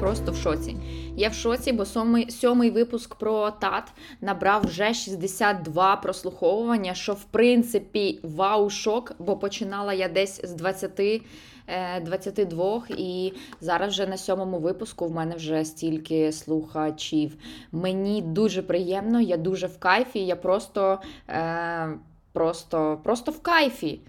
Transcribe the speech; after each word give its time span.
просто 0.00 0.32
в 0.32 0.36
шоці. 0.36 0.76
Я 1.16 1.28
в 1.28 1.34
шоці, 1.34 1.72
бо 1.72 1.84
сьомий, 1.84 2.30
сьомий 2.30 2.70
випуск 2.70 3.14
про 3.14 3.50
тат 3.50 3.92
набрав 4.20 4.66
вже 4.66 4.94
62 4.94 5.96
прослуховування, 5.96 6.94
що 6.94 7.12
в 7.12 7.24
принципі 7.24 8.20
вау-шок, 8.22 9.12
бо 9.18 9.36
починала 9.36 9.92
я 9.92 10.08
десь 10.08 10.40
з 10.44 10.52
20. 10.52 11.00
е, 11.00 12.00
22 12.00 12.82
і 12.88 13.32
зараз 13.60 13.92
вже 13.92 14.06
на 14.06 14.16
сьомому 14.16 14.58
випуску 14.58 15.06
в 15.06 15.10
мене 15.10 15.34
вже 15.36 15.64
стільки 15.64 16.32
слухачів. 16.32 17.36
Мені 17.72 18.22
дуже 18.22 18.62
приємно, 18.62 19.20
я 19.20 19.36
дуже 19.36 19.66
в 19.66 19.78
кайфі, 19.78 20.26
я 20.26 20.36
просто, 20.36 21.00
е, 21.28 21.88
просто, 22.32 23.00
просто 23.04 23.32
в 23.32 23.42
кайфі. 23.42 24.00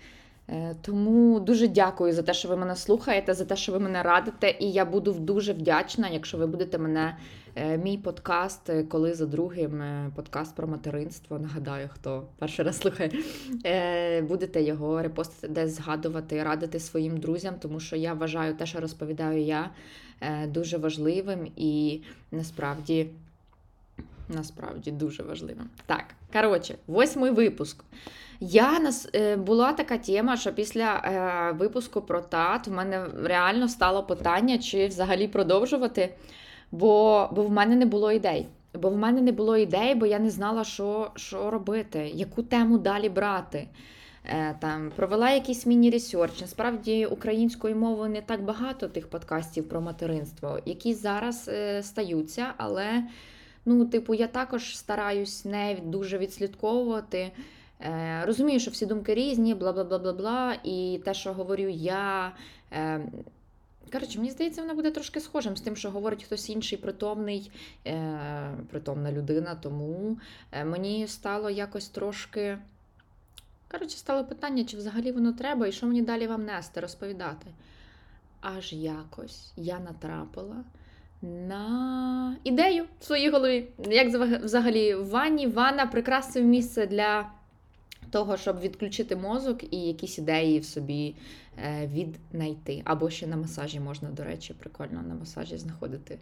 Е, 0.51 0.75
Тому 0.81 1.39
дуже 1.39 1.67
дякую 1.67 2.13
за 2.13 2.21
те, 2.21 2.33
що 2.33 2.47
ви 2.47 2.57
мене 2.57 2.75
слухаєте, 2.75 3.33
за 3.33 3.45
те, 3.45 3.55
що 3.55 3.71
ви 3.71 3.79
мене 3.79 4.03
радите. 4.03 4.55
І 4.59 4.71
я 4.71 4.85
буду 4.85 5.13
дуже 5.13 5.53
вдячна, 5.53 6.09
якщо 6.09 6.37
ви 6.37 6.47
будете 6.47 6.77
мене, 6.77 7.17
е, 7.55 7.77
мій 7.77 7.97
подкаст, 7.97 8.69
е, 8.69 8.83
коли 8.83 9.13
за 9.13 9.25
другим 9.25 9.83
подкаст 10.15 10.55
про 10.55 10.67
материнство. 10.67 11.39
Нагадаю, 11.39 11.89
хто 11.93 12.27
перший 12.39 12.65
раз 12.65 12.77
слухає, 12.77 13.11
будете 14.21 14.61
його 14.63 15.01
репостити, 15.01 15.53
десь 15.53 15.75
згадувати, 15.75 16.43
радити 16.43 16.79
своїм 16.79 17.17
друзям, 17.17 17.55
тому 17.59 17.79
що 17.79 17.95
я 17.95 18.13
вважаю 18.13 18.53
те, 18.53 18.65
що 18.65 18.79
розповідаю 18.79 19.41
я, 19.41 19.69
дуже 20.47 20.77
важливим 20.77 21.51
і 21.55 22.01
насправді. 22.31 23.07
Насправді 24.35 24.91
дуже 24.91 25.23
важливим. 25.23 25.69
Так, 25.85 26.05
коротше, 26.33 26.75
восьмий 26.87 27.31
випуск. 27.31 27.83
Я 28.39 28.79
нас 28.79 29.09
е, 29.15 29.35
була 29.35 29.73
така 29.73 29.97
тема, 29.97 30.37
що 30.37 30.53
після 30.53 30.95
е, 30.95 31.57
випуску 31.57 32.01
про 32.01 32.21
тат 32.21 32.67
в 32.67 32.71
мене 32.71 33.05
реально 33.23 33.67
стало 33.67 34.03
питання, 34.03 34.57
чи 34.57 34.87
взагалі 34.87 35.27
продовжувати, 35.27 36.13
бо, 36.71 37.29
бо 37.31 37.43
в 37.43 37.51
мене 37.51 37.75
не 37.75 37.85
було 37.85 38.11
ідей. 38.11 38.47
Бо 38.73 38.89
в 38.89 38.97
мене 38.97 39.21
не 39.21 39.31
було 39.31 39.57
ідей, 39.57 39.95
бо 39.95 40.05
я 40.05 40.19
не 40.19 40.29
знала, 40.29 40.63
що, 40.63 41.11
що 41.15 41.51
робити, 41.51 42.11
яку 42.13 42.43
тему 42.43 42.77
далі 42.77 43.09
брати. 43.09 43.67
Е, 44.25 44.55
там 44.59 44.91
провела 44.95 45.31
якийсь 45.31 45.65
міні- 45.65 45.92
research. 45.92 46.41
Насправді 46.41 47.05
українською 47.05 47.75
мовою 47.75 48.09
не 48.09 48.21
так 48.21 48.43
багато 48.43 48.87
тих 48.87 49.07
подкастів 49.07 49.69
про 49.69 49.81
материнство, 49.81 50.59
які 50.65 50.93
зараз 50.93 51.49
стаються, 51.81 52.53
але 52.57 53.03
ну, 53.65 53.85
типу, 53.85 54.13
я 54.13 54.27
також 54.27 54.77
стараюсь 54.77 55.45
не 55.45 55.77
дуже 55.83 56.17
відслідковувати. 56.17 57.31
Е, 57.81 58.23
розумію, 58.25 58.59
що 58.59 58.71
всі 58.71 58.85
думки 58.85 59.13
різні, 59.13 59.53
бла 59.53 59.71
бла 59.73 59.83
бла 59.83 59.99
бла 59.99 60.13
бла. 60.13 60.55
І 60.63 61.01
те, 61.05 61.13
що 61.13 61.33
говорю 61.33 61.69
я. 61.69 62.31
Е, 62.71 63.01
Коротше, 63.91 64.17
мені 64.19 64.31
здається, 64.31 64.61
вона 64.61 64.73
буде 64.73 64.91
трошки 64.91 65.19
схожим 65.19 65.57
з 65.57 65.61
тим, 65.61 65.75
що 65.75 65.91
говорить 65.91 66.23
хтось 66.23 66.49
інший 66.49 66.77
притомний, 66.77 67.51
е, 67.87 68.51
притомна 68.71 69.11
людина. 69.11 69.55
Тому 69.55 70.17
е, 70.51 70.65
мені 70.65 71.07
стало 71.07 71.49
якось 71.49 71.89
трошки. 71.89 72.57
Коротше, 73.71 73.97
стало 73.97 74.25
питання, 74.25 74.63
чи 74.63 74.77
взагалі 74.77 75.11
воно 75.11 75.33
треба, 75.33 75.67
і 75.67 75.71
що 75.71 75.87
мені 75.87 76.01
далі 76.01 76.27
вам 76.27 76.45
нести, 76.45 76.79
розповідати. 76.79 77.47
Аж 78.41 78.73
якось 78.73 79.53
я 79.57 79.79
натрапила 79.79 80.63
на 81.21 82.37
ідею 82.43 82.85
в 82.99 83.03
своїй 83.03 83.29
голові. 83.29 83.67
Як 83.89 84.07
взагалі 84.43 84.95
в 84.95 85.09
ванні, 85.09 85.47
ванна 85.47 85.85
прекрасне 85.85 86.41
місце 86.41 86.87
для 86.87 87.29
того, 88.11 88.37
щоб 88.37 88.59
відключити 88.59 89.15
мозок 89.15 89.73
і 89.73 89.77
якісь 89.77 90.17
ідеї 90.17 90.59
в 90.59 90.65
собі 90.65 91.15
е, 91.57 91.89
віднайти. 91.93 92.81
Або 92.85 93.09
ще 93.09 93.27
на 93.27 93.35
масажі 93.35 93.79
можна, 93.79 94.09
до 94.09 94.23
речі, 94.23 94.53
прикольно 94.53 95.01
на 95.01 95.15
масажі 95.15 95.57
знаходити 95.57 96.19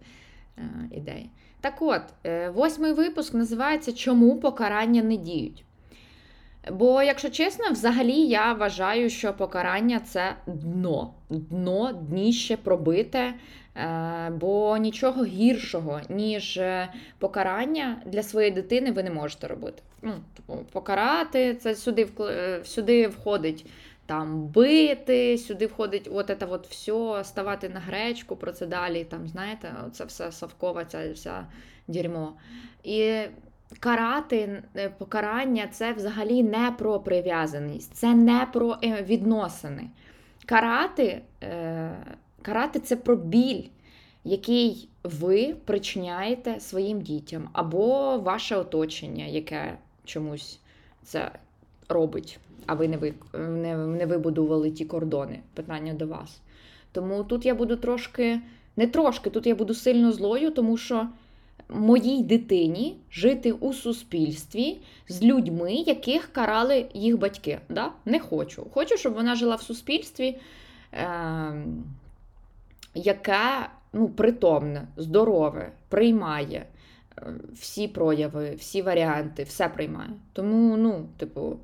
е, 0.57 0.61
ідеї. 0.91 1.29
Так 1.61 1.81
от, 1.81 2.01
е, 2.25 2.49
восьмий 2.49 2.93
випуск 2.93 3.33
називається 3.33 3.93
Чому 3.93 4.39
покарання 4.39 5.03
не 5.03 5.17
діють? 5.17 5.63
Бо, 6.71 7.01
якщо 7.01 7.29
чесно, 7.29 7.71
взагалі 7.71 8.13
я 8.27 8.53
вважаю, 8.53 9.09
що 9.09 9.33
покарання 9.33 9.99
це 9.99 10.35
дно. 10.47 11.13
Дно, 11.29 11.91
дніще 12.09 12.57
пробите, 12.57 13.33
бо 14.31 14.77
нічого 14.77 15.25
гіршого, 15.25 16.01
ніж 16.09 16.59
покарання 17.19 18.01
для 18.05 18.23
своєї 18.23 18.53
дитини 18.53 18.91
ви 18.91 19.03
не 19.03 19.11
можете 19.11 19.47
робити. 19.47 19.81
Ну, 20.01 20.13
типу, 20.35 20.65
покарати 20.71 21.55
це 21.55 21.75
сюди, 21.75 22.07
е, 22.19 22.61
сюди 22.63 23.07
входить 23.07 23.65
там 24.05 24.47
бити, 24.47 25.37
сюди 25.37 25.65
входить 25.65 26.09
от 26.11 26.31
це 26.39 26.45
от 26.45 26.67
все, 26.67 27.23
ставати 27.23 27.69
на 27.69 27.79
гречку, 27.79 28.35
про 28.35 28.51
це 28.51 28.65
далі. 28.65 29.03
Там, 29.03 29.27
знаєте, 29.27 29.73
це 29.91 30.05
все 30.05 30.31
совкова, 30.31 30.85
ця 30.85 31.11
вся 31.11 31.47
дерьмо. 31.87 32.33
І 32.83 33.19
карати, 33.79 34.63
е, 34.75 34.89
покарання 34.89 35.67
це 35.71 35.93
взагалі 35.93 36.43
не 36.43 36.71
про 36.77 36.99
прив'язаність, 36.99 37.95
це 37.95 38.13
не 38.13 38.47
про 38.53 38.77
е, 38.83 39.03
відносини. 39.03 39.89
Карати, 40.45 41.21
карати 42.41 42.79
це 42.79 42.95
про 42.95 43.15
біль, 43.15 43.63
який 44.23 44.89
ви 45.03 45.55
причиняєте 45.65 46.59
своїм 46.59 47.01
дітям, 47.01 47.49
або 47.53 48.17
ваше 48.17 48.55
оточення, 48.55 49.25
яке 49.25 49.77
чомусь 50.07 50.59
це 51.03 51.31
робить, 51.89 52.39
а 52.65 52.73
ви 52.73 52.87
не, 52.87 52.97
ви, 52.97 53.13
не, 53.33 53.77
не 53.77 54.05
вибудували 54.05 54.71
ті 54.71 54.85
кордони. 54.85 55.39
Питання 55.53 55.93
до 55.93 56.07
вас. 56.07 56.39
Тому 56.91 57.23
тут 57.23 57.45
я 57.45 57.55
буду 57.55 57.75
трошки, 57.75 58.41
не 58.75 58.87
трошки, 58.87 59.29
тут 59.29 59.47
я 59.47 59.55
буду 59.55 59.73
сильно 59.73 60.11
злою, 60.11 60.51
тому 60.51 60.77
що 60.77 61.07
моїй 61.69 62.23
дитині 62.23 62.97
жити 63.11 63.51
у 63.51 63.73
суспільстві 63.73 64.77
з 65.09 65.23
людьми, 65.23 65.73
яких 65.73 66.33
карали 66.33 66.85
їх 66.93 67.19
батьки. 67.19 67.59
Да? 67.69 67.91
Не 68.05 68.19
хочу. 68.19 68.67
Хочу, 68.73 68.97
щоб 68.97 69.13
вона 69.13 69.35
жила 69.35 69.55
в 69.55 69.61
суспільстві, 69.61 70.37
е- 70.93 71.65
яке 72.95 73.69
ну, 73.93 74.09
притомне, 74.09 74.87
здорове, 74.97 75.71
приймає 75.89 76.65
всі 77.53 77.87
прояви, 77.87 78.55
всі 78.55 78.81
варіанти, 78.81 79.43
все 79.43 79.69
приймає. 79.69 80.09
Тому, 80.33 80.77
ну, 80.77 81.05
типу, 81.17 81.57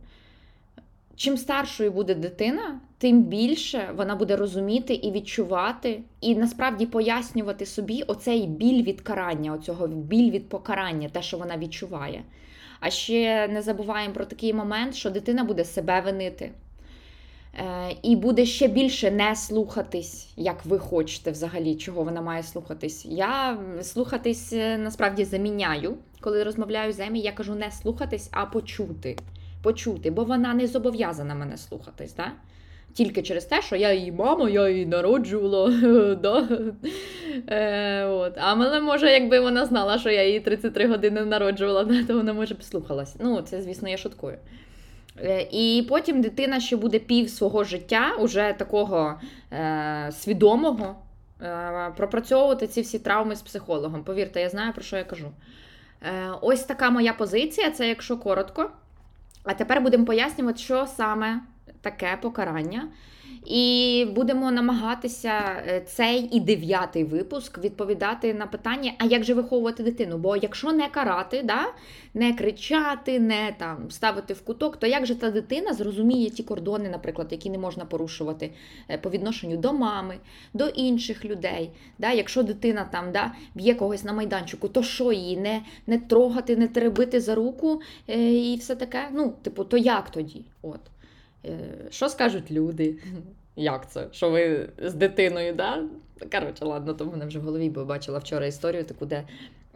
чим 1.15 1.37
старшою 1.37 1.91
буде 1.91 2.15
дитина, 2.15 2.79
тим 2.97 3.23
більше 3.23 3.89
вона 3.95 4.15
буде 4.15 4.35
розуміти 4.35 4.93
і 4.93 5.11
відчувати, 5.11 6.01
і 6.21 6.35
насправді 6.35 6.85
пояснювати 6.85 7.65
собі 7.65 8.01
оцей 8.01 8.47
біль 8.47 8.83
від 8.83 9.01
карання, 9.01 9.53
оцього 9.53 9.87
біль 9.87 10.31
від 10.31 10.49
покарання, 10.49 11.09
те, 11.09 11.21
що 11.21 11.37
вона 11.37 11.57
відчуває. 11.57 12.23
А 12.79 12.89
ще 12.89 13.47
не 13.47 13.61
забуваємо 13.61 14.13
про 14.13 14.25
такий 14.25 14.53
момент, 14.53 14.95
що 14.95 15.09
дитина 15.09 15.43
буде 15.43 15.65
себе 15.65 16.01
винити. 16.01 16.51
Е, 17.59 17.95
І 18.01 18.15
буде 18.15 18.45
ще 18.45 18.67
більше 18.67 19.11
не 19.11 19.35
слухатись, 19.35 20.33
як 20.37 20.65
ви 20.65 20.79
хочете 20.79 21.31
взагалі, 21.31 21.75
чого 21.75 22.03
вона 22.03 22.21
має 22.21 22.43
слухатись. 22.43 23.05
Я 23.05 23.57
слухатись 23.81 24.53
е, 24.53 24.77
насправді 24.77 25.25
заміняю, 25.25 25.97
коли 26.21 26.43
розмовляю 26.43 26.93
з 26.93 26.99
Емі, 26.99 27.19
я 27.19 27.31
кажу 27.31 27.55
не 27.55 27.71
слухатись, 27.71 28.29
а 28.31 28.45
почути. 28.45 29.17
Почути, 29.63 30.11
бо 30.11 30.23
вона 30.23 30.53
не 30.53 30.67
зобов'язана 30.67 31.35
мене 31.35 31.57
слухатись. 31.57 32.13
Да? 32.15 32.31
Тільки 32.93 33.21
через 33.21 33.45
те, 33.45 33.61
що 33.61 33.75
я 33.75 33.93
її 33.93 34.11
мама, 34.11 34.49
я 34.49 34.69
її 34.69 34.85
народжувала. 34.85 35.69
да? 36.21 36.47
е, 37.47 38.05
от. 38.05 38.33
А 38.37 38.55
мене 38.55 38.81
може, 38.81 39.11
якби 39.11 39.39
вона 39.39 39.65
знала, 39.65 39.99
що 39.99 40.09
я 40.09 40.27
її 40.27 40.39
33 40.39 40.87
години 40.87 41.25
народжувала, 41.25 41.83
да, 41.83 42.03
то 42.07 42.13
вона 42.13 42.33
може 42.33 42.55
б 42.55 42.63
слухалась. 42.63 43.15
Ну, 43.19 43.41
це, 43.41 43.61
звісно, 43.61 43.89
я 43.89 43.97
шуткую. 43.97 44.37
Е, 45.19 45.47
І 45.51 45.85
потім 45.89 46.21
дитина 46.21 46.59
ще 46.59 46.75
буде 46.75 46.99
пів 46.99 47.29
свого 47.29 47.63
життя, 47.63 48.15
уже 48.19 48.55
такого 48.57 49.19
е, 49.51 50.09
свідомого, 50.11 50.95
е, 51.41 51.93
пропрацьовувати 51.97 52.67
ці 52.67 52.81
всі 52.81 52.99
травми 52.99 53.35
з 53.35 53.41
психологом. 53.41 54.03
Повірте, 54.03 54.41
я 54.41 54.49
знаю, 54.49 54.73
про 54.73 54.83
що 54.83 54.97
я 54.97 55.03
кажу. 55.03 55.31
Е, 56.01 56.29
ось 56.41 56.63
така 56.63 56.89
моя 56.89 57.13
позиція, 57.13 57.71
це 57.71 57.87
якщо 57.87 58.17
коротко. 58.17 58.71
А 59.43 59.53
тепер 59.53 59.81
будемо 59.81 60.05
пояснювати, 60.05 60.59
що 60.59 60.87
саме 60.87 61.39
таке 61.81 62.17
покарання. 62.21 62.87
І 63.45 64.05
будемо 64.15 64.51
намагатися 64.51 65.63
е, 65.67 65.81
цей 65.81 66.29
і 66.31 66.39
дев'ятий 66.39 67.03
випуск 67.03 67.57
відповідати 67.57 68.33
на 68.33 68.47
питання, 68.47 68.91
а 68.97 69.05
як 69.05 69.23
же 69.23 69.33
виховувати 69.33 69.83
дитину? 69.83 70.17
Бо 70.17 70.35
якщо 70.35 70.71
не 70.71 70.87
карати, 70.87 71.41
да, 71.43 71.65
не 72.13 72.33
кричати, 72.33 73.19
не 73.19 73.55
там 73.57 73.91
ставити 73.91 74.33
в 74.33 74.41
куток, 74.41 74.77
то 74.77 74.87
як 74.87 75.05
же 75.05 75.15
та 75.15 75.31
дитина 75.31 75.73
зрозуміє 75.73 76.29
ті 76.29 76.43
кордони, 76.43 76.89
наприклад, 76.89 77.27
які 77.31 77.49
не 77.49 77.57
можна 77.57 77.85
порушувати 77.85 78.51
е, 78.89 78.97
по 78.97 79.09
відношенню 79.09 79.57
до 79.57 79.73
мами, 79.73 80.17
до 80.53 80.67
інших 80.67 81.25
людей. 81.25 81.71
Да? 81.97 82.11
Якщо 82.11 82.43
дитина 82.43 82.89
там 82.91 83.11
да, 83.11 83.31
б'є 83.55 83.73
когось 83.75 84.03
на 84.03 84.13
майданчику, 84.13 84.67
то 84.67 84.83
що 84.83 85.11
її 85.11 85.37
не, 85.37 85.61
не 85.87 85.97
трогати, 85.97 86.55
не 86.55 86.67
теребити 86.67 87.21
за 87.21 87.35
руку 87.35 87.81
е, 88.07 88.33
і 88.33 88.55
все 88.55 88.75
таке? 88.75 89.09
Ну, 89.13 89.33
типу, 89.41 89.63
то 89.63 89.77
як 89.77 90.09
тоді? 90.09 90.45
От. 90.61 90.79
Е, 91.45 91.57
Що 91.89 92.09
скажуть 92.09 92.51
люди? 92.51 92.95
Як 93.55 93.91
це? 93.91 94.07
Що 94.11 94.29
ви 94.29 94.69
з 94.77 94.93
дитиною, 94.93 95.53
да? 95.53 95.83
Коротше, 96.31 96.65
ладно, 96.65 96.93
то 96.93 97.05
в 97.05 97.11
мене 97.11 97.25
вже 97.25 97.39
в 97.39 97.43
голові, 97.43 97.69
бо 97.69 97.85
бачила 97.85 98.19
вчора 98.19 98.45
історію, 98.45 98.83
таку, 98.83 99.05
де, 99.05 99.23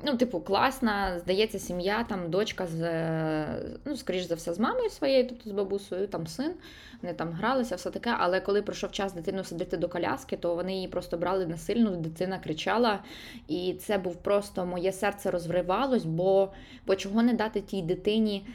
ну, 0.05 0.17
типу, 0.17 0.39
класна, 0.39 1.19
здається, 1.19 1.59
сім'я, 1.59 2.03
там 2.03 2.29
дочка 2.29 2.67
з, 2.67 2.81
ну, 3.85 3.97
скоріш 3.97 4.23
за 4.23 4.35
все, 4.35 4.53
з 4.53 4.59
мамою 4.59 4.89
своєю, 4.89 5.27
тобто 5.27 5.49
з 5.49 5.53
бабусею, 5.53 6.07
там 6.07 6.27
син, 6.27 6.53
вони 7.01 7.13
там 7.13 7.31
гралися, 7.31 7.75
все 7.75 7.91
таке. 7.91 8.15
Але 8.19 8.39
коли 8.39 8.61
пройшов 8.61 8.91
час 8.91 9.13
дитину 9.13 9.43
садити 9.43 9.77
до 9.77 9.89
коляски, 9.89 10.37
то 10.37 10.55
вони 10.55 10.75
її 10.75 10.87
просто 10.87 11.17
брали 11.17 11.45
насильно, 11.45 11.91
дитина 11.91 12.39
кричала. 12.39 12.99
І 13.47 13.75
це 13.79 13.97
був 13.97 14.15
просто 14.15 14.65
моє 14.65 14.91
серце 14.91 15.31
розривалось, 15.31 16.05
бо, 16.05 16.51
бо 16.87 16.95
чого 16.95 17.23
не 17.23 17.33
дати 17.33 17.61
тій 17.61 17.81
дитині 17.81 18.45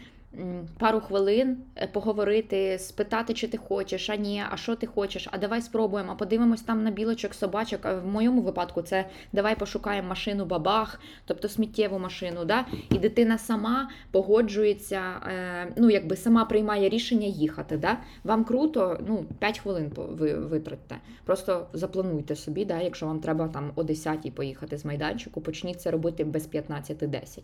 пару 0.78 1.00
хвилин 1.00 1.56
е, 1.76 1.86
поговорити, 1.86 2.78
спитати, 2.78 3.34
чи 3.34 3.48
ти 3.48 3.56
хочеш, 3.56 4.10
а 4.10 4.16
ні, 4.16 4.42
а 4.50 4.56
що 4.56 4.76
ти 4.76 4.86
хочеш, 4.86 5.28
а 5.30 5.38
давай 5.38 5.62
спробуємо, 5.62 6.12
а 6.12 6.14
подивимось 6.14 6.62
там 6.62 6.84
на 6.84 6.90
білочок, 6.90 7.34
собачок. 7.34 7.86
А 7.86 7.94
в 7.94 8.06
моєму 8.06 8.42
випадку 8.42 8.82
це 8.82 9.06
давай 9.32 9.58
пошукаємо 9.58 10.08
машину 10.08 10.44
бабах, 10.44 11.00
тобто 11.24 11.48
сміттєву 11.48 11.98
машину. 11.98 12.44
Да? 12.44 12.66
І 12.90 12.98
дитина 12.98 13.38
сама 13.38 13.90
погоджується, 14.10 15.00
е, 15.26 15.72
ну 15.76 15.90
якби 15.90 16.16
сама 16.16 16.44
приймає 16.44 16.88
рішення 16.88 17.26
їхати. 17.26 17.76
Да? 17.76 17.98
Вам 18.24 18.44
круто, 18.44 19.00
ну 19.08 19.24
5 19.38 19.58
хвилин 19.58 19.92
ви 19.96 20.34
витратьте. 20.34 20.96
Просто 21.24 21.66
заплануйте 21.72 22.36
собі, 22.36 22.64
да, 22.64 22.80
якщо 22.80 23.06
вам 23.06 23.20
треба 23.20 23.48
там 23.48 23.72
о 23.74 23.82
10 23.82 24.34
поїхати 24.34 24.78
з 24.78 24.84
майданчику, 24.84 25.40
почніть 25.40 25.80
це 25.80 25.90
робити 25.90 26.24
без 26.24 26.48
15-10. 26.48 27.40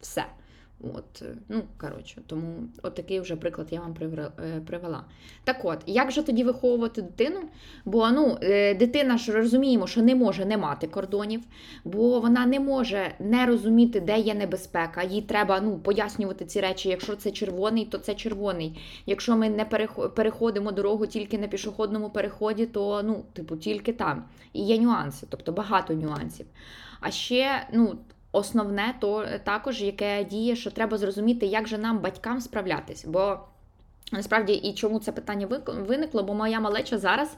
Все. 0.00 0.24
От, 0.82 1.22
е, 1.22 1.34
ну, 1.48 1.62
коротше, 1.80 2.22
тому 2.26 2.54
от 2.82 2.94
такий 2.94 3.20
вже 3.20 3.36
приклад 3.36 3.68
я 3.70 3.80
вам 3.80 3.94
е, 4.00 4.60
привела. 4.66 5.04
Так 5.44 5.64
от, 5.64 5.78
як 5.86 6.10
же 6.10 6.22
тоді 6.22 6.44
виховувати 6.44 7.02
дитину? 7.02 7.40
Бо 7.84 8.10
ну, 8.10 8.38
е, 8.42 8.74
дитина 8.74 9.18
ж 9.18 9.32
розуміємо, 9.32 9.86
що 9.86 10.02
не 10.02 10.14
може 10.14 10.44
не 10.44 10.56
мати 10.56 10.86
кордонів, 10.86 11.42
бо 11.84 12.20
вона 12.20 12.46
не 12.46 12.60
може 12.60 13.14
не 13.18 13.46
розуміти, 13.46 14.00
де 14.00 14.18
є 14.18 14.34
небезпека. 14.34 15.02
Їй 15.02 15.22
треба 15.22 15.60
ну, 15.60 15.78
пояснювати 15.78 16.44
ці 16.44 16.60
речі. 16.60 16.88
Якщо 16.88 17.16
це 17.16 17.30
червоний, 17.30 17.84
то 17.84 17.98
це 17.98 18.14
червоний. 18.14 18.80
Якщо 19.06 19.36
ми 19.36 19.48
не 19.48 19.64
перехо- 19.64 20.08
переходимо 20.08 20.72
дорогу 20.72 21.06
тільки 21.06 21.38
на 21.38 21.48
пішохідному 21.48 22.10
переході, 22.10 22.66
то 22.66 23.02
ну, 23.02 23.24
типу, 23.32 23.56
тільки 23.56 23.92
там. 23.92 24.24
І 24.52 24.64
є 24.64 24.78
нюанси, 24.78 25.26
тобто 25.30 25.52
багато 25.52 25.94
нюансів. 25.94 26.46
А 27.00 27.10
ще, 27.10 27.66
ну. 27.72 27.98
Основне 28.32 28.94
то 29.00 29.26
також, 29.44 29.82
яке 29.82 30.24
діє, 30.24 30.56
що 30.56 30.70
треба 30.70 30.98
зрозуміти, 30.98 31.46
як 31.46 31.68
же 31.68 31.78
нам, 31.78 31.98
батькам, 31.98 32.40
справлятись. 32.40 33.04
Бо 33.04 33.38
насправді 34.12 34.52
і 34.52 34.74
чому 34.74 34.98
це 34.98 35.12
питання 35.12 35.46
виникло, 35.66 36.22
бо 36.22 36.34
моя 36.34 36.60
малеча 36.60 36.98
зараз 36.98 37.36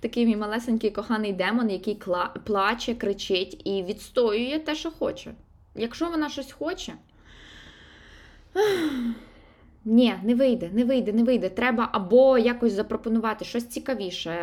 такий 0.00 0.26
мій 0.26 0.36
малесенький 0.36 0.90
коханий 0.90 1.32
демон, 1.32 1.70
який 1.70 1.98
кла- 1.98 2.38
плаче, 2.44 2.94
кричить 2.94 3.60
і 3.64 3.82
відстоює 3.82 4.58
те, 4.58 4.74
що 4.74 4.90
хоче. 4.90 5.34
Якщо 5.74 6.10
вона 6.10 6.28
щось 6.28 6.52
хоче. 6.52 6.92
Ні, 9.86 10.14
не 10.22 10.34
вийде, 10.34 10.70
не 10.72 10.84
вийде, 10.84 11.12
не 11.12 11.22
вийде. 11.22 11.48
Треба 11.48 11.88
або 11.92 12.38
якось 12.38 12.72
запропонувати 12.72 13.44
щось 13.44 13.66
цікавіше, 13.66 14.36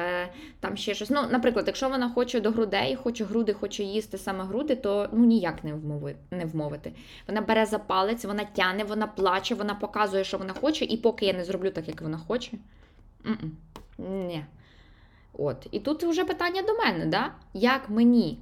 там 0.59 0.77
ще 0.77 0.93
щось. 0.93 1.09
Ну, 1.09 1.21
наприклад, 1.31 1.63
якщо 1.67 1.89
вона 1.89 2.09
хоче 2.09 2.39
до 2.39 2.51
грудей, 2.51 2.95
хоче 2.95 3.25
груди, 3.25 3.53
хоче 3.53 3.83
їсти 3.83 4.17
саме 4.17 4.43
груди, 4.43 4.75
то 4.75 5.09
ну 5.13 5.25
ніяк 5.25 5.63
не 5.63 5.73
вмови, 5.73 6.15
не 6.31 6.45
вмовити. 6.45 6.91
Вона 7.27 7.41
бере 7.41 7.65
за 7.65 7.79
палець, 7.79 8.25
вона 8.25 8.43
тяне, 8.55 8.83
вона 8.83 9.07
плаче, 9.07 9.55
вона 9.55 9.75
показує, 9.75 10.23
що 10.23 10.37
вона 10.37 10.53
хоче, 10.53 10.85
і 10.85 10.97
поки 10.97 11.25
я 11.25 11.33
не 11.33 11.43
зроблю 11.43 11.71
так, 11.71 11.87
як 11.87 12.01
вона 12.01 12.17
хоче. 12.17 12.51
Ні. 13.97 14.45
От. 15.33 15.67
І 15.71 15.79
тут 15.79 16.03
вже 16.03 16.23
питання 16.23 16.61
до 16.61 16.73
мене, 16.73 17.05
да? 17.05 17.31
як 17.53 17.89
мені? 17.89 18.39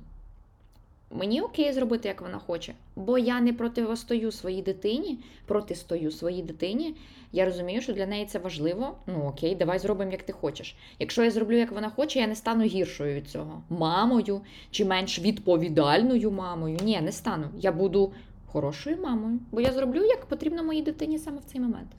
Мені 1.12 1.42
окей 1.42 1.74
зробити, 1.74 2.08
як 2.08 2.22
вона 2.22 2.38
хоче, 2.38 2.74
бо 2.96 3.18
я 3.18 3.42
не 3.42 3.54
противостою 3.54 4.32
своїй 4.32 4.62
дитині, 4.62 5.20
протистою 5.46 6.12
своїй 6.12 6.42
дитині. 6.42 6.96
Я 7.32 7.46
розумію, 7.46 7.82
що 7.82 7.94
для 7.94 8.06
неї 8.06 8.26
це 8.26 8.40
важливо. 8.40 8.96
Ну 9.08 9.26
окей, 9.26 9.56
давай 9.56 9.80
зробимо, 9.80 10.12
як 10.12 10.24
ти 10.24 10.34
хочеш. 10.34 10.76
Якщо 11.00 11.24
я 11.24 11.32
зроблю, 11.32 11.58
як 11.58 11.72
вона 11.72 11.90
хоче, 11.90 12.20
я 12.20 12.28
не 12.28 12.36
стану 12.36 12.64
гіршою 12.64 13.16
від 13.16 13.30
цього. 13.30 13.64
Мамою 13.70 14.42
чи 14.72 14.86
менш 14.86 15.20
відповідальною 15.20 16.32
мамою. 16.32 16.78
Ні, 16.84 17.02
не 17.02 17.12
стану. 17.12 17.48
Я 17.60 17.72
буду 17.72 18.14
хорошою 18.46 18.98
мамою, 19.02 19.40
бо 19.52 19.62
я 19.62 19.72
зроблю, 19.72 20.04
як 20.06 20.26
потрібно 20.26 20.64
моїй 20.64 20.82
дитині 20.82 21.20
саме 21.20 21.38
в 21.38 21.52
цей 21.52 21.62
момент. 21.62 21.90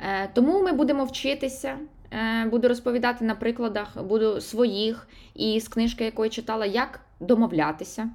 Е, 0.00 0.30
тому 0.34 0.62
ми 0.62 0.72
будемо 0.72 1.04
вчитися. 1.04 1.78
Е, 2.12 2.44
буду 2.44 2.68
розповідати 2.68 3.24
на 3.24 3.34
прикладах, 3.34 4.02
буду 4.02 4.40
своїх 4.40 5.08
і 5.34 5.60
з 5.60 5.68
книжки, 5.68 6.04
якої 6.04 6.30
читала, 6.30 6.66
як 6.66 7.00
домовлятися. 7.20 8.10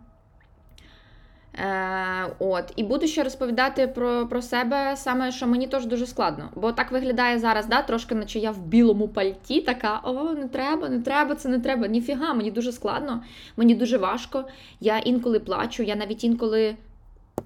Е, 1.58 2.36
от, 2.40 2.74
і 2.76 2.84
буду 2.84 3.08
ще 3.08 3.24
розповідати 3.24 3.88
про, 3.88 4.28
про 4.28 4.42
себе, 4.42 4.96
саме 4.96 5.32
що 5.32 5.48
мені 5.48 5.68
теж 5.68 5.86
дуже 5.86 6.06
складно. 6.06 6.50
Бо 6.56 6.72
так 6.72 6.92
виглядає 6.92 7.40
зараз, 7.40 7.66
да, 7.66 7.82
трошки, 7.82 8.16
наче 8.16 8.40
я 8.40 8.52
в 8.52 8.62
білому 8.62 9.08
пальті, 9.08 9.62
така: 9.62 10.00
о, 10.04 10.34
не 10.34 10.48
треба, 10.48 10.90
не 10.90 11.02
треба, 11.02 11.36
це 11.36 11.50
не 11.50 11.60
треба. 11.60 11.88
Ніфіга, 11.88 12.34
мені 12.34 12.52
дуже 12.52 12.72
складно, 12.72 13.24
мені 13.58 13.76
дуже 13.76 13.98
важко. 13.98 14.46
Я 14.80 15.00
інколи 15.00 15.40
плачу, 15.40 15.84
я 15.84 15.96
навіть 15.96 16.24
інколи 16.24 16.76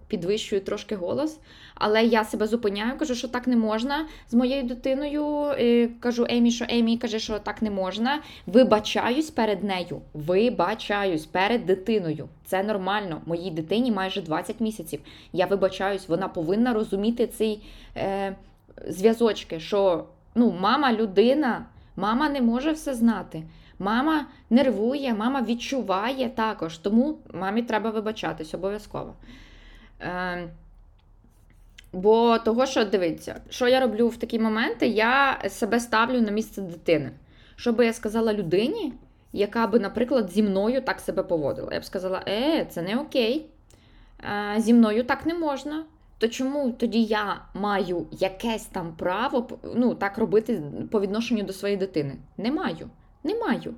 підвищую 0.10 0.62
трошки 0.62 0.96
голос, 0.96 1.40
але 1.76 2.04
я 2.04 2.24
себе 2.24 2.48
зупиняю, 2.48 2.98
кажу, 2.98 3.16
що 3.16 3.28
так 3.28 3.48
не 3.48 3.56
можна 3.56 4.08
з 4.30 4.34
моєю 4.34 4.64
дитиною. 4.64 5.54
Кажу 6.00 6.26
Емі, 6.30 6.52
що 6.52 6.66
Емі 6.70 6.98
каже, 6.98 7.20
що 7.20 7.40
так 7.40 7.62
не 7.62 7.72
можна. 7.72 8.22
Вибачаюсь 8.48 9.30
перед 9.30 9.64
нею. 9.64 10.02
Вибачаюсь 10.14 11.26
перед 11.26 11.66
дитиною. 11.66 12.28
Це 12.46 12.64
нормально. 12.64 13.22
Моїй 13.26 13.52
дитині 13.52 13.92
майже 13.92 14.22
20 14.22 14.60
місяців. 14.60 15.00
Я 15.34 15.46
вибачаюсь, 15.46 16.10
вона 16.10 16.28
повинна 16.28 16.74
розуміти 16.74 17.28
ці 17.28 17.62
е, 17.98 18.36
зв'язочки, 18.88 19.60
що 19.60 20.06
ну, 20.36 20.56
мама 20.60 20.94
людина, 20.94 21.66
мама 21.96 22.30
не 22.30 22.42
може 22.42 22.72
все 22.72 22.94
знати. 22.94 23.44
Мама 23.80 24.26
нервує, 24.50 25.14
мама 25.14 25.42
відчуває 25.42 26.30
також, 26.30 26.78
тому 26.78 27.18
мамі 27.34 27.62
треба 27.62 27.90
вибачатись 27.90 28.54
обов'язково. 28.54 29.14
Е, 30.02 30.50
бо 31.94 32.38
того, 32.40 32.66
що 32.66 32.86
дивіться, 32.86 33.42
що 33.50 33.68
я 33.68 33.80
роблю 33.80 34.08
в 34.08 34.18
такі 34.18 34.40
моменти, 34.40 34.88
я 34.88 35.40
себе 35.50 35.80
ставлю 35.80 36.22
на 36.22 36.32
місце 36.32 36.62
дитини. 36.62 37.12
Що 37.56 37.74
би 37.74 37.86
я 37.86 37.94
сказала 37.94 38.34
людині, 38.34 38.94
яка 39.34 39.68
би, 39.68 39.80
наприклад, 39.80 40.32
зі 40.32 40.44
мною 40.44 40.82
так 40.82 41.00
себе 41.00 41.24
поводила? 41.24 41.74
Я 41.74 41.80
б 41.80 41.86
сказала, 41.86 42.24
е, 42.28 42.66
це 42.70 42.82
не 42.82 42.98
окей, 42.98 43.46
е, 44.56 44.62
зі 44.62 44.74
мною 44.74 45.04
так 45.04 45.26
не 45.26 45.34
можна. 45.34 45.84
То 46.18 46.28
чому 46.28 46.72
тоді 46.72 47.04
я 47.04 47.42
маю 47.54 48.08
якесь 48.12 48.66
там 48.66 48.94
право 48.98 49.48
ну, 49.76 49.96
так 49.96 50.18
робити 50.18 50.62
по 50.92 51.02
відношенню 51.02 51.44
до 51.44 51.54
своєї 51.54 51.78
дитини? 51.78 52.16
Не 52.38 52.52
маю. 52.52 52.90
Не 53.24 53.36
маю. 53.36 53.74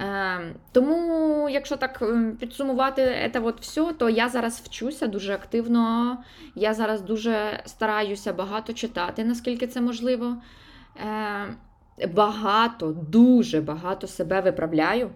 Е, 0.00 0.54
тому, 0.72 1.48
якщо 1.48 1.76
так 1.76 2.02
ем, 2.02 2.36
підсумувати 2.40 3.30
це 3.32 3.40
от 3.40 3.60
все, 3.60 3.92
то 3.92 4.10
я 4.10 4.28
зараз 4.28 4.62
вчуся 4.64 5.06
дуже 5.06 5.34
активно. 5.34 6.18
Я 6.54 6.74
зараз 6.74 7.00
дуже 7.00 7.62
стараюся 7.66 8.32
багато 8.32 8.72
читати, 8.72 9.24
наскільки 9.24 9.66
це 9.66 9.80
можливо. 9.80 10.36
Е, 10.96 12.06
багато, 12.06 12.92
дуже 12.92 13.60
багато 13.60 14.06
себе 14.06 14.40
виправляю. 14.40 15.10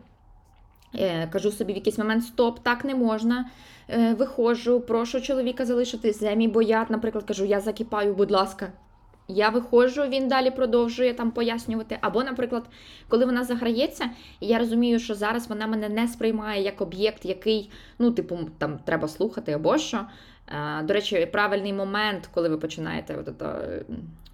Е, 0.95 1.29
кажу 1.29 1.51
собі 1.51 1.73
в 1.73 1.77
якийсь 1.77 1.99
момент: 1.99 2.25
стоп, 2.25 2.59
так 2.63 2.85
не 2.85 2.95
можна. 2.95 3.51
Е, 3.89 4.15
виходжу, 4.15 4.83
прошу 4.87 5.21
чоловіка 5.21 5.65
залишити 5.65 6.13
землі, 6.13 6.49
бо 6.49 6.63
я, 6.63 6.87
наприклад, 6.89 7.25
кажу, 7.25 7.45
я 7.45 7.61
закипаю, 7.61 8.15
будь 8.15 8.31
ласка. 8.31 8.73
Я 9.29 9.49
виходжу, 9.49 10.03
він 10.03 10.29
далі 10.29 10.51
продовжує 10.51 11.15
там 11.15 11.31
пояснювати. 11.31 11.99
Або, 12.01 12.25
наприклад, 12.25 12.65
коли 13.09 13.25
вона 13.27 13.45
заграється, 13.45 14.11
і 14.41 14.47
я 14.47 14.59
розумію, 14.59 14.99
що 14.99 15.15
зараз 15.15 15.49
вона 15.49 15.67
мене 15.67 15.89
не 15.89 16.09
сприймає 16.09 16.63
як 16.63 16.81
об'єкт, 16.81 17.25
який, 17.25 17.71
ну, 17.99 18.11
типу, 18.11 18.39
там 18.59 18.79
треба 18.79 19.09
слухати 19.09 19.53
або 19.53 19.79
що. 19.79 20.01
Е, 20.49 20.83
До 20.83 20.95
речі, 20.95 21.29
правильний 21.33 21.73
момент, 21.73 22.29
коли 22.35 22.49
ви 22.49 22.59
починаєте 22.59 23.17
от, 23.17 23.29
ото, 23.29 23.45
е, 23.45 23.85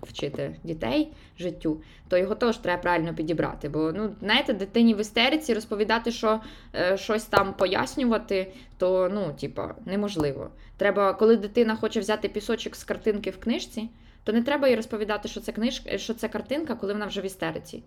вчити 0.03 0.57
дітей 0.65 1.13
життю, 1.39 1.83
то 2.09 2.17
його 2.17 2.35
теж 2.35 2.57
треба 2.57 2.83
правильно 2.83 3.15
підібрати. 3.15 3.69
Бо, 3.69 3.93
ну, 3.93 4.15
знаєте, 4.21 4.53
дитині 4.53 4.95
в 4.95 5.01
істериці 5.01 5.55
розповідати, 5.55 6.13
що 6.13 6.41
е, 6.75 6.97
щось 6.97 7.25
там 7.25 7.55
пояснювати, 7.55 8.53
то 8.79 9.11
ну, 9.15 9.35
типа, 9.41 9.75
неможливо. 9.87 10.51
Треба, 10.77 11.13
коли 11.13 11.37
дитина 11.37 11.77
хоче 11.77 12.01
взяти 12.01 12.29
пісочок 12.29 12.77
з 12.77 12.85
картинки 12.85 13.31
в 13.31 13.41
книжці, 13.41 13.89
то 14.31 14.35
не 14.37 14.43
треба 14.43 14.69
їй 14.69 14.77
розповідати, 14.77 15.29
що 15.29 15.41
це 15.41 15.53
книжка, 15.53 15.99
що 15.99 16.15
це 16.15 16.29
картинка, 16.29 16.75
коли 16.75 16.93
вона 16.93 17.07
вже 17.07 17.21
в 17.21 17.25
істериці. 17.25 17.83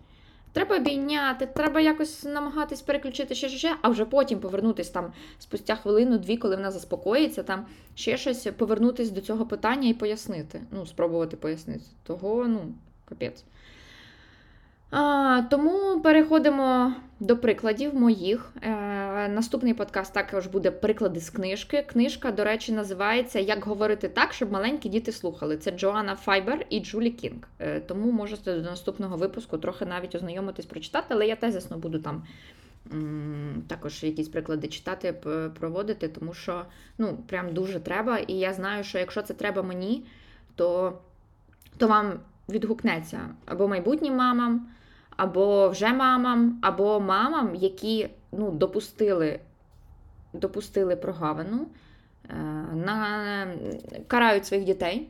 Треба 0.52 0.76
обійняти, 0.76 1.46
треба 1.46 1.80
якось 1.80 2.24
намагатись 2.24 2.82
переключити 2.82 3.34
ще, 3.34 3.48
ще, 3.48 3.58
ще, 3.58 3.76
а 3.82 3.88
вже 3.88 4.04
потім 4.04 4.40
повернутись 4.40 4.90
там 4.90 5.12
спустя 5.38 5.76
хвилину-дві, 5.76 6.36
коли 6.36 6.56
вона 6.56 6.70
заспокоїться, 6.70 7.42
там 7.42 7.66
ще 7.94 8.16
щось 8.16 8.48
повернутись 8.56 9.10
до 9.10 9.20
цього 9.20 9.46
питання 9.46 9.88
і 9.88 9.94
пояснити. 9.94 10.60
Ну, 10.70 10.86
спробувати 10.86 11.36
пояснити. 11.36 11.84
Того, 12.02 12.48
ну, 12.48 12.74
капець. 13.04 13.44
А, 14.90 15.42
тому 15.50 16.00
переходимо 16.00 16.92
до 17.20 17.36
прикладів 17.36 17.94
моїх. 17.94 18.52
Е, 18.62 19.28
наступний 19.28 19.74
подкаст 19.74 20.14
також 20.14 20.46
буде 20.46 20.70
приклади 20.70 21.20
з 21.20 21.30
книжки. 21.30 21.82
Книжка, 21.82 22.32
до 22.32 22.44
речі, 22.44 22.72
називається 22.72 23.38
Як 23.38 23.64
говорити 23.64 24.08
так, 24.08 24.32
щоб 24.32 24.52
маленькі 24.52 24.88
діти 24.88 25.12
слухали. 25.12 25.56
Це 25.56 25.70
Джоанна 25.70 26.16
Файбер 26.16 26.66
і 26.70 26.80
Джулі 26.80 27.10
Кінг. 27.10 27.48
Е, 27.58 27.80
тому 27.80 28.12
можете 28.12 28.56
до 28.56 28.62
наступного 28.62 29.16
випуску 29.16 29.58
трохи 29.58 29.86
навіть 29.86 30.14
ознайомитись, 30.14 30.66
прочитати, 30.66 31.06
але 31.08 31.26
я 31.26 31.36
тезисно 31.36 31.78
буду 31.78 31.98
там 31.98 32.22
також 33.68 34.04
якісь 34.04 34.28
приклади 34.28 34.68
читати, 34.68 35.12
проводити, 35.60 36.08
тому 36.08 36.34
що 36.34 36.64
ну, 36.98 37.18
прям 37.28 37.54
дуже 37.54 37.80
треба. 37.80 38.18
І 38.18 38.32
я 38.32 38.52
знаю, 38.52 38.84
що 38.84 38.98
якщо 38.98 39.22
це 39.22 39.34
треба 39.34 39.62
мені, 39.62 40.06
то, 40.54 40.98
то 41.76 41.88
вам 41.88 42.12
відгукнеться 42.48 43.20
або 43.46 43.68
майбутнім 43.68 44.16
мамам, 44.16 44.66
або 45.16 45.68
вже 45.68 45.92
мамам, 45.92 46.58
або 46.62 47.00
мамам, 47.00 47.54
які 47.54 48.08
ну, 48.32 48.50
допустили, 48.50 49.40
допустили 50.32 50.96
прогавину, 50.96 51.66
е, 52.30 52.34
на, 52.74 53.46
карають 54.06 54.46
своїх 54.46 54.66
дітей. 54.66 55.08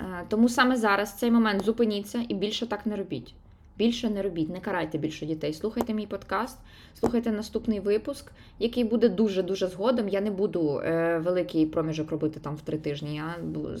Е, 0.00 0.24
Тому 0.28 0.48
саме 0.48 0.76
зараз 0.76 1.12
в 1.12 1.18
цей 1.18 1.30
момент 1.30 1.64
зупиніться 1.64 2.24
і 2.28 2.34
більше 2.34 2.66
так 2.66 2.86
не 2.86 2.96
робіть. 2.96 3.34
Більше 3.78 4.10
не 4.10 4.22
робіть, 4.22 4.50
не 4.50 4.60
карайте 4.60 4.98
більше 4.98 5.26
дітей. 5.26 5.54
Слухайте 5.54 5.94
мій 5.94 6.06
подкаст, 6.06 6.58
слухайте 7.00 7.32
наступний 7.32 7.80
випуск, 7.80 8.32
який 8.58 8.84
буде 8.84 9.08
дуже-дуже 9.08 9.66
згодом. 9.66 10.08
Я 10.08 10.20
не 10.20 10.30
буду 10.30 10.80
е, 10.84 11.18
великий 11.18 11.66
проміжок 11.66 12.10
робити 12.10 12.40
там 12.40 12.56
в 12.56 12.60
три 12.60 12.78
тижні. 12.78 13.16
Я 13.16 13.34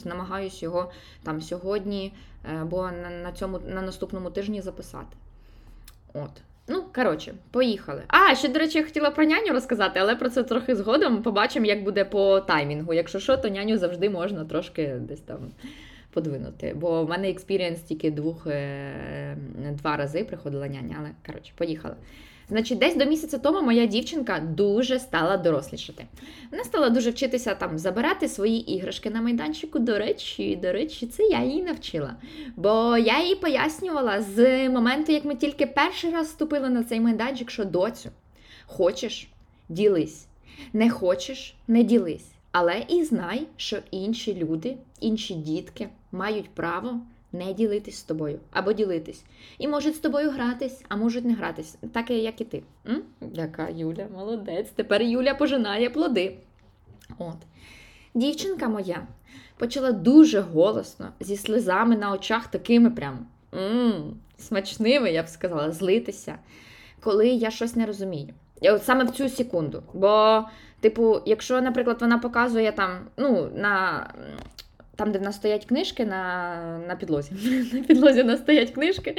намагаюсь 0.04 0.62
його 0.62 0.90
там 1.22 1.40
сьогодні 1.40 2.12
е, 2.44 2.58
або 2.62 2.82
на, 2.82 3.10
на, 3.22 3.32
цьому, 3.32 3.60
на 3.68 3.82
наступному 3.82 4.30
тижні 4.30 4.60
записати. 4.60 5.16
От. 6.14 6.30
Ну, 6.68 6.84
коротше, 6.94 7.34
поїхали. 7.50 8.02
А, 8.08 8.34
ще, 8.34 8.48
до 8.48 8.58
речі, 8.58 8.78
я 8.78 8.84
хотіла 8.84 9.10
про 9.10 9.24
няню 9.24 9.52
розказати, 9.52 10.00
але 10.00 10.16
про 10.16 10.30
це 10.30 10.42
трохи 10.42 10.76
згодом. 10.76 11.22
Побачимо, 11.22 11.66
як 11.66 11.84
буде 11.84 12.04
по 12.04 12.40
таймінгу. 12.40 12.94
Якщо 12.94 13.18
що, 13.18 13.36
то 13.36 13.48
няню 13.48 13.78
завжди 13.78 14.10
можна 14.10 14.44
трошки 14.44 14.96
десь 15.00 15.20
там 15.20 15.38
подвинути. 16.18 16.74
Бо 16.80 17.04
в 17.04 17.08
мене 17.08 17.30
experience 17.30 17.80
тільки 17.80 18.10
двох, 18.10 18.46
е, 18.46 19.36
два 19.82 19.96
рази 19.96 20.24
приходила 20.24 20.68
няня, 20.68 20.96
але 21.00 21.10
коротше, 21.26 21.52
поїхали. 21.56 21.94
Значить, 22.48 22.78
десь 22.78 22.96
до 22.96 23.04
місяця 23.04 23.38
тому 23.38 23.62
моя 23.62 23.86
дівчинка 23.86 24.40
дуже 24.40 24.98
стала 24.98 25.36
дорослішати. 25.36 26.04
Вона 26.50 26.64
стала 26.64 26.90
дуже 26.90 27.10
вчитися 27.10 27.54
там 27.54 27.78
забирати 27.78 28.28
свої 28.28 28.74
іграшки 28.76 29.10
на 29.10 29.22
майданчику. 29.22 29.78
До 29.78 29.98
речі, 29.98 30.56
до 30.56 30.72
речі, 30.72 31.06
це 31.06 31.22
я 31.22 31.44
її 31.44 31.62
навчила. 31.62 32.14
Бо 32.56 32.96
я 32.96 33.24
їй 33.24 33.34
пояснювала 33.34 34.22
з 34.22 34.68
моменту, 34.68 35.12
як 35.12 35.24
ми 35.24 35.34
тільки 35.34 35.66
перший 35.66 36.10
раз 36.10 36.26
вступили 36.26 36.68
на 36.68 36.84
цей 36.84 37.00
майданчик, 37.00 37.50
що 37.50 37.64
доцю, 37.64 38.10
хочеш, 38.66 39.28
ділись. 39.68 40.26
Не 40.72 40.90
хочеш, 40.90 41.54
не 41.68 41.82
ділись. 41.82 42.30
Але 42.52 42.84
і 42.88 43.04
знай, 43.04 43.46
що 43.56 43.76
інші 43.90 44.34
люди, 44.34 44.76
інші 45.00 45.34
дітки 45.34 45.88
мають 46.12 46.50
право 46.50 47.00
не 47.32 47.52
ділитись 47.52 47.98
з 47.98 48.02
тобою 48.02 48.40
або 48.52 48.72
ділитись. 48.72 49.24
І 49.58 49.68
можуть 49.68 49.96
з 49.96 49.98
тобою 49.98 50.30
гратись, 50.30 50.84
а 50.88 50.96
можуть 50.96 51.24
не 51.24 51.34
гратись, 51.34 51.76
так 51.92 52.10
як 52.10 52.40
і 52.40 52.44
ти. 52.44 52.62
М? 52.86 53.02
Яка 53.32 53.68
Юля, 53.68 54.06
молодець. 54.14 54.70
Тепер 54.70 55.02
Юля 55.02 55.34
пожинає 55.34 55.90
плоди. 55.90 56.36
От. 57.18 57.36
Дівчинка 58.14 58.68
моя 58.68 59.06
почала 59.56 59.92
дуже 59.92 60.40
голосно, 60.40 61.12
зі 61.20 61.36
сльозами 61.36 61.96
на 61.96 62.12
очах, 62.12 62.46
такими 62.46 62.90
прям 62.90 63.26
м 63.54 64.16
смачними, 64.38 65.10
я 65.10 65.22
б 65.22 65.28
сказала, 65.28 65.72
злитися, 65.72 66.38
коли 67.00 67.28
я 67.28 67.50
щось 67.50 67.76
не 67.76 67.86
розумію. 67.86 68.28
От 68.62 68.84
саме 68.84 69.04
в 69.04 69.10
цю 69.10 69.28
секунду. 69.28 69.82
Бо, 69.94 70.44
типу, 70.80 71.20
якщо, 71.26 71.60
наприклад, 71.60 71.96
вона 72.00 72.18
показує 72.18 72.72
там, 72.72 72.98
ну, 73.16 73.50
на. 73.54 74.06
Там, 74.98 75.12
де 75.12 75.18
в 75.18 75.22
нас 75.22 75.36
стоять 75.36 75.64
книжки 75.64 76.04
на, 76.04 76.78
на 76.88 76.96
підлозі. 76.96 77.32
На 77.72 77.82
підлозі 77.82 78.22
в 78.22 78.26
нас 78.26 78.40
стоять 78.40 78.70
книжки. 78.70 79.16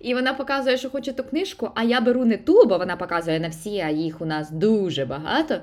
І 0.00 0.14
вона 0.14 0.34
показує, 0.34 0.76
що 0.76 0.90
хоче 0.90 1.12
ту 1.12 1.24
книжку, 1.24 1.70
а 1.74 1.82
я 1.82 2.00
беру 2.00 2.24
не 2.24 2.36
ту, 2.36 2.64
бо 2.66 2.78
вона 2.78 2.96
показує 2.96 3.40
на 3.40 3.48
всі, 3.48 3.80
а 3.80 3.88
їх 3.90 4.20
у 4.20 4.24
нас 4.24 4.50
дуже 4.50 5.04
багато, 5.04 5.56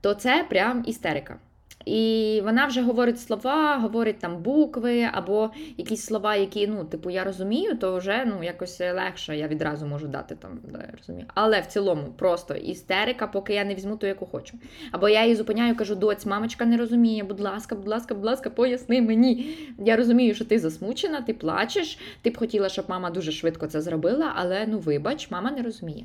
то 0.00 0.14
це 0.14 0.46
прям 0.48 0.84
істерика. 0.86 1.36
І 1.84 2.40
вона 2.44 2.66
вже 2.66 2.82
говорить 2.82 3.20
слова, 3.20 3.76
говорить 3.76 4.18
там 4.18 4.42
букви, 4.42 5.08
або 5.12 5.50
якісь 5.76 6.04
слова, 6.04 6.36
які, 6.36 6.66
ну, 6.66 6.84
типу, 6.84 7.10
я 7.10 7.24
розумію, 7.24 7.76
то 7.76 7.96
вже 7.96 8.24
ну, 8.26 8.44
якось 8.44 8.80
легше, 8.80 9.36
я 9.36 9.48
відразу 9.48 9.86
можу 9.86 10.08
дати 10.08 10.34
там, 10.34 10.60
да, 10.72 10.78
я 10.78 10.94
розумію. 10.98 11.26
Але 11.34 11.60
в 11.60 11.66
цілому 11.66 12.02
просто 12.16 12.54
істерика, 12.54 13.26
поки 13.26 13.54
я 13.54 13.64
не 13.64 13.74
візьму 13.74 13.96
ту, 13.96 14.06
яку 14.06 14.26
хочу. 14.26 14.56
Або 14.92 15.08
я 15.08 15.22
її 15.22 15.34
зупиняю, 15.34 15.76
кажу, 15.76 15.94
доць, 15.94 16.26
мамочка 16.26 16.64
не 16.64 16.76
розуміє, 16.76 17.24
будь 17.24 17.40
ласка, 17.40 17.74
будь 17.74 17.88
ласка, 17.88 18.14
будь 18.14 18.24
ласка, 18.24 18.50
поясни 18.50 19.02
мені. 19.02 19.56
Я 19.78 19.96
розумію, 19.96 20.34
що 20.34 20.44
ти 20.44 20.58
засмучена, 20.58 21.20
ти 21.20 21.34
плачеш, 21.34 21.98
ти 22.22 22.30
б 22.30 22.38
хотіла, 22.38 22.68
щоб 22.68 22.84
мама 22.88 23.10
дуже 23.10 23.32
швидко 23.32 23.66
це 23.66 23.80
зробила, 23.80 24.32
але 24.36 24.66
ну 24.66 24.78
вибач, 24.78 25.30
мама 25.30 25.50
не 25.50 25.62
розуміє. 25.62 26.04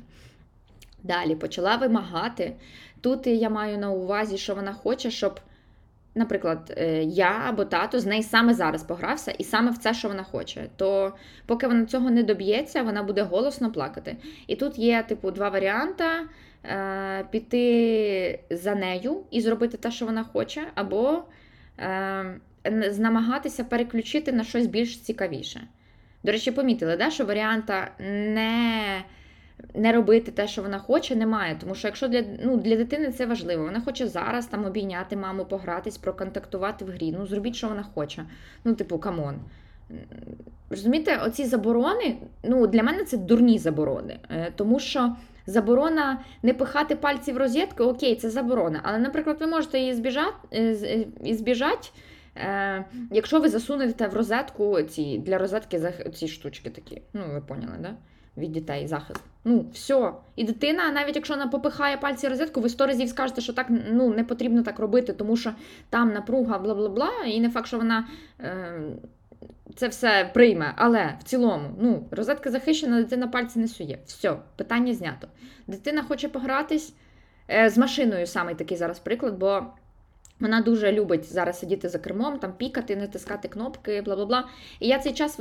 Далі 1.02 1.34
почала 1.34 1.76
вимагати. 1.76 2.52
Тут 3.00 3.26
я 3.26 3.50
маю 3.50 3.78
на 3.78 3.90
увазі, 3.90 4.38
що 4.38 4.54
вона 4.54 4.72
хоче, 4.72 5.10
щоб, 5.10 5.40
наприклад, 6.14 6.74
е, 6.76 7.02
я 7.02 7.42
або 7.48 7.64
тато 7.64 8.00
з 8.00 8.06
нею 8.06 8.22
саме 8.22 8.54
зараз 8.54 8.82
погрався, 8.82 9.30
і 9.30 9.44
саме 9.44 9.70
в 9.70 9.78
це, 9.78 9.94
що 9.94 10.08
вона 10.08 10.22
хоче. 10.22 10.66
То 10.76 11.12
поки 11.46 11.66
вона 11.66 11.86
цього 11.86 12.10
не 12.10 12.22
доб'ється, 12.22 12.82
вона 12.82 13.02
буде 13.02 13.22
голосно 13.22 13.72
плакати. 13.72 14.16
І 14.46 14.56
тут 14.56 14.78
є, 14.78 15.02
типу, 15.02 15.30
два 15.30 15.48
варіанти: 15.48 16.04
е, 16.64 17.24
піти 17.30 18.40
за 18.50 18.74
нею 18.74 19.24
і 19.30 19.40
зробити 19.40 19.76
те, 19.76 19.90
що 19.90 20.06
вона 20.06 20.24
хоче, 20.24 20.62
або 20.74 21.22
е, 21.78 22.40
намагатися 22.98 23.64
переключити 23.64 24.32
на 24.32 24.44
щось 24.44 24.66
більш 24.66 25.00
цікавіше. 25.00 25.60
До 26.22 26.32
речі, 26.32 26.50
помітили, 26.50 26.96
да, 26.96 27.10
що 27.10 27.24
варіанта 27.24 27.90
не, 27.98 29.04
не 29.74 29.92
робити 29.92 30.32
те, 30.32 30.48
що 30.48 30.62
вона 30.62 30.78
хоче, 30.78 31.16
немає. 31.16 31.56
Тому 31.60 31.74
що 31.74 31.88
якщо 31.88 32.08
для, 32.08 32.24
ну, 32.44 32.56
для 32.56 32.76
дитини 32.76 33.12
це 33.12 33.26
важливо, 33.26 33.64
вона 33.64 33.80
хоче 33.80 34.08
зараз 34.08 34.46
там 34.46 34.64
обійняти 34.64 35.16
маму, 35.16 35.44
погратись, 35.44 35.98
проконтактувати 35.98 36.84
в 36.84 36.88
грі. 36.88 37.14
Ну, 37.18 37.26
зробіть, 37.26 37.56
що 37.56 37.68
вона 37.68 37.82
хоче. 37.82 38.24
Ну, 38.64 38.74
типу, 38.74 38.98
come 38.98 39.19
on. 39.19 39.34
Розумієте, 40.70 41.16
оці 41.16 41.44
заборони, 41.44 42.16
ну, 42.42 42.66
для 42.66 42.82
мене 42.82 43.04
це 43.04 43.16
дурні 43.16 43.58
заборони. 43.58 44.18
Е, 44.30 44.52
Тому 44.56 44.80
що 44.80 45.16
заборона 45.46 46.20
не 46.42 46.54
пихати 46.54 46.96
пальці 46.96 47.32
в 47.32 47.36
розетку, 47.36 47.84
окей, 47.84 48.16
це 48.16 48.30
заборона. 48.30 48.80
Але, 48.82 48.98
наприклад, 48.98 49.36
ви 49.40 49.46
можете 49.46 49.78
її 49.78 49.94
збіжати, 49.94 50.34
е, 50.52 51.06
е, 51.26 51.34
збіжати, 51.34 51.88
якщо 53.10 53.40
ви 53.40 53.48
засунете 53.48 54.08
в 54.08 54.14
розетку 54.14 54.82
ці 54.82 55.18
для 55.18 55.38
розетки 55.38 55.92
ці 56.14 56.28
штучки 56.28 56.70
такі. 56.70 57.02
Ну, 57.12 57.22
ви 57.32 57.40
поняли, 57.40 57.76
да? 57.80 57.94
Від 58.36 58.52
дітей 58.52 58.86
захист. 58.86 59.20
Ну, 59.44 59.66
все. 59.72 60.12
І 60.36 60.44
дитина, 60.44 60.90
навіть 60.90 61.16
якщо 61.16 61.34
вона 61.34 61.46
попихає 61.46 61.96
пальці 61.96 62.28
розетку, 62.28 62.60
ви 62.60 62.68
сто 62.68 62.86
разів 62.86 63.08
скажете, 63.08 63.40
що 63.40 63.52
так 63.52 63.66
ну, 63.92 64.14
не 64.14 64.24
потрібно 64.24 64.62
так 64.62 64.78
робити, 64.78 65.12
тому 65.12 65.36
що 65.36 65.52
там 65.90 66.12
напруга, 66.12 66.58
бла 66.58 66.74
бла 66.74 66.88
бла, 66.88 67.10
і 67.26 67.40
не 67.40 67.50
факт, 67.50 67.66
що 67.66 67.78
вона. 67.78 68.08
Е, 68.40 68.80
це 69.76 69.88
все 69.88 70.30
прийме, 70.34 70.72
але 70.76 71.14
в 71.20 71.22
цілому, 71.22 71.70
ну, 71.80 72.06
розетка 72.10 72.50
захищена, 72.50 73.02
дитина 73.02 73.28
пальці 73.28 73.58
не 73.58 73.68
сує. 73.68 73.98
Все, 74.06 74.36
питання 74.56 74.94
знято. 74.94 75.28
Дитина 75.66 76.02
хоче 76.02 76.28
погратись 76.28 76.94
е, 77.50 77.70
з 77.70 77.78
машиною, 77.78 78.26
саме 78.26 78.54
такий 78.54 78.76
зараз 78.76 78.98
приклад, 78.98 79.38
бо 79.38 79.62
вона 80.40 80.60
дуже 80.60 80.92
любить 80.92 81.24
зараз 81.24 81.58
сидіти 81.58 81.88
за 81.88 81.98
кермом, 81.98 82.38
там 82.38 82.52
пікати, 82.52 82.96
натискати 82.96 83.48
кнопки, 83.48 84.02
бла 84.02 84.16
бла 84.16 84.26
бла. 84.26 84.48
І 84.80 84.88
я 84.88 84.98
цей 84.98 85.12
час 85.12 85.40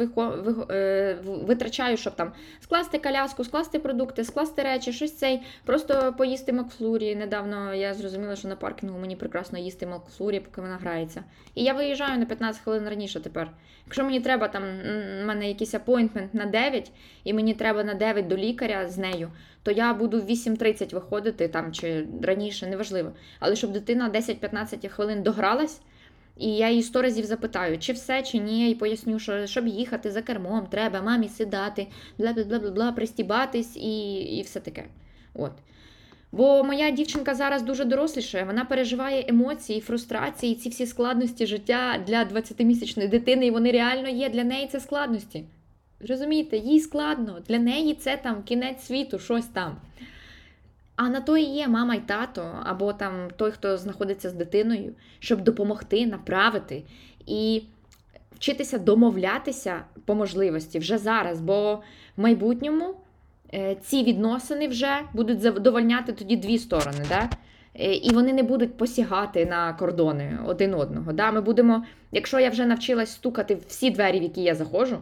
е, 0.70 1.18
витрачаю, 1.26 1.98
щоб 1.98 2.16
там 2.16 2.32
скласти 2.60 2.98
коляску, 2.98 3.44
скласти 3.44 3.80
продукти, 3.80 4.24
скласти 4.24 4.64
речі, 4.64 4.94
щось 4.94 5.18
цей, 5.18 5.42
просто 5.66 6.14
поїсти 6.18 6.54
Макфлурі. 6.54 7.16
Недавно 7.16 7.74
я 7.74 7.94
зрозуміла, 7.94 8.36
що 8.36 8.48
на 8.48 8.56
паркінгу 8.56 9.00
мені 9.00 9.16
прекрасно 9.16 9.60
їсти 9.60 9.88
Макфлурі, 9.88 10.40
поки 10.40 10.62
вона 10.62 10.78
грається. 10.78 11.24
І 11.56 11.64
я 11.64 11.74
виїжджаю 11.74 12.20
на 12.20 12.26
15 12.26 12.62
хвилин 12.62 12.90
раніше 12.90 13.20
тепер. 13.20 13.52
Якщо 13.86 14.04
мені 14.04 14.20
треба 14.20 14.48
там, 14.48 14.64
в 14.64 15.26
мене 15.26 15.48
якийсь 15.48 15.74
апойнтмент 15.74 16.34
на 16.34 16.46
9, 16.46 16.92
і 17.24 17.34
мені 17.34 17.54
треба 17.54 17.84
на 17.84 17.94
9 17.94 18.28
до 18.28 18.38
лікаря 18.38 18.88
з 18.88 18.98
нею, 18.98 19.32
то 19.64 19.72
я 19.72 19.94
буду 19.94 20.22
в 20.22 20.30
8.30 20.30 20.94
виходити 20.94 21.48
там 21.48 21.72
чи 21.72 22.08
раніше, 22.22 22.68
неважливо. 22.68 23.12
Але 23.40 23.56
щоб 23.56 23.72
дитина 23.72 24.10
10-15 24.10 24.90
хвилин 24.90 25.24
догралась, 25.24 25.82
і 26.38 26.56
я 26.56 26.70
її 26.70 26.84
сто 26.84 27.02
разів 27.02 27.26
запитаю, 27.26 27.80
чи 27.80 27.94
все, 27.94 28.24
чи 28.24 28.38
ні, 28.38 28.72
і 28.72 28.76
поясню, 28.76 29.20
що 29.20 29.48
щоб 29.48 29.68
їхати 29.68 30.12
за 30.12 30.22
кермом, 30.22 30.68
треба 30.68 31.02
мамі 31.02 31.30
сідати, 31.30 31.88
бла 32.18 32.34
бла 32.34 32.44
бла 32.44 32.60
бла 32.60 32.72
бла 32.72 32.92
пристібатись 32.92 33.78
і, 33.78 34.14
і 34.16 34.42
все 34.42 34.60
таке. 34.60 34.86
От. 35.34 35.52
Бо 36.32 36.64
моя 36.64 36.92
дівчинка 36.92 37.36
зараз 37.36 37.62
дуже 37.62 37.86
дорослішає, 37.86 38.44
вона 38.44 38.66
переживає 38.66 39.26
емоції, 39.28 39.82
фрустрації, 39.82 40.56
ці 40.56 40.70
всі 40.70 40.86
складності 40.86 41.46
життя 41.46 42.04
для 42.08 42.24
20-місячної 42.24 43.10
дитини, 43.10 43.46
і 43.46 43.52
вони 43.52 43.72
реально 43.72 44.10
є 44.10 44.30
для 44.30 44.44
неї 44.44 44.68
це 44.68 44.80
складності. 44.80 45.46
Розумієте, 46.10 46.58
їй 46.58 46.80
складно. 46.80 47.40
Для 47.48 47.60
неї 47.60 47.94
це 47.94 48.18
там 48.18 48.44
кінець 48.44 48.84
світу, 48.84 49.20
щось 49.20 49.46
там. 49.46 49.76
А 50.96 51.10
на 51.10 51.22
то 51.22 51.38
і 51.38 51.44
є 51.44 51.68
мама 51.68 51.96
й 51.96 52.00
тато, 52.00 52.60
або 52.64 52.94
там 52.94 53.28
той, 53.36 53.52
хто 53.52 53.78
знаходиться 53.78 54.30
з 54.30 54.34
дитиною, 54.34 54.94
щоб 55.20 55.42
допомогти, 55.42 56.06
направити 56.06 56.84
і 57.26 57.64
вчитися 58.36 58.78
домовлятися 58.78 59.82
по 60.06 60.16
можливості 60.16 60.80
вже 60.80 60.98
зараз, 60.98 61.42
бо 61.42 61.76
в 62.18 62.22
майбутньому 62.22 62.96
е, 63.54 63.76
ці 63.76 64.04
відносини 64.04 64.68
вже 64.68 65.00
будуть 65.14 65.42
задовольняти 65.42 66.12
тоді 66.12 66.36
дві 66.36 66.58
сторони. 66.58 67.06
Да? 67.10 67.30
Е, 67.80 67.96
І 67.96 68.14
вони 68.14 68.34
не 68.34 68.44
будуть 68.44 68.78
посягати 68.78 69.46
на 69.46 69.74
кордони 69.74 70.40
один 70.46 70.74
одного. 70.74 71.14
Да? 71.14 71.32
Ми 71.32 71.42
будемо, 71.42 71.86
якщо 72.12 72.40
я 72.40 72.50
вже 72.50 72.66
навчилась 72.66 73.12
стукати 73.12 73.58
всі 73.68 73.90
двері, 73.90 74.20
в 74.20 74.24
які 74.24 74.42
я 74.44 74.56
заходжу, 74.56 74.98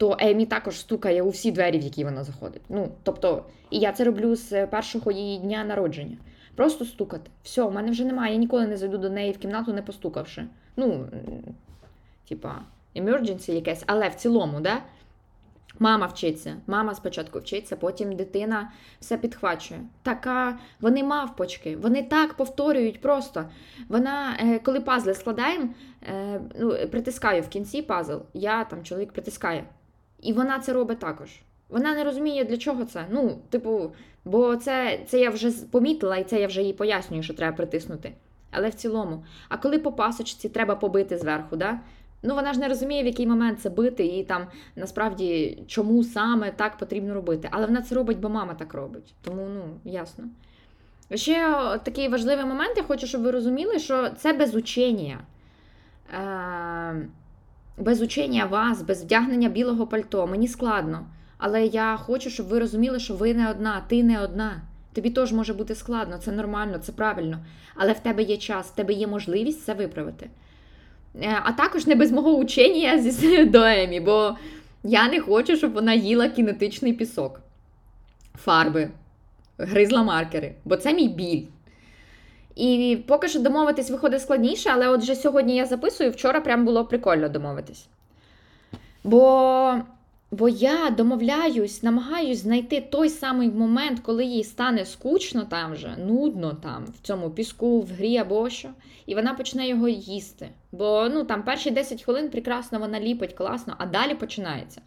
то 0.00 0.16
Емі 0.18 0.46
також 0.46 0.78
стукає 0.78 1.22
у 1.22 1.28
всі 1.28 1.52
двері, 1.52 1.78
в 1.78 1.82
які 1.82 2.04
вона 2.04 2.24
заходить. 2.24 2.62
Ну, 2.68 2.88
тобто, 3.02 3.44
і 3.70 3.78
я 3.78 3.92
це 3.92 4.04
роблю 4.04 4.36
з 4.36 4.66
першого 4.66 5.10
її 5.10 5.38
дня 5.38 5.64
народження. 5.64 6.16
Просто 6.54 6.84
стукати. 6.84 7.30
Все, 7.42 7.62
в 7.62 7.72
мене 7.72 7.90
вже 7.90 8.04
немає. 8.04 8.32
Я 8.32 8.38
ніколи 8.38 8.66
не 8.66 8.76
зайду 8.76 8.98
до 8.98 9.10
неї 9.10 9.32
в 9.32 9.38
кімнату, 9.38 9.72
не 9.72 9.82
постукавши. 9.82 10.46
Ну, 10.76 11.06
типа, 12.28 12.54
emergency 12.96 13.52
якесь, 13.52 13.84
але 13.86 14.08
в 14.08 14.14
цілому, 14.14 14.60
да? 14.60 14.82
Мама 15.78 16.06
вчиться, 16.06 16.56
мама 16.66 16.94
спочатку 16.94 17.38
вчиться, 17.38 17.76
потім 17.76 18.16
дитина 18.16 18.72
все 19.00 19.16
підхвачує. 19.16 19.80
Така, 20.02 20.58
вони 20.80 21.04
мавпочки, 21.04 21.76
вони 21.76 22.02
так 22.02 22.34
повторюють 22.34 23.00
просто. 23.00 23.44
Вона, 23.88 24.36
е, 24.40 24.58
коли 24.58 24.80
пазли 24.80 25.14
складаємо, 25.14 25.68
е, 26.02 26.40
ну, 26.60 26.74
притискаю 26.90 27.42
в 27.42 27.48
кінці 27.48 27.82
пазл, 27.82 28.16
я 28.34 28.64
там 28.64 28.82
чоловік 28.84 29.12
притискає. 29.12 29.64
І 30.22 30.32
вона 30.32 30.58
це 30.58 30.72
робить 30.72 30.98
також. 30.98 31.30
Вона 31.68 31.94
не 31.94 32.04
розуміє, 32.04 32.44
для 32.44 32.56
чого 32.56 32.84
це. 32.84 33.04
Ну, 33.10 33.38
типу, 33.50 33.92
бо 34.24 34.56
це, 34.56 35.00
це 35.06 35.20
я 35.20 35.30
вже 35.30 35.50
помітила, 35.50 36.16
і 36.16 36.24
це 36.24 36.40
я 36.40 36.46
вже 36.46 36.62
їй 36.62 36.72
пояснюю, 36.72 37.22
що 37.22 37.34
треба 37.34 37.56
притиснути. 37.56 38.12
Але 38.50 38.68
в 38.68 38.74
цілому. 38.74 39.24
А 39.48 39.56
коли 39.56 39.78
по 39.78 39.92
пасочці 39.92 40.48
треба 40.48 40.74
побити 40.76 41.18
зверху, 41.18 41.56
да? 41.56 41.80
ну 42.22 42.34
вона 42.34 42.52
ж 42.52 42.60
не 42.60 42.68
розуміє, 42.68 43.02
в 43.02 43.06
який 43.06 43.26
момент 43.26 43.60
це 43.60 43.70
бити, 43.70 44.06
і 44.06 44.24
там 44.24 44.46
насправді 44.76 45.58
чому 45.66 46.04
саме 46.04 46.50
так 46.50 46.78
потрібно 46.78 47.14
робити. 47.14 47.48
Але 47.50 47.66
вона 47.66 47.82
це 47.82 47.94
робить, 47.94 48.18
бо 48.18 48.28
мама 48.28 48.54
так 48.54 48.74
робить. 48.74 49.14
Тому 49.22 49.46
ну, 49.54 49.62
ясно. 49.84 50.24
Ще 51.14 51.56
такий 51.82 52.08
важливий 52.08 52.44
момент, 52.44 52.76
я 52.76 52.82
хочу, 52.82 53.06
щоб 53.06 53.22
ви 53.22 53.30
розуміли, 53.30 53.78
що 53.78 54.10
це 54.10 54.32
без 54.32 54.54
учення. 54.54 55.18
Е, 56.14 57.08
без 57.78 58.02
учення 58.02 58.44
вас, 58.44 58.82
без 58.82 59.02
вдягнення 59.02 59.48
білого 59.48 59.86
пальто. 59.86 60.26
Мені 60.26 60.48
складно. 60.48 61.06
Але 61.38 61.64
я 61.66 61.96
хочу, 61.96 62.30
щоб 62.30 62.48
ви 62.48 62.58
розуміли, 62.58 63.00
що 63.00 63.14
ви 63.14 63.34
не 63.34 63.50
одна, 63.50 63.82
ти 63.88 64.02
не 64.02 64.22
одна. 64.22 64.60
Тобі 64.92 65.10
теж 65.10 65.32
може 65.32 65.54
бути 65.54 65.74
складно, 65.74 66.18
це 66.18 66.32
нормально, 66.32 66.78
це 66.78 66.92
правильно. 66.92 67.38
Але 67.74 67.92
в 67.92 67.98
тебе 67.98 68.22
є 68.22 68.36
час, 68.36 68.66
в 68.66 68.74
тебе 68.74 68.92
є 68.92 69.06
можливість 69.06 69.64
це 69.64 69.74
виправити. 69.74 70.30
Е, 71.22 71.40
А 71.44 71.52
також 71.52 71.86
не 71.86 71.94
без 71.94 72.12
мого 72.12 72.30
учення 72.36 72.98
зі 72.98 73.44
до 73.44 73.62
Емі, 73.62 74.00
бо 74.00 74.36
я 74.82 75.08
не 75.08 75.20
хочу, 75.20 75.56
щоб 75.56 75.72
вона 75.72 75.94
їла 75.94 76.28
кінетичний 76.28 76.92
пісок, 76.92 77.40
фарби, 78.34 78.90
гризла 79.58 80.02
маркери, 80.02 80.54
бо 80.64 80.76
це 80.76 80.94
мій 80.94 81.08
біль. 81.08 81.42
І 82.56 82.98
поки 83.06 83.28
що 83.28 83.40
домовитись 83.40 83.90
виходить 83.90 84.22
складніше, 84.22 84.70
але 84.72 84.88
от 84.88 85.00
вже 85.00 85.14
сьогодні 85.14 85.56
я 85.56 85.66
записую, 85.66 86.10
вчора 86.10 86.40
прям 86.40 86.64
було 86.64 86.84
прикольно 86.84 87.28
домовитись. 87.28 87.86
Бо, 89.04 89.74
бо 90.30 90.48
я 90.48 90.90
домовляюсь, 90.90 91.82
намагаюсь 91.82 92.38
знайти 92.38 92.80
той 92.80 93.08
самий 93.08 93.50
момент, 93.50 94.00
коли 94.00 94.24
їй 94.24 94.44
стане 94.44 94.84
скучно 94.84 95.44
там 95.44 95.76
же, 95.76 95.96
нудно 95.98 96.52
там, 96.62 96.84
в 96.84 97.06
цьому 97.06 97.30
піску, 97.30 97.80
в 97.80 97.88
грі 97.90 98.16
або 98.18 98.50
що, 98.50 98.68
і 99.06 99.14
вона 99.14 99.34
почне 99.34 99.68
його 99.68 99.88
їсти. 99.88 100.48
Бо 100.72 101.08
ну, 101.12 101.24
там 101.24 101.42
перші 101.42 101.70
10 101.70 102.02
хвилин 102.02 102.30
прекрасно 102.30 102.78
вона 102.78 103.00
ліпить, 103.00 103.32
класно, 103.32 103.74
а 103.78 103.86
далі 103.86 104.14
починається. 104.14 104.80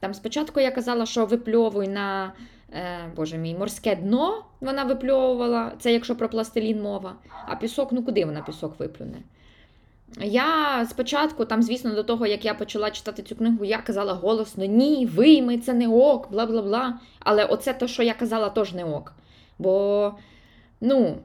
Там 0.00 0.14
спочатку 0.14 0.60
я 0.60 0.70
казала, 0.70 1.06
що 1.06 1.26
випльовуй 1.26 1.88
на 1.88 2.32
е, 2.74 3.10
боже 3.16 3.38
мій, 3.38 3.54
морське 3.54 3.96
дно 3.96 4.44
вона 4.60 4.84
випльовувала, 4.84 5.72
це 5.78 5.92
якщо 5.92 6.16
про 6.16 6.28
пластилін 6.28 6.82
мова. 6.82 7.14
А 7.46 7.56
пісок, 7.56 7.92
ну 7.92 8.02
куди 8.02 8.24
вона 8.24 8.42
пісок 8.42 8.80
виплюне? 8.80 9.16
Я 10.20 10.86
спочатку, 10.90 11.44
там, 11.44 11.62
звісно, 11.62 11.94
до 11.94 12.02
того, 12.02 12.26
як 12.26 12.44
я 12.44 12.54
почала 12.54 12.90
читати 12.90 13.22
цю 13.22 13.36
книгу, 13.36 13.64
я 13.64 13.78
казала 13.78 14.12
голосно: 14.12 14.64
ні, 14.64 15.06
вийми, 15.06 15.58
це 15.58 15.74
не 15.74 15.88
ок, 15.88 16.30
бла 16.30 16.46
бла 16.46 16.62
бла. 16.62 17.00
Але 17.20 17.44
оце 17.44 17.72
те, 17.72 17.88
що 17.88 18.02
я 18.02 18.14
казала, 18.14 18.48
теж 18.48 18.72
не 18.72 18.84
ок. 18.84 19.12
Бо, 19.58 20.14
ну, 20.80 21.18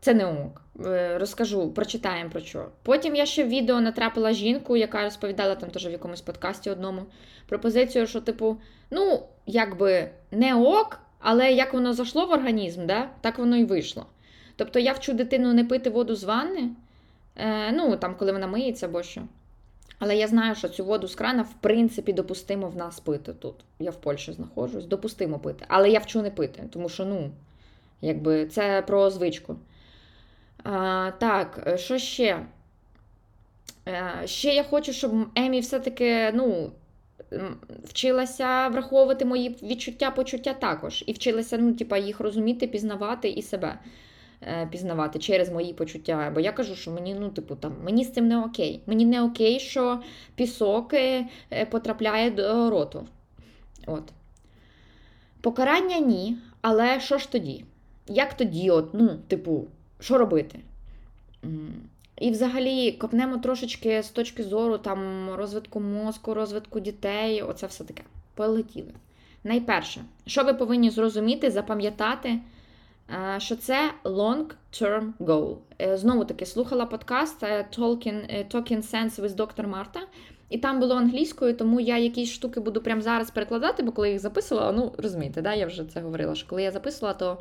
це 0.00 0.14
не 0.14 0.26
ок. 0.26 0.62
Е, 0.86 1.18
Розкажу, 1.18 1.70
прочитаємо 1.70 2.30
про 2.30 2.40
що. 2.40 2.68
Потім 2.82 3.14
я 3.14 3.26
ще 3.26 3.44
в 3.44 3.48
відео 3.48 3.80
натрапила 3.80 4.32
жінку, 4.32 4.76
яка 4.76 5.02
розповідала 5.02 5.54
там 5.54 5.70
теж 5.70 5.86
в 5.86 5.90
якомусь 5.90 6.20
подкасті 6.20 6.70
одному 6.70 7.02
пропозицію, 7.46 8.06
що, 8.06 8.20
типу, 8.20 8.56
ну, 8.90 9.22
якби 9.46 10.10
не 10.30 10.54
ок, 10.54 11.00
але 11.18 11.52
як 11.52 11.74
воно 11.74 11.92
зайшло 11.92 12.26
в 12.26 12.30
організм, 12.30 12.86
да, 12.86 13.10
так 13.20 13.38
воно 13.38 13.56
і 13.56 13.64
вийшло. 13.64 14.06
Тобто 14.56 14.78
я 14.78 14.92
вчу 14.92 15.12
дитину 15.12 15.54
не 15.54 15.64
пити 15.64 15.90
воду 15.90 16.14
з 16.14 16.24
ванни, 16.24 16.70
е, 17.36 17.72
ну, 17.72 17.96
там, 17.96 18.14
коли 18.14 18.32
вона 18.32 18.46
миється 18.46 18.86
або 18.86 19.02
що. 19.02 19.22
Але 19.98 20.16
я 20.16 20.28
знаю, 20.28 20.54
що 20.54 20.68
цю 20.68 20.84
воду 20.84 21.08
з 21.08 21.14
крана, 21.14 21.42
в 21.42 21.54
принципі, 21.60 22.12
допустимо 22.12 22.68
в 22.68 22.76
нас 22.76 23.00
пити 23.00 23.32
тут. 23.32 23.54
Я 23.78 23.90
в 23.90 24.00
Польщі 24.00 24.32
знаходжусь, 24.32 24.84
допустимо 24.84 25.38
пити. 25.38 25.64
Але 25.68 25.90
я 25.90 25.98
вчу 25.98 26.22
не 26.22 26.30
пити, 26.30 26.62
тому 26.72 26.88
що, 26.88 27.04
ну, 27.04 27.30
якби 28.00 28.46
це 28.46 28.82
про 28.82 29.10
звичку. 29.10 29.56
Так, 31.18 31.64
е, 31.66 31.78
що 31.78 31.98
ще? 31.98 32.46
Е, 33.88 34.22
ще 34.24 34.54
я 34.54 34.64
хочу, 34.64 34.92
щоб 34.92 35.12
Емі 35.34 35.60
все-таки, 35.60 36.32
ну, 36.34 36.72
вчилася 37.84 38.68
враховувати 38.68 39.24
мої 39.24 39.56
відчуття, 39.62 40.10
почуття 40.10 40.52
також. 40.52 41.04
І 41.06 41.12
вчилася, 41.12 41.58
ну, 41.58 41.72
типа, 41.72 41.98
їх 41.98 42.20
розуміти, 42.20 42.66
пізнавати 42.66 43.28
і 43.28 43.42
себе 43.42 43.78
е, 44.42 44.68
пізнавати 44.72 45.18
через 45.18 45.50
мої 45.50 45.72
почуття. 45.72 46.32
Бо 46.34 46.40
я 46.40 46.52
кажу, 46.52 46.74
що 46.74 46.90
мені, 46.90 47.14
ну, 47.14 47.28
типу, 47.28 47.56
там, 47.56 47.76
мені 47.84 48.04
з 48.04 48.12
цим 48.12 48.28
не 48.28 48.38
окей. 48.38 48.80
Мені 48.86 49.04
не 49.04 49.22
окей, 49.22 49.60
що 49.60 50.02
пісок 50.34 50.94
потрапляє 51.70 52.30
до 52.30 52.70
роту. 52.70 53.06
От. 53.86 54.12
Покарання 55.40 55.98
ні, 55.98 56.36
але 56.60 57.00
що 57.00 57.18
ж 57.18 57.32
тоді? 57.32 57.64
Як 58.06 58.34
тоді, 58.34 58.70
от, 58.70 58.94
ну, 58.94 59.18
типу, 59.28 59.66
що 60.00 60.18
робити? 60.18 60.58
І 62.20 62.30
взагалі 62.30 62.92
копнемо 62.92 63.38
трошечки 63.38 64.02
з 64.02 64.08
точки 64.08 64.42
зору 64.42 64.78
там, 64.78 65.30
розвитку 65.34 65.80
мозку, 65.80 66.34
розвитку 66.34 66.80
дітей, 66.80 67.42
оце 67.42 67.66
все 67.66 67.84
таке. 67.84 68.02
Полетіли. 68.34 68.92
Найперше, 69.44 70.00
що 70.26 70.44
ви 70.44 70.54
повинні 70.54 70.90
зрозуміти, 70.90 71.50
запам'ятати, 71.50 72.38
е, 73.10 73.40
що 73.40 73.56
це 73.56 73.90
long-term 74.04 75.12
goal. 75.20 75.56
Е, 75.82 75.96
Знову 75.96 76.24
таки, 76.24 76.46
слухала 76.46 76.86
подкаст 76.86 77.42
е, 77.42 77.66
Talking, 77.78 78.46
Talking 78.54 78.92
Sense 78.92 79.20
with 79.20 79.36
Dr. 79.36 79.66
Марта, 79.66 80.00
і 80.50 80.58
там 80.58 80.80
було 80.80 80.94
англійською, 80.94 81.54
тому 81.54 81.80
я 81.80 81.98
якісь 81.98 82.30
штуки 82.30 82.60
буду 82.60 82.80
прямо 82.80 83.02
зараз 83.02 83.30
перекладати, 83.30 83.82
бо 83.82 83.92
коли 83.92 84.10
їх 84.10 84.18
записувала, 84.18 84.72
ну 84.72 84.92
розумієте, 84.98 85.42
да, 85.42 85.54
я 85.54 85.66
вже 85.66 85.84
це 85.84 86.00
говорила, 86.00 86.34
що 86.34 86.48
коли 86.48 86.62
я 86.62 86.70
записувала, 86.70 87.14
то 87.14 87.38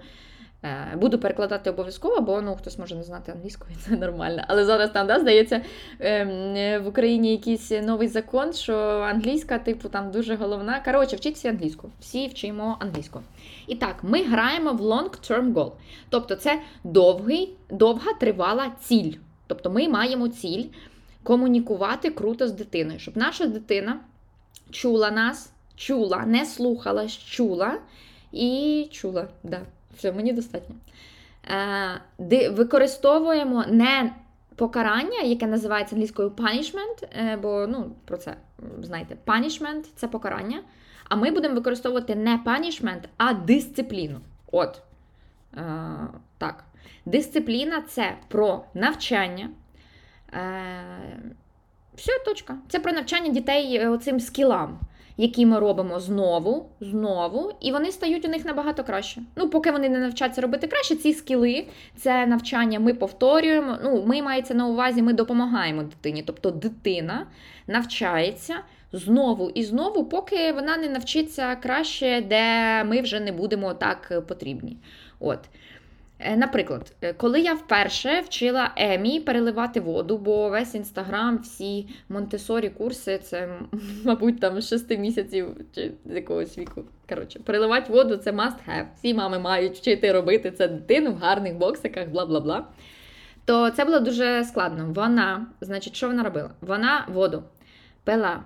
буду 0.95 1.19
перекладати 1.19 1.69
обов'язково, 1.69 2.21
бо 2.21 2.41
ну, 2.41 2.55
хтось 2.55 2.79
може 2.79 2.95
не 2.95 3.03
знати 3.03 3.31
англійської, 3.31 3.77
це 3.81 3.91
нормально. 3.97 4.43
Але 4.47 4.65
зараз 4.65 4.89
там, 4.91 5.07
да, 5.07 5.19
здається, 5.19 5.61
ем, 5.99 6.29
е, 6.55 6.79
в 6.79 6.87
Україні 6.87 7.31
якийсь 7.31 7.71
новий 7.71 8.07
закон, 8.07 8.53
що 8.53 8.75
англійська, 9.09 9.59
типу, 9.59 9.89
там 9.89 10.11
дуже 10.11 10.35
головна. 10.35 10.79
Коротше, 10.85 11.15
вчіться 11.15 11.49
англійську. 11.49 11.89
Всі 11.99 12.27
вчимо 12.27 12.77
англійську. 12.79 13.21
І 13.67 13.75
так, 13.75 13.95
ми 14.03 14.23
граємо 14.23 14.73
в 14.73 14.81
long-term 14.81 15.53
goal. 15.53 15.71
Тобто, 16.09 16.35
це 16.35 16.61
довгий, 16.83 17.55
довга 17.69 18.13
тривала 18.13 18.71
ціль. 18.81 19.13
Тобто, 19.47 19.69
ми 19.69 19.87
маємо 19.87 20.27
ціль 20.27 20.63
комунікувати 21.23 22.09
круто 22.09 22.47
з 22.47 22.51
дитиною, 22.51 22.99
щоб 22.99 23.17
наша 23.17 23.47
дитина 23.47 23.99
чула 24.71 25.11
нас, 25.11 25.53
чула, 25.75 26.25
не 26.25 26.45
слухалась, 26.45 27.17
чула 27.17 27.79
і 28.31 28.87
чула. 28.91 29.27
Да, 29.43 29.61
все, 29.97 30.11
мені 30.11 30.33
достатньо. 30.33 30.75
Е, 32.19 32.49
використовуємо 32.49 33.65
не 33.67 34.13
покарання, 34.55 35.19
яке 35.19 35.47
називається 35.47 35.95
англійською 35.95 36.29
punishment, 36.29 37.07
е, 37.19 37.37
бо 37.41 37.67
ну, 37.67 37.91
про 38.05 38.17
це 38.17 38.35
знаєте, 38.81 39.17
punishment– 39.25 39.85
це 39.95 40.07
покарання. 40.07 40.61
А 41.09 41.15
ми 41.15 41.31
будемо 41.31 41.55
використовувати 41.55 42.15
не 42.15 42.37
punishment, 42.45 43.01
а 43.17 43.33
дисципліну. 43.33 44.19
От. 44.51 44.81
Е, 45.57 45.61
так. 46.37 46.63
Дисципліна 47.05 47.81
це 47.81 48.17
про 48.27 48.65
навчання. 48.73 49.49
Е, 50.33 50.49
все, 51.95 52.11
точка. 52.25 52.57
Це 52.69 52.79
про 52.79 52.91
навчання 52.91 53.29
дітей 53.29 53.75
е, 53.77 53.89
оцим 53.89 54.19
скілам. 54.19 54.79
Які 55.17 55.45
ми 55.45 55.59
робимо 55.59 55.99
знову, 55.99 56.69
знову, 56.81 57.51
і 57.61 57.71
вони 57.71 57.91
стають 57.91 58.25
у 58.25 58.29
них 58.29 58.45
набагато 58.45 58.83
краще. 58.83 59.21
Ну, 59.35 59.49
поки 59.49 59.71
вони 59.71 59.89
не 59.89 59.99
навчаться 59.99 60.41
робити 60.41 60.67
краще, 60.67 60.95
ці 60.95 61.13
скіли, 61.13 61.65
це 61.95 62.25
навчання 62.25 62.79
ми 62.79 62.93
повторюємо. 62.93 63.77
Ну, 63.83 64.03
ми 64.07 64.21
мається 64.21 64.53
на 64.53 64.67
увазі, 64.67 65.01
ми 65.01 65.13
допомагаємо 65.13 65.83
дитині. 65.83 66.23
Тобто 66.27 66.51
дитина 66.51 67.27
навчається 67.67 68.55
знову 68.91 69.49
і 69.49 69.63
знову, 69.63 70.05
поки 70.05 70.51
вона 70.51 70.77
не 70.77 70.89
навчиться 70.89 71.55
краще, 71.55 72.21
де 72.21 72.83
ми 72.83 73.01
вже 73.01 73.19
не 73.19 73.31
будемо 73.31 73.73
так 73.73 74.23
потрібні. 74.27 74.77
От. 75.19 75.39
Е, 76.19 76.37
Наприклад, 76.37 76.93
е, 77.01 77.13
коли 77.13 77.41
я 77.41 77.53
вперше 77.53 78.21
вчила 78.21 78.71
Емі 78.75 79.19
переливати 79.19 79.79
воду, 79.79 80.17
бо 80.17 80.49
весь 80.49 80.75
інстаграм, 80.75 81.37
всі 81.37 81.87
Монтесорі 82.09 82.69
курси, 82.69 83.17
це, 83.17 83.49
мабуть, 84.05 84.39
там 84.39 84.61
з 84.61 84.69
6 84.69 84.99
місяців 84.99 85.47
чи 85.75 85.91
з 86.05 86.15
якогось 86.15 86.57
віку. 86.57 86.83
Коротше, 87.09 87.39
переливати 87.39 87.93
воду 87.93 88.17
це 88.17 88.31
must 88.31 88.57
have. 88.67 88.85
Всі 88.95 89.13
мами 89.13 89.39
мають 89.39 89.77
вчити 89.77 90.11
робити 90.11 90.51
це 90.51 90.67
дитину 90.67 91.11
в 91.11 91.17
гарних 91.17 91.55
боксиках, 91.55 92.07
бла 92.09 92.25
бла 92.25 92.39
бла. 92.39 92.67
То 93.45 93.69
це 93.69 93.85
було 93.85 93.99
дуже 93.99 94.43
складно. 94.43 94.91
Вона, 94.95 95.47
значить, 95.61 95.95
що 95.95 96.07
вона 96.07 96.23
робила? 96.23 96.49
Вона 96.61 97.05
воду 97.13 97.43
пила, 98.03 98.43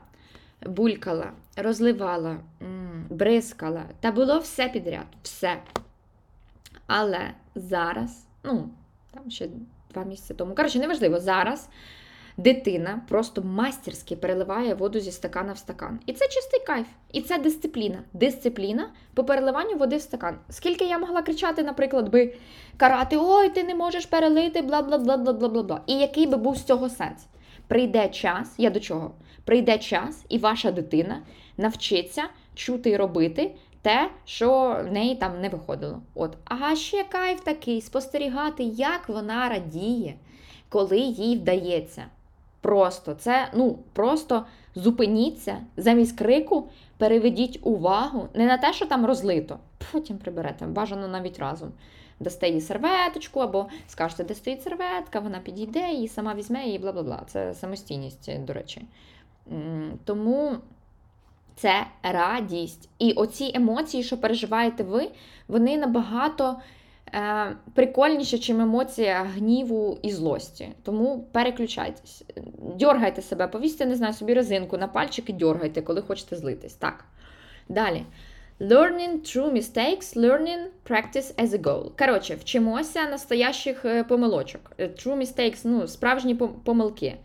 булькала, 0.65 1.31
розливала, 1.57 2.38
бризкала. 3.10 3.84
Та 3.99 4.12
було 4.12 4.39
все 4.39 4.67
підряд. 4.67 5.05
Все. 5.23 5.57
Але 6.93 7.32
зараз, 7.56 8.25
ну, 8.43 8.69
там 9.12 9.32
ще 9.32 9.47
два 9.93 10.04
місяці 10.04 10.34
тому. 10.34 10.56
Коротше, 10.56 10.80
неважливо, 10.80 11.19
зараз 11.19 11.69
дитина 12.38 13.01
просто 13.10 13.41
мастерськи 13.41 14.15
переливає 14.15 14.73
воду 14.73 14.99
зі 14.99 15.12
стакана 15.12 15.54
в 15.54 15.58
стакан. 15.58 15.99
І 16.06 16.13
це 16.13 16.27
чистий 16.27 16.60
кайф. 16.67 16.88
І 17.12 17.21
це 17.21 17.38
дисципліна. 17.38 18.04
Дисципліна 18.13 18.89
по 19.13 19.23
переливанню 19.23 19.77
води 19.77 19.97
в 19.97 20.01
стакан. 20.01 20.38
Скільки 20.49 20.86
я 20.86 20.97
могла 20.97 21.21
кричати, 21.21 21.63
наприклад, 21.63 22.10
би 22.10 22.34
карати: 22.77 23.17
Ой, 23.19 23.49
ти 23.49 23.63
не 23.63 23.75
можеш 23.75 24.06
перелити, 24.06 24.62
бла 24.62 24.82
бла 24.82 24.97
бла 24.97 25.17
бла 25.17 25.34
бла 25.34 25.49
бла 25.49 25.63
бла. 25.63 25.82
І 25.88 25.93
який 25.93 26.27
би 26.27 26.38
був 26.38 26.58
з 26.58 26.63
цього 26.63 26.89
сенс? 26.89 27.25
Прийде 27.67 28.10
час, 28.10 28.54
я 28.58 28.69
до 28.69 28.80
чого? 28.80 29.12
Прийде 29.45 29.77
час, 29.77 30.25
і 30.30 30.38
ваша 30.38 30.71
дитина 30.71 31.21
навчиться 31.58 32.23
чути 32.56 32.89
і 32.89 32.97
робити 32.97 33.51
те, 33.82 34.10
що 34.26 34.78
в 34.89 34.91
неї 34.91 35.15
там 35.15 35.41
не 35.41 35.50
виходило. 35.50 36.02
От. 36.15 36.38
А 36.46 36.76
ще 36.76 37.04
кайф 37.04 37.41
такий 37.41 37.82
спостерігати, 37.82 38.63
як 38.63 39.10
вона 39.10 39.50
радіє, 39.50 40.15
коли 40.70 40.98
їй 40.98 41.38
вдається. 41.38 42.06
Просто 42.62 43.13
це, 43.13 43.48
ну, 43.54 43.80
просто 43.94 44.46
зупиніться 44.76 45.58
замість 45.78 46.17
крику, 46.17 46.70
переведіть 46.98 47.60
увагу 47.63 48.28
не 48.34 48.46
на 48.46 48.58
те, 48.58 48.74
що 48.74 48.86
там 48.86 49.06
розлито, 49.06 49.60
потім 49.91 50.17
приберете, 50.17 50.65
бажано 50.65 51.08
навіть 51.08 51.39
разом. 51.39 51.72
Дасте 52.20 52.50
їй 52.50 52.62
серветочку, 52.62 53.39
або 53.39 53.67
скажете, 53.88 54.24
де 54.24 54.36
стоїть 54.36 54.63
серветка, 54.63 55.20
вона 55.20 55.39
підійде 55.39 55.91
і 55.91 56.08
сама 56.08 56.34
візьме 56.34 56.67
і 56.67 56.80
бла 56.80 56.91
бла 56.91 57.04
бла. 57.04 57.24
Це 57.28 57.54
самостійність, 57.54 58.46
до 58.46 58.54
речі. 58.54 58.82
Тому 60.06 60.56
це 61.55 61.85
радість. 62.03 62.89
І 62.99 63.11
оці 63.11 63.51
емоції, 63.55 64.03
що 64.03 64.17
переживаєте 64.17 64.83
ви, 64.83 65.07
вони 65.47 65.77
набагато 65.77 66.59
е, 67.13 67.55
прикольніші, 67.73 68.39
чим 68.39 68.61
емоція 68.61 69.23
гніву 69.35 69.99
і 70.01 70.11
злості. 70.11 70.69
Тому 70.83 71.27
переключайтесь. 71.31 72.23
Дьоргайте 72.75 73.21
себе, 73.21 73.47
повісьте, 73.47 73.85
не 73.85 73.95
знаю, 73.95 74.13
собі 74.13 74.33
резинку 74.33 74.77
на 74.77 74.87
пальчик 74.87 75.29
і 75.29 75.33
дьоргайте, 75.33 75.81
коли 75.81 76.01
хочете 76.01 76.35
злитись. 76.35 76.73
Так. 76.73 77.05
Далі. 77.69 78.05
Learning 78.61 79.21
through 79.23 79.51
mistakes, 79.51 80.15
learning 80.15 80.69
practice 80.83 81.33
as 81.37 81.53
a 81.53 81.57
goal. 81.57 81.91
Коротше, 81.97 82.35
вчимося 82.35 83.05
настоящих 83.09 83.85
е, 83.85 84.03
помилочок. 84.03 84.71
Е, 84.77 84.87
True 84.87 85.17
mistakes, 85.17 85.61
ну, 85.63 85.87
справжні 85.87 86.35
помилки. 86.35 87.17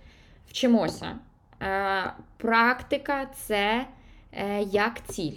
Вчимося. 0.48 1.18
Е, 1.62 2.12
практика 2.36 3.26
це 3.34 3.86
як 4.70 5.06
ціль. 5.08 5.36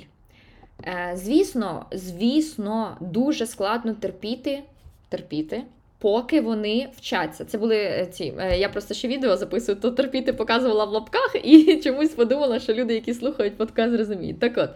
Е, 0.87 1.11
звісно, 1.15 1.85
звісно, 1.91 2.97
дуже 2.99 3.45
складно 3.45 3.93
терпіти, 3.93 4.63
терпіти, 5.09 5.63
поки 5.99 6.41
вони 6.41 6.89
вчаться. 6.97 7.45
Це 7.45 7.57
були 7.57 7.75
е, 7.75 8.05
ці. 8.11 8.33
е, 8.39 8.57
Я 8.57 8.69
просто 8.69 8.93
ще 8.93 9.07
відео 9.07 9.37
записую, 9.37 9.77
то 9.77 9.91
терпіти 9.91 10.33
показувала 10.33 10.85
в 10.85 10.89
лапках, 10.89 11.35
і 11.43 11.77
чомусь 11.83 12.09
подумала, 12.09 12.59
що 12.59 12.73
люди, 12.73 12.93
які 12.93 13.13
слухають 13.13 13.57
подкаст, 13.57 13.97
розуміють. 13.97 14.39
Так 14.39 14.57
от, 14.57 14.69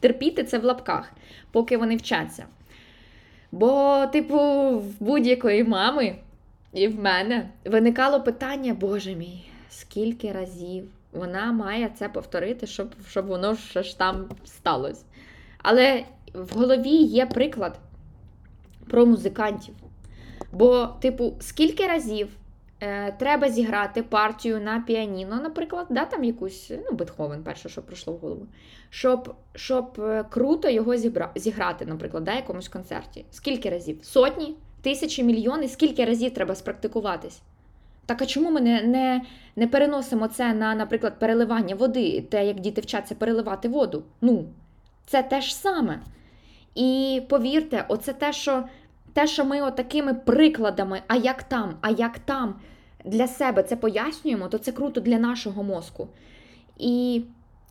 терпіти 0.00 0.44
це 0.44 0.58
в 0.58 0.64
лапках, 0.64 1.12
поки 1.52 1.76
вони 1.76 1.96
вчаться. 1.96 2.46
Бо, 3.52 4.04
типу, 4.12 4.38
в 4.78 4.94
будь-якої 5.00 5.64
мами 5.64 6.14
і 6.72 6.88
в 6.88 7.00
мене 7.00 7.48
виникало 7.64 8.20
питання, 8.20 8.74
боже 8.74 9.14
мій, 9.14 9.44
скільки 9.70 10.32
разів 10.32 10.84
вона 11.12 11.52
має 11.52 11.90
це 11.94 12.08
повторити, 12.08 12.66
щоб, 12.66 12.94
щоб 13.08 13.26
воно 13.26 13.54
ж 13.54 13.98
там 13.98 14.28
сталося. 14.44 15.04
Але 15.58 16.04
в 16.34 16.58
голові 16.58 16.96
є 16.96 17.26
приклад 17.26 17.78
про 18.88 19.06
музикантів. 19.06 19.74
Бо, 20.52 20.86
типу, 21.00 21.36
скільки 21.40 21.86
разів 21.86 22.28
е, 22.80 23.12
треба 23.12 23.48
зіграти 23.48 24.02
партію 24.02 24.60
на 24.60 24.80
піаніно, 24.80 25.36
наприклад, 25.36 25.86
да, 25.90 26.04
там 26.04 26.24
якусь, 26.24 26.72
ну, 26.90 26.96
Бетховен, 26.96 27.42
перше, 27.42 27.68
що 27.68 27.82
прийшло 27.82 28.12
в 28.12 28.18
голову, 28.18 28.46
щоб, 28.90 29.34
щоб 29.54 30.00
е, 30.00 30.24
круто 30.30 30.68
його 30.68 30.96
зібра, 30.96 31.30
зіграти, 31.34 31.86
наприклад, 31.86 32.24
да, 32.24 32.34
якомусь 32.34 32.68
концерті. 32.68 33.24
Скільки 33.30 33.70
разів? 33.70 33.98
Сотні, 34.02 34.56
тисячі, 34.82 35.22
мільйони, 35.22 35.68
скільки 35.68 36.04
разів 36.04 36.34
треба 36.34 36.54
спрактикуватись? 36.54 37.42
Так 38.08 38.22
а 38.22 38.26
чому 38.26 38.50
ми 38.50 38.60
не, 38.60 38.82
не, 38.82 39.22
не 39.56 39.66
переносимо 39.66 40.28
це 40.28 40.54
на, 40.54 40.74
наприклад, 40.74 41.18
переливання 41.18 41.74
води, 41.74 42.24
те, 42.30 42.46
як 42.46 42.60
діти 42.60 42.80
вчаться 42.80 43.14
переливати 43.14 43.68
воду? 43.68 44.02
Ну, 44.20 44.44
це 45.06 45.22
те 45.22 45.40
ж 45.40 45.56
саме. 45.56 46.00
І 46.74 47.22
повірте, 47.28 47.84
оце 47.88 48.12
те, 48.12 48.32
що 48.32 48.64
те, 49.12 49.26
що 49.26 49.44
ми 49.44 49.60
отакими 49.62 50.14
прикладами, 50.14 51.02
а 51.08 51.16
як 51.16 51.42
там, 51.42 51.74
а 51.80 51.90
як 51.90 52.18
там 52.18 52.54
для 53.04 53.26
себе 53.26 53.62
це 53.62 53.76
пояснюємо, 53.76 54.48
то 54.48 54.58
це 54.58 54.72
круто 54.72 55.00
для 55.00 55.18
нашого 55.18 55.62
мозку. 55.62 56.08
І, 56.78 57.22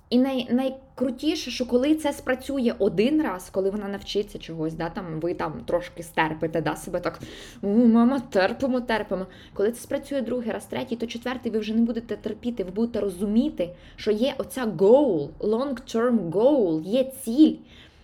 і 0.09 0.17
най, 0.17 0.47
найкрутіше, 0.49 1.51
що 1.51 1.65
коли 1.65 1.95
це 1.95 2.13
спрацює 2.13 2.73
один 2.79 3.21
раз, 3.21 3.49
коли 3.49 3.69
вона 3.69 3.87
навчиться 3.87 4.39
чогось, 4.39 4.73
да, 4.73 4.89
там, 4.89 5.19
ви 5.19 5.33
там 5.33 5.61
трошки 5.65 6.03
стерпите, 6.03 6.61
да, 6.61 6.75
себе 6.75 6.99
так, 6.99 7.19
у, 7.61 7.67
мама, 7.67 8.19
терпимо, 8.19 8.81
терпимо. 8.81 9.25
Коли 9.53 9.71
це 9.71 9.81
спрацює 9.81 10.21
другий 10.21 10.51
раз, 10.51 10.65
третій, 10.65 10.95
то 10.95 11.07
четвертий, 11.07 11.51
ви 11.51 11.59
вже 11.59 11.73
не 11.73 11.81
будете 11.81 12.15
терпіти, 12.15 12.63
ви 12.63 12.71
будете 12.71 12.99
розуміти, 12.99 13.69
що 13.95 14.11
є 14.11 14.35
оця 14.37 14.65
goal, 14.65 15.29
long-term 15.39 16.29
goal, 16.29 16.81
є 16.83 17.03
ціль. 17.03 17.55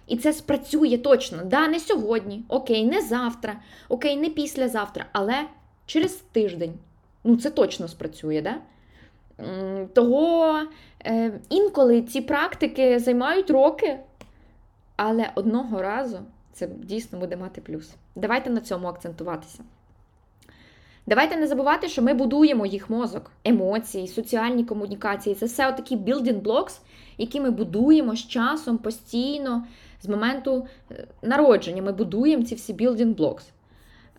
І 0.08 0.18
це 0.18 0.34
спрацює 0.34 0.98
точно. 0.98 1.38
Да, 1.46 1.68
не 1.68 1.80
сьогодні, 1.80 2.44
окей, 2.48 2.86
не 2.86 3.02
завтра, 3.02 3.56
окей, 3.90 4.18
не 4.18 4.30
післязавтра, 4.30 5.06
але 5.12 5.36
через 5.86 6.14
тиждень. 6.14 6.74
Ну, 7.24 7.38
це 7.38 7.50
точно 7.50 7.88
спрацює, 7.88 8.42
да? 8.42 8.56
Того 9.94 10.60
е, 11.06 11.40
інколи 11.50 12.02
ці 12.02 12.22
практики 12.22 13.00
займають 13.00 13.50
роки, 13.50 14.00
але 14.96 15.32
одного 15.36 15.82
разу 15.82 16.20
це 16.54 16.68
дійсно 16.68 17.20
буде 17.20 17.36
мати 17.36 17.62
плюс. 17.62 17.92
Давайте 18.16 18.50
на 18.50 18.62
цьому 18.62 18.88
акцентуватися. 18.88 19.64
Давайте 21.08 21.38
не 21.38 21.48
забувати, 21.48 21.88
що 21.88 22.02
ми 22.02 22.14
будуємо 22.14 22.66
їх 22.66 22.90
мозок, 22.90 23.32
емоції, 23.44 24.08
соціальні 24.08 24.64
комунікації. 24.66 25.36
Це 25.36 25.46
все 25.46 25.70
отакі 25.70 25.98
building 25.98 26.42
blocks, 26.42 26.80
які 27.18 27.42
ми 27.42 27.52
будуємо 27.52 28.16
з 28.16 28.28
часом 28.28 28.78
постійно, 28.78 29.68
з 30.02 30.08
моменту 30.08 30.68
е, 30.92 31.08
народження. 31.22 31.82
Ми 31.82 31.92
будуємо 31.92 32.44
ці 32.44 32.56
всі 32.56 32.74
building 32.74 33.16
blocks. 33.16 33.44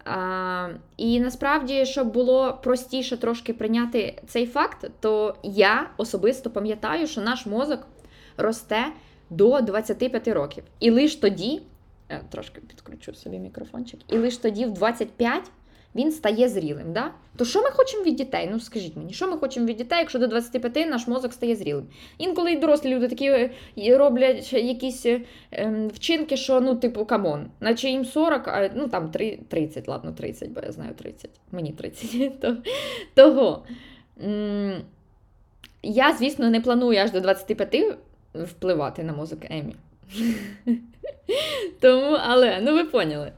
А, 0.04 0.68
і 0.96 1.20
насправді, 1.20 1.86
щоб 1.86 2.12
було 2.12 2.58
простіше 2.62 3.16
трошки 3.16 3.54
прийняти 3.54 4.22
цей 4.26 4.46
факт, 4.46 4.90
то 5.00 5.36
я 5.42 5.90
особисто 5.96 6.50
пам'ятаю, 6.50 7.06
що 7.06 7.20
наш 7.20 7.46
мозок 7.46 7.86
росте 8.36 8.84
до 9.30 9.60
25 9.60 10.28
років. 10.28 10.64
І 10.80 10.90
лише 10.90 11.20
тоді, 11.20 11.62
я 12.10 12.20
трошки 12.30 12.60
підкручу 12.60 13.14
собі 13.14 13.38
мікрофончик, 13.38 14.00
і 14.08 14.18
лише 14.18 14.40
тоді, 14.40 14.66
в 14.66 14.72
25, 14.74 15.50
він 15.94 16.12
стає 16.12 16.48
зрілим. 16.48 16.92
Да? 16.92 17.11
То 17.37 17.44
що 17.44 17.62
ми 17.62 17.70
хочемо 17.70 18.04
від 18.04 18.16
дітей? 18.16 18.48
Ну 18.52 18.61
скажіть 18.61 18.96
мені, 18.96 19.12
що 19.12 19.28
ми 19.28 19.37
хочемо 19.37 19.66
від 19.66 19.76
дітей, 19.76 19.98
якщо 19.98 20.18
до 20.18 20.26
25 20.26 20.90
наш 20.90 21.07
мозок 21.07 21.33
стає 21.33 21.57
зрілим? 21.57 21.87
Інколи 22.18 22.52
й 22.52 22.57
дорослі 22.57 22.94
люди 22.94 23.09
такі 23.09 23.26
е, 23.26 23.50
роблять 23.76 24.52
якісь 24.52 25.07
е, 25.07 25.20
ем, 25.52 25.88
вчинки, 25.88 26.37
що 26.37 26.61
ну, 26.61 26.74
типу, 26.76 27.04
come 27.04 27.28
on, 27.28 27.46
наче 27.61 27.88
їм 27.88 28.04
40, 28.04 28.48
а 28.48 28.70
ну 28.74 28.88
там 28.88 29.11
30, 29.48 29.88
ладно, 29.88 30.12
30, 30.12 30.50
бо 30.50 30.61
я 30.66 30.72
знаю 30.72 30.94
30, 30.94 31.30
мені 31.52 31.72
30. 31.72 32.40
То, 32.40 32.57
того. 33.14 33.62
Я, 35.83 36.12
звісно, 36.18 36.50
не 36.50 36.61
планую 36.61 36.98
аж 36.98 37.11
до 37.11 37.20
25 37.20 37.96
впливати 38.35 39.02
на 39.02 39.12
мозок 39.12 39.38
Емі. 39.50 39.74
Тому, 41.80 42.16
але, 42.20 42.61
ну 42.62 42.72
ви 42.74 42.85
поняли. 42.85 43.33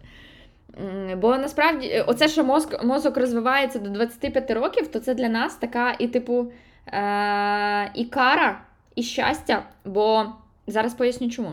Бо 1.16 1.38
насправді, 1.38 1.86
е, 1.86 2.02
оце, 2.02 2.28
що 2.28 2.44
мозок, 2.44 2.84
мозок 2.84 3.16
розвивається 3.16 3.78
до 3.78 3.90
25 3.90 4.50
років, 4.50 4.88
то 4.88 5.00
це 5.00 5.14
для 5.14 5.28
нас 5.28 5.54
така 5.54 5.96
і, 5.98 6.08
типу, 6.08 6.52
е- 6.86 7.90
і 7.94 8.04
кара, 8.04 8.60
і 8.94 9.02
щастя. 9.02 9.62
Бо 9.84 10.26
зараз 10.66 10.94
поясню 10.94 11.30
чому. 11.30 11.52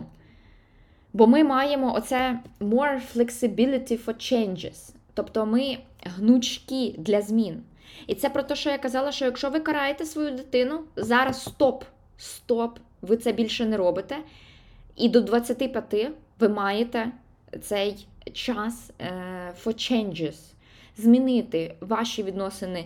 Бо 1.12 1.26
ми 1.26 1.44
маємо 1.44 1.94
оце 1.94 2.38
more 2.60 3.00
flexibility 3.16 4.04
for 4.04 4.14
changes. 4.14 4.94
Тобто 5.14 5.46
ми 5.46 5.78
гнучкі 6.04 6.94
для 6.98 7.22
змін. 7.22 7.62
І 8.06 8.14
це 8.14 8.30
про 8.30 8.42
те, 8.42 8.56
що 8.56 8.70
я 8.70 8.78
казала, 8.78 9.12
що 9.12 9.24
якщо 9.24 9.50
ви 9.50 9.60
караєте 9.60 10.04
свою 10.04 10.30
дитину, 10.30 10.80
зараз 10.96 11.44
стоп, 11.44 11.84
стоп, 12.16 12.78
ви 13.02 13.16
це 13.16 13.32
більше 13.32 13.66
не 13.66 13.76
робите. 13.76 14.16
І 14.96 15.08
до 15.08 15.20
25 15.20 16.10
ви 16.40 16.48
маєте 16.48 17.10
цей 17.62 18.06
час 18.32 18.90
е, 19.00 19.12
for 19.64 19.72
changes. 19.72 20.36
Змінити 20.96 21.74
ваші 21.80 22.22
відносини. 22.22 22.84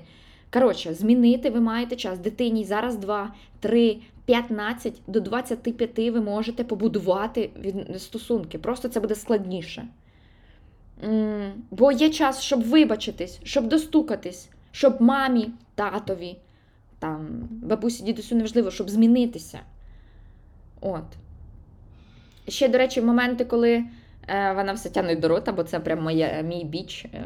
Коротше, 0.52 0.94
змінити 0.94 1.50
ви 1.50 1.60
маєте 1.60 1.96
час. 1.96 2.18
Дитині 2.18 2.64
зараз 2.64 2.96
2, 2.96 3.34
3, 3.60 3.98
15 4.24 5.00
до 5.06 5.20
25 5.20 5.98
ви 5.98 6.20
можете 6.20 6.64
побудувати 6.64 7.50
стосунки. 7.98 8.58
Просто 8.58 8.88
це 8.88 9.00
буде 9.00 9.14
складніше. 9.14 9.88
Бо 11.70 11.92
є 11.92 12.10
час, 12.10 12.42
щоб 12.42 12.62
вибачитись, 12.62 13.40
щоб 13.42 13.68
достукатись, 13.68 14.48
щоб 14.72 15.02
мамі, 15.02 15.50
татові, 15.74 16.36
там, 16.98 17.48
бабусі, 17.50 18.02
дідусю 18.02 18.34
неважливо, 18.34 18.70
щоб 18.70 18.90
змінитися. 18.90 19.60
От. 20.80 21.04
Ще, 22.48 22.68
до 22.68 22.78
речі, 22.78 23.02
моменти, 23.02 23.44
коли 23.44 23.84
вона 24.28 24.72
все 24.72 24.90
тягнуть 24.90 25.20
до 25.20 25.28
рота, 25.28 25.52
бо 25.52 25.62
це 25.62 25.80
прям 25.80 26.02
моє, 26.02 26.44
мій 26.48 26.64
біч. 26.64 27.04
Е, 27.04 27.24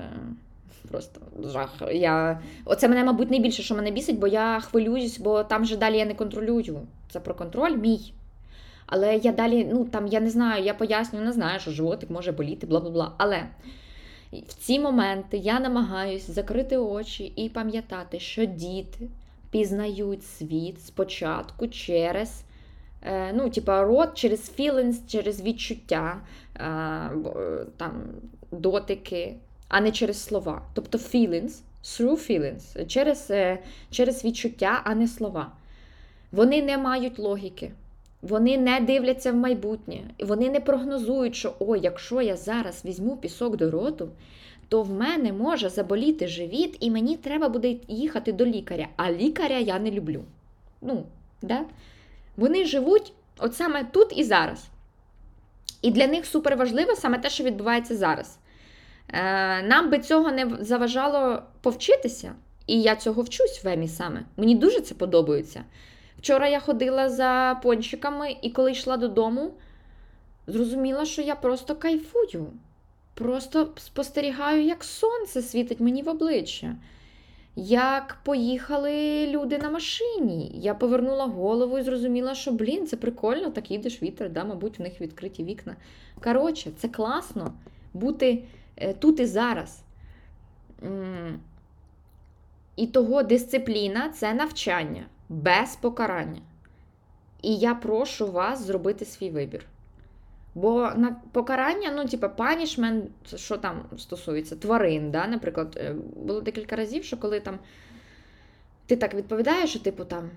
просто 0.90 1.20
жах. 1.44 1.82
Я... 1.92 2.40
Оце 2.64 2.88
мене, 2.88 3.04
мабуть, 3.04 3.30
найбільше, 3.30 3.62
що 3.62 3.74
мене 3.74 3.90
бісить, 3.90 4.18
бо 4.18 4.26
я 4.26 4.60
хвилююсь, 4.60 5.18
бо 5.18 5.44
там 5.44 5.64
же 5.64 5.76
далі 5.76 5.98
я 5.98 6.04
не 6.04 6.14
контролюю. 6.14 6.80
Це 7.10 7.20
про 7.20 7.34
контроль 7.34 7.76
мій. 7.76 8.12
Але 8.86 9.16
я 9.16 9.32
далі, 9.32 9.68
ну 9.72 9.84
там 9.84 10.06
я 10.06 10.20
не 10.20 10.30
знаю, 10.30 10.64
я 10.64 10.74
пояснюю, 10.74 11.24
не 11.24 11.32
знаю, 11.32 11.60
що 11.60 11.70
животик 11.70 12.10
може 12.10 12.32
боліти, 12.32 12.66
бла 12.66 12.80
бла 12.80 12.90
бла. 12.90 13.12
Але 13.18 13.42
в 14.32 14.54
ці 14.54 14.80
моменти 14.80 15.36
я 15.36 15.60
намагаюсь 15.60 16.30
закрити 16.30 16.76
очі 16.76 17.24
і 17.24 17.48
пам'ятати, 17.48 18.20
що 18.20 18.44
діти 18.44 19.08
пізнають 19.50 20.24
світ 20.24 20.84
спочатку 20.84 21.68
через. 21.68 22.44
Е, 23.02 23.32
Ну, 23.32 23.50
типа, 23.50 23.84
рот 23.84 24.14
через 24.14 24.52
feelings, 24.58 24.94
через 25.06 25.42
відчуття, 25.42 26.20
е, 26.54 26.64
е, 26.64 27.10
там, 27.76 27.92
дотики, 28.52 29.34
а 29.68 29.80
не 29.80 29.92
через 29.92 30.24
слова. 30.24 30.62
Тобто 30.74 30.98
feelings, 30.98 31.60
through 31.84 32.30
feelings, 32.30 32.86
через, 32.86 33.32
через 33.90 34.24
відчуття, 34.24 34.80
а 34.84 34.94
не 34.94 35.08
слова. 35.08 35.52
Вони 36.32 36.62
не 36.62 36.78
мають 36.78 37.18
логіки. 37.18 37.72
Вони 38.22 38.58
не 38.58 38.80
дивляться 38.80 39.32
в 39.32 39.34
майбутнє. 39.34 40.00
Вони 40.20 40.50
не 40.50 40.60
прогнозують, 40.60 41.34
що 41.34 41.54
о, 41.58 41.76
якщо 41.76 42.22
я 42.22 42.36
зараз 42.36 42.84
візьму 42.84 43.16
пісок 43.16 43.56
до 43.56 43.70
роту, 43.70 44.08
то 44.68 44.82
в 44.82 44.90
мене 44.90 45.32
може 45.32 45.68
заболіти 45.68 46.28
живіт, 46.28 46.76
і 46.80 46.90
мені 46.90 47.16
треба 47.16 47.48
буде 47.48 47.76
їхати 47.88 48.32
до 48.32 48.46
лікаря. 48.46 48.88
А 48.96 49.12
лікаря 49.12 49.58
я 49.58 49.78
не 49.78 49.90
люблю. 49.90 50.22
Ну, 50.82 51.04
да? 51.42 51.64
Вони 52.37 52.64
живуть 52.64 53.12
от 53.38 53.57
саме 53.57 53.85
тут 53.85 54.18
і 54.18 54.25
зараз. 54.25 54.64
І 55.83 55.90
для 55.90 56.07
них 56.07 56.27
супер 56.27 56.57
важливо 56.57 56.97
саме 56.97 57.18
те, 57.18 57.31
що 57.31 57.45
відбувається 57.45 57.97
зараз. 57.97 58.38
Е, 59.09 59.62
нам 59.62 59.90
би 59.90 59.99
цього 59.99 60.33
не 60.33 60.57
заважало 60.61 61.42
повчитися, 61.61 62.35
і 62.66 62.83
я 62.83 62.97
цього 62.97 63.23
вчусь 63.23 63.64
в 63.64 63.68
Емі 63.68 63.88
саме. 63.88 64.23
Мені 64.37 64.55
дуже 64.55 64.81
це 64.81 64.95
подобається. 64.95 65.64
Вчора 66.18 66.49
я 66.49 66.61
ходила 66.61 67.09
за 67.09 67.61
пончиками, 67.62 68.37
і 68.42 68.51
коли 68.51 68.73
йшла 68.73 68.97
додому, 68.97 69.55
зрозуміла, 70.47 71.05
що 71.05 71.23
я 71.23 71.35
просто 71.35 71.77
кайфую. 71.77 72.47
Просто 73.14 73.73
спостерігаю, 73.77 74.62
як 74.62 74.85
сонце 74.85 75.42
світить 75.42 75.81
мені 75.81 76.03
в 76.03 76.09
обличчя. 76.09 76.77
Як 77.56 78.18
поїхали 78.24 79.26
люди 79.26 79.58
на 79.58 79.70
машині. 79.70 80.52
Я 80.54 80.74
повернула 80.74 81.26
голову 81.26 81.78
і 81.78 81.82
зрозуміла, 81.82 82.34
що, 82.34 82.52
блін, 82.52 82.86
це 82.86 82.96
прикольно, 82.96 83.50
так 83.50 83.70
їдеш 83.70 84.02
вітер, 84.02 84.30
да, 84.30 84.44
мабуть, 84.44 84.78
в 84.78 84.82
них 84.82 85.00
відкриті 85.00 85.44
вікна. 85.44 85.76
Коротше, 86.24 86.70
це 86.76 86.88
класно 86.88 87.54
бути 87.94 88.44
е, 88.76 88.92
тут 88.92 89.20
і 89.20 89.26
зараз. 89.26 89.82
І 92.76 92.86
того 92.86 93.22
дисципліна 93.22 94.08
це 94.08 94.34
навчання 94.34 95.06
без 95.28 95.76
покарання. 95.76 96.40
І 97.42 97.56
я 97.56 97.74
прошу 97.74 98.32
вас 98.32 98.64
зробити 98.64 99.04
свій 99.04 99.30
вибір. 99.30 99.66
Бо 100.54 100.90
на 100.96 101.16
покарання, 101.32 101.92
ну, 101.96 102.08
типу, 102.08 102.28
панішмент, 102.36 103.04
що 103.36 103.56
там 103.56 103.82
стосується 103.98 104.56
тварин, 104.56 105.10
да? 105.10 105.26
наприклад, 105.26 105.78
е, 105.80 105.94
було 106.16 106.40
декілька 106.40 106.76
разів, 106.76 107.04
що 107.04 107.16
коли 107.16 107.40
там 107.40 107.58
ти 108.86 108.96
так 108.96 109.14
відповідаєш, 109.14 109.70
що, 109.70 109.78
типу, 109.78 110.04
там, 110.04 110.30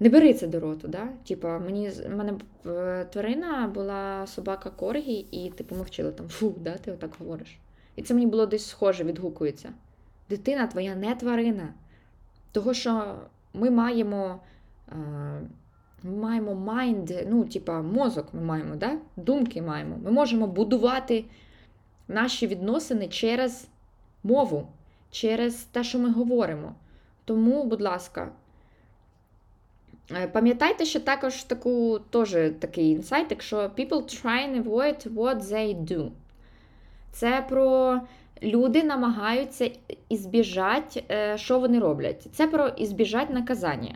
не 0.00 0.08
бери 0.08 0.34
це 0.34 0.46
до 0.46 0.60
роту, 0.60 0.88
да? 0.88 1.08
Типа, 1.28 1.58
мені 1.58 1.88
в 1.88 2.16
мене 2.16 2.34
е, 2.66 3.04
тварина 3.04 3.66
була 3.74 4.26
собака 4.26 4.70
Коргі, 4.70 5.26
і 5.30 5.50
типу, 5.50 5.74
ми 5.74 5.82
вчили 5.82 6.12
там 6.12 6.28
фу, 6.28 6.54
да, 6.60 6.76
ти 6.76 6.92
отак 6.92 7.10
говориш. 7.18 7.58
І 7.96 8.02
це 8.02 8.14
мені 8.14 8.26
було 8.26 8.46
десь 8.46 8.68
схоже, 8.68 9.04
відгукується. 9.04 9.72
Дитина 10.28 10.66
твоя 10.66 10.94
не 10.94 11.14
тварина. 11.14 11.74
Того, 12.52 12.74
що 12.74 13.14
ми 13.54 13.70
маємо. 13.70 14.40
Ми 16.02 16.16
маємо 16.16 16.54
майнд, 16.54 17.10
ну, 17.28 17.44
типа, 17.44 17.82
мозок 17.82 18.28
ми 18.32 18.40
маємо, 18.40 18.76
да? 18.76 18.98
думки 19.16 19.62
маємо. 19.62 19.96
Ми 20.04 20.10
можемо 20.10 20.46
будувати 20.46 21.24
наші 22.08 22.46
відносини 22.46 23.08
через 23.08 23.68
мову, 24.22 24.66
через 25.10 25.54
те, 25.54 25.84
що 25.84 25.98
ми 25.98 26.10
говоримо. 26.12 26.74
Тому, 27.24 27.64
будь 27.64 27.80
ласка, 27.80 28.32
е, 30.10 30.28
пам'ятайте 30.28 30.84
ще 30.84 31.00
також 31.00 31.42
таку, 31.42 32.00
теж 32.10 32.36
такий 32.60 32.90
інсайт, 32.90 33.26
якщо 33.30 33.56
people 33.56 34.02
try 34.02 34.24
and 34.24 34.64
avoid 34.64 35.14
what 35.14 35.40
they 35.42 35.84
do. 35.84 36.10
Це 37.12 37.46
про 37.48 38.00
люди 38.42 38.82
намагаються 38.82 39.70
ізбіжати, 40.08 41.04
е, 41.10 41.38
що 41.38 41.58
вони 41.58 41.78
роблять. 41.78 42.26
Це 42.32 42.46
про 42.46 42.68
ізбіжати 42.68 43.34
наказання. 43.34 43.94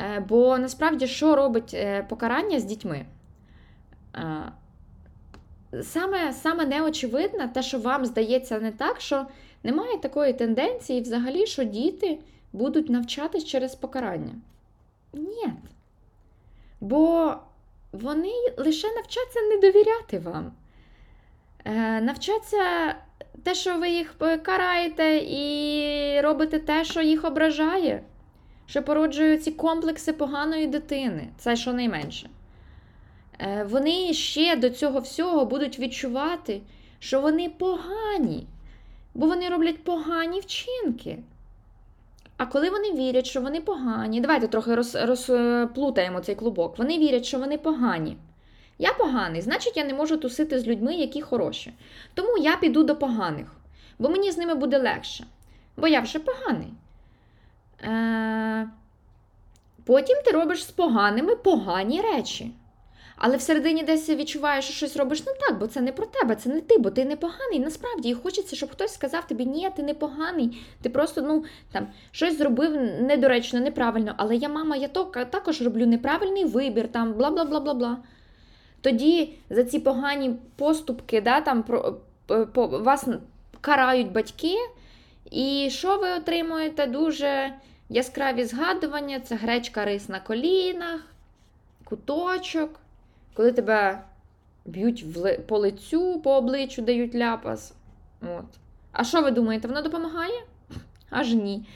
Е, 0.00 0.24
Бо 0.28 0.58
насправді, 0.58 1.06
що 1.06 1.36
робить 1.36 1.74
е, 1.74 2.02
покарання 2.08 2.60
з 2.60 2.64
дітьми? 2.64 3.06
Е, 4.14 4.52
Саме, 5.82 6.32
саме 6.32 6.66
неочевидне, 6.66 7.48
те, 7.48 7.62
що 7.62 7.78
вам 7.78 8.06
здається 8.06 8.60
не 8.60 8.72
так, 8.72 9.00
що 9.00 9.26
немає 9.62 9.98
такої 9.98 10.32
тенденції 10.32 11.00
взагалі, 11.00 11.46
що 11.46 11.64
діти 11.64 12.18
будуть 12.52 12.90
навчатись 12.90 13.44
через 13.44 13.74
покарання. 13.74 14.32
Ні. 15.12 15.52
Бо 16.80 17.34
вони 17.92 18.32
лише 18.56 18.88
навчаться 18.94 19.40
не 19.40 19.56
довіряти 19.56 20.18
вам. 20.18 20.52
Навчаться 22.04 22.94
те, 23.42 23.54
що 23.54 23.78
ви 23.78 23.88
їх 23.88 24.14
караєте, 24.42 25.16
і 25.28 26.20
робите 26.20 26.58
те, 26.58 26.84
що 26.84 27.02
їх 27.02 27.24
ображає 27.24 28.02
що 28.68 28.82
породжує 28.82 29.38
ці 29.38 29.50
комплекси 29.50 30.12
поганої 30.12 30.66
дитини, 30.66 31.28
це 31.38 31.56
щонайменше. 31.56 32.30
Е, 33.38 33.66
Вони 33.70 34.14
ще 34.14 34.56
до 34.56 34.70
цього 34.70 35.00
всього 35.00 35.44
будуть 35.44 35.78
відчувати, 35.78 36.60
що 36.98 37.20
вони 37.20 37.48
погані, 37.48 38.46
бо 39.14 39.26
вони 39.26 39.48
роблять 39.48 39.84
погані 39.84 40.40
вчинки. 40.40 41.18
А 42.36 42.46
коли 42.46 42.70
вони 42.70 42.92
вірять, 42.92 43.26
що 43.26 43.40
вони 43.40 43.60
погані, 43.60 44.20
давайте 44.20 44.48
трохи 44.48 44.74
роз, 44.74 44.94
розплутаємо 44.94 46.20
цей 46.20 46.34
клубок. 46.34 46.78
Вони 46.78 46.98
вірять, 46.98 47.24
що 47.24 47.38
вони 47.38 47.58
погані. 47.58 48.16
Я 48.78 48.92
поганий, 48.92 49.40
значить, 49.40 49.76
я 49.76 49.84
не 49.84 49.94
можу 49.94 50.16
тусити 50.16 50.58
з 50.58 50.66
людьми, 50.66 50.94
які 50.94 51.22
хороші. 51.22 51.72
Тому 52.14 52.38
я 52.38 52.56
піду 52.56 52.82
до 52.82 52.96
поганих, 52.96 53.46
бо 53.98 54.08
мені 54.08 54.30
з 54.30 54.38
ними 54.38 54.54
буде 54.54 54.78
легше. 54.78 55.24
Бо 55.76 55.88
я 55.88 56.00
вже 56.00 56.18
поганий. 56.18 56.72
Е, 57.84 58.68
Потім 59.84 60.16
ти 60.24 60.30
робиш 60.30 60.64
з 60.64 60.70
поганими 60.70 61.36
погані 61.36 62.00
речі. 62.00 62.52
Але 63.16 63.36
всередині 63.36 63.82
десь 63.82 64.08
відчуваєш, 64.08 64.64
що 64.64 64.74
щось 64.74 64.96
робиш 64.96 65.26
не 65.26 65.32
так, 65.32 65.58
бо 65.58 65.66
це 65.66 65.80
не 65.80 65.92
про 65.92 66.06
тебе, 66.06 66.36
це 66.36 66.48
не 66.48 66.60
ти, 66.60 66.78
бо 66.78 66.90
ти 66.90 67.04
не 67.04 67.16
поганий. 67.16 67.58
Насправді 67.58 68.08
і 68.08 68.14
хочеться, 68.14 68.56
щоб 68.56 68.70
хтось 68.70 68.94
сказав 68.94 69.26
тобі, 69.26 69.46
ні, 69.46 69.70
ти 69.76 69.82
не 69.82 69.94
поганий, 69.94 70.62
ти 70.82 70.88
просто 70.88 71.22
ну 71.22 71.44
там 71.72 71.86
щось 72.10 72.38
зробив 72.38 72.76
недоречно, 73.00 73.60
неправильно. 73.60 74.14
Але 74.16 74.36
я 74.36 74.48
мама, 74.48 74.76
я 74.76 74.88
також 74.88 75.62
роблю 75.62 75.86
неправильний 75.86 76.44
вибір, 76.44 76.88
там 76.88 77.12
бла 77.12 77.30
бла 77.30 77.44
бла 77.44 77.60
бла 77.60 77.74
бла. 77.74 77.98
Тоді 78.80 79.38
за 79.50 79.64
ці 79.64 79.78
погані 79.78 80.36
поступки, 80.56 81.20
да, 81.20 81.40
там 81.40 81.62
про 81.62 81.96
по, 82.52 82.66
вас 82.66 83.08
карають 83.60 84.12
батьки, 84.12 84.54
і 85.30 85.68
що 85.70 85.96
ви 85.96 86.10
отримуєте? 86.10 86.86
Дуже 86.86 87.52
яскраві 87.88 88.44
згадування, 88.44 89.20
це 89.20 89.34
гречка 89.34 89.84
рис 89.84 90.08
на 90.08 90.20
колінах, 90.20 91.00
куточок, 91.84 92.80
коли 93.34 93.52
тебе 93.52 94.02
б'ють 94.64 95.04
по 95.46 95.58
лицю, 95.58 96.20
по 96.20 96.34
обличчю 96.36 96.82
дають 96.82 97.14
ляпас. 97.14 97.74
От. 98.22 98.44
А 98.92 99.04
що 99.04 99.22
ви 99.22 99.30
думаєте, 99.30 99.68
воно 99.68 99.82
допомагає? 99.82 100.42
Аж 101.10 101.34
ні. 101.34 101.66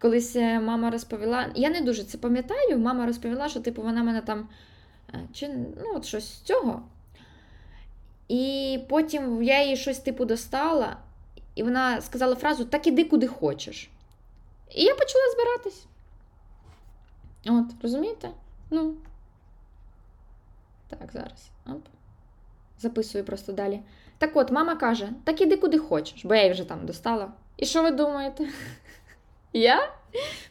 Колись 0.00 0.36
е, 0.36 0.60
мама 0.60 0.90
розповіла, 0.90 1.46
я 1.54 1.70
не 1.70 1.80
дуже 1.80 2.04
це 2.04 2.18
пам'ятаю, 2.18 2.78
мама 2.78 3.06
розповіла, 3.06 3.48
що 3.48 3.60
типу, 3.60 3.82
вона 3.82 4.02
мене 4.02 4.20
там 4.20 4.48
е, 5.14 5.20
чи, 5.32 5.48
ну, 5.84 5.92
от 5.94 6.04
щось 6.04 6.34
з 6.34 6.40
цього. 6.40 6.82
І 8.28 8.78
потім 8.88 9.42
я 9.42 9.64
їй 9.64 9.76
щось 9.76 9.98
типу 9.98 10.24
достала, 10.24 10.96
і 11.54 11.62
вона 11.62 12.00
сказала 12.00 12.34
фразу 12.34 12.64
Так 12.64 12.86
іди 12.86 13.04
куди 13.04 13.26
хочеш. 13.26 13.90
І 14.74 14.82
я 14.82 14.94
почала 14.94 15.24
збиратись. 15.32 15.86
От, 17.46 17.82
розумієте? 17.82 18.30
Ну. 18.70 18.94
Так, 20.88 21.12
зараз. 21.12 21.50
Оп. 21.66 21.82
Записую 22.78 23.24
просто 23.24 23.52
далі. 23.52 23.80
Так 24.18 24.36
от, 24.36 24.50
мама 24.50 24.76
каже: 24.76 25.08
так 25.24 25.40
іди 25.40 25.56
куди 25.56 25.78
хочеш, 25.78 26.24
бо 26.24 26.34
я 26.34 26.40
її 26.40 26.52
вже 26.52 26.64
там 26.64 26.86
достала. 26.86 27.32
І 27.56 27.66
що 27.66 27.82
ви 27.82 27.90
думаєте? 27.90 28.48
Я 29.52 29.92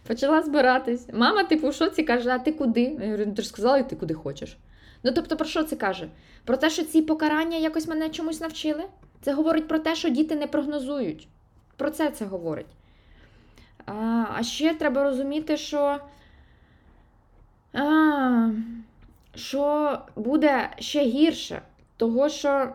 почала 0.08 0.42
збиратись. 0.42 1.08
Мама, 1.14 1.44
типу, 1.44 1.70
в 1.70 1.74
шоці 1.74 2.04
каже, 2.04 2.30
а 2.30 2.40
ти 2.40 2.52
куди? 2.52 2.82
Я 2.82 3.06
говорю, 3.06 3.24
«Ну, 3.28 3.34
ти 3.34 3.42
ж 3.42 3.48
сказала, 3.48 3.84
ти 3.84 3.96
куди 3.96 4.14
хочеш. 4.14 4.58
Ну, 5.04 5.12
тобто, 5.16 5.38
про 5.38 5.46
що 5.46 5.64
це 5.64 5.76
каже? 5.76 6.10
Про 6.46 6.58
те, 6.58 6.70
що 6.70 6.84
ці 6.84 7.02
покарання 7.02 7.58
якось 7.58 7.88
мене 7.88 8.10
чомусь 8.10 8.42
навчили? 8.42 8.84
Це 9.22 9.34
говорить 9.34 9.68
про 9.68 9.80
те, 9.80 9.96
що 9.96 10.10
діти 10.10 10.36
не 10.36 10.48
прогнозують. 10.48 11.28
Про 11.78 11.92
це 11.92 12.12
це 12.12 12.26
говорить. 12.26 12.66
А 13.88 14.44
ще 14.44 14.74
треба 14.74 15.04
розуміти, 15.04 15.58
що 15.58 16.00
а, 17.74 18.50
що 19.36 19.98
буде 20.16 20.70
ще 20.80 21.04
гірше, 21.04 21.62
того, 21.98 22.30
що 22.30 22.74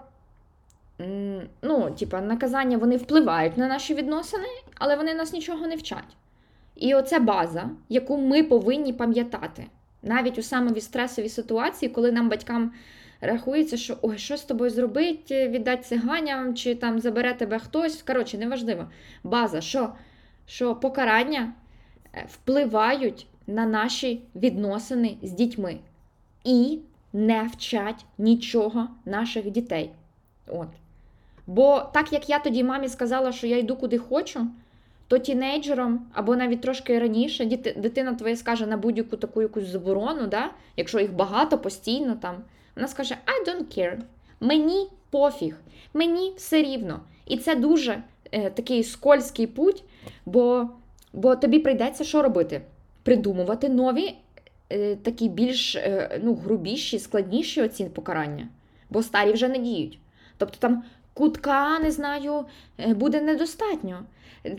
ну, 1.62 1.90
типа, 1.98 2.20
наказання 2.20 2.78
вони 2.78 2.96
впливають 2.96 3.56
на 3.56 3.68
наші 3.68 3.94
відносини, 3.94 4.48
але 4.78 4.96
вони 4.96 5.14
нас 5.14 5.32
нічого 5.32 5.66
не 5.66 5.76
вчать. 5.76 6.16
І 6.76 6.94
оце 6.94 7.18
база, 7.18 7.70
яку 7.88 8.18
ми 8.18 8.42
повинні 8.42 8.92
пам'ятати. 8.92 9.66
Навіть 10.02 10.38
у 10.38 10.42
самові 10.42 10.80
стресовій 10.80 11.28
ситуації, 11.28 11.88
коли 11.92 12.12
нам 12.12 12.28
батькам 12.28 12.72
рахується, 13.20 13.76
що 13.76 13.96
ой, 14.02 14.18
що 14.18 14.36
з 14.36 14.42
тобою 14.42 14.70
зробити, 14.70 15.48
віддати 15.48 15.82
циганям, 15.82 16.54
чи 16.54 16.74
там 16.74 17.00
забере 17.00 17.34
тебе 17.34 17.58
хтось. 17.58 18.02
Коротше, 18.02 18.38
неважливо. 18.38 18.86
База, 19.24 19.60
що, 19.60 19.92
що 20.46 20.74
покарання 20.74 21.52
е, 22.14 22.26
впливають 22.30 23.26
на 23.46 23.66
наші 23.66 24.22
відносини 24.34 25.16
з 25.22 25.32
дітьми 25.32 25.78
і 26.44 26.78
не 27.12 27.42
вчать 27.42 28.04
нічого 28.18 28.88
наших 29.04 29.50
дітей. 29.50 29.90
От. 30.46 30.68
Бо 31.46 31.90
так 31.92 32.12
як 32.12 32.28
я 32.28 32.38
тоді 32.38 32.64
мамі 32.64 32.88
сказала, 32.88 33.32
що 33.32 33.46
я 33.46 33.58
йду 33.58 33.76
куди 33.76 33.98
хочу, 33.98 34.46
то 35.08 35.18
тінейджером 35.18 36.06
або 36.12 36.36
навіть 36.36 36.60
трошки 36.60 36.98
раніше 36.98 37.44
дитина 37.76 38.14
твоя 38.14 38.36
скаже 38.36 38.66
на 38.66 38.76
будь-яку 38.76 39.16
таку 39.16 39.42
якусь 39.42 39.66
заборону, 39.66 40.26
да? 40.26 40.50
якщо 40.76 41.00
їх 41.00 41.12
багато 41.12 41.58
постійно 41.58 42.14
там, 42.14 42.36
вона 42.76 42.88
скаже 42.88 43.16
I 43.26 43.48
don't 43.48 43.78
care. 43.78 43.98
Мені 44.40 44.88
пофіг, 45.10 45.56
мені 45.94 46.32
все 46.36 46.62
рівно. 46.62 47.00
І 47.26 47.36
це 47.36 47.54
дуже 47.54 48.02
е, 48.32 48.50
такий 48.50 48.84
скользький 48.84 49.46
путь, 49.46 49.84
бо 50.26 50.68
бо 51.12 51.36
тобі 51.36 51.58
прийдеться 51.58 52.04
що 52.04 52.22
робити? 52.22 52.60
Придумувати 53.02 53.68
нові, 53.68 54.14
е, 54.70 54.96
такі 54.96 55.28
більш 55.28 55.76
е, 55.76 56.20
ну, 56.22 56.34
грубіші, 56.34 56.98
складніші 56.98 57.62
оці 57.62 57.84
покарання, 57.84 58.48
бо 58.90 59.02
старі 59.02 59.32
вже 59.32 59.48
не 59.48 59.58
діють. 59.58 59.98
Тобто 60.36 60.56
там 60.58 60.84
кутка, 61.14 61.78
не 61.78 61.90
знаю, 61.90 62.44
е, 62.78 62.94
буде 62.94 63.20
недостатньо. 63.20 64.04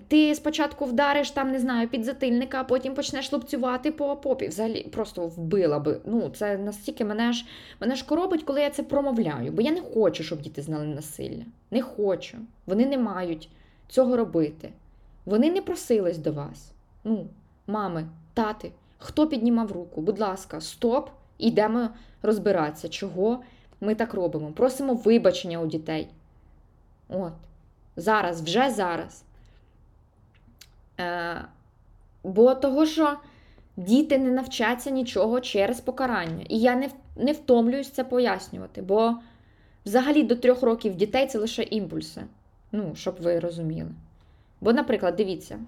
Ти 0.08 0.36
спочатку 0.36 0.86
вдариш 0.86 1.32
там, 1.32 1.52
не 1.52 1.60
знаю, 1.60 1.88
підзатильника, 1.88 2.62
а 2.62 2.64
потім 2.64 2.94
почнеш 2.94 3.32
лупцювати 3.32 3.92
по 3.92 4.16
попі. 4.16 4.48
Взагалі 4.48 4.84
просто 4.92 5.28
вбила 5.28 5.80
би. 5.80 6.02
Ну, 6.06 6.30
це 6.30 6.58
настільки 6.58 7.06
мене 7.06 7.34
ж 7.34 7.46
мене 7.82 7.96
ж 7.96 8.06
коробить, 8.06 8.44
коли 8.44 8.62
я 8.62 8.70
це 8.70 8.84
промовляю. 8.84 9.52
Бо 9.52 9.62
я 9.62 9.72
не 9.72 9.82
хочу, 9.82 10.24
щоб 10.24 10.42
діти 10.42 10.62
знали 10.62 10.86
насилля. 10.86 11.44
Не 11.72 11.82
хочу. 11.82 12.38
Вони 12.66 12.86
не 12.86 12.98
мають 12.98 13.50
цього 13.88 14.18
робити. 14.18 14.70
Вони 15.26 15.52
не 15.52 15.62
просились 15.62 16.18
до 16.18 16.32
вас. 16.32 16.72
Ну, 17.04 17.28
мами, 17.68 18.06
тати, 18.34 18.72
хто 18.98 19.28
піднімав 19.28 19.72
руку? 19.72 20.02
Будь 20.02 20.20
ласка, 20.20 20.62
стоп, 20.62 21.10
йдемо 21.38 21.90
розбиратися, 22.22 22.90
чого 22.90 23.44
ми 23.82 23.96
так 23.96 24.14
робимо. 24.14 24.52
Просимо 24.52 24.94
вибачення 24.94 25.62
у 25.62 25.68
дітей. 25.68 26.08
От. 27.10 27.34
Зараз, 27.96 28.42
вже 28.42 28.72
зараз. 28.72 29.24
Е, 31.00 31.46
Бо 32.24 32.56
того, 32.56 32.86
що 32.86 33.18
діти 33.78 34.18
не 34.18 34.32
навчаться 34.32 34.90
нічого 34.90 35.40
через 35.40 35.82
покарання. 35.82 36.46
І 36.50 36.60
я 36.60 36.76
не 36.76 36.90
не 37.16 37.32
втомлююсь 37.32 37.90
це 37.90 38.04
пояснювати. 38.04 38.82
Бо 38.82 39.16
взагалі 39.86 40.24
до 40.24 40.36
трьох 40.36 40.64
років 40.64 40.96
дітей 40.96 41.28
це 41.28 41.40
лише 41.40 41.64
імпульси. 41.64 42.24
Ну, 42.72 42.92
щоб 42.96 43.16
ви 43.22 43.40
розуміли. 43.40 43.90
Бо, 44.64 44.74
наприклад, 44.74 45.16
дивіться, 45.16 45.60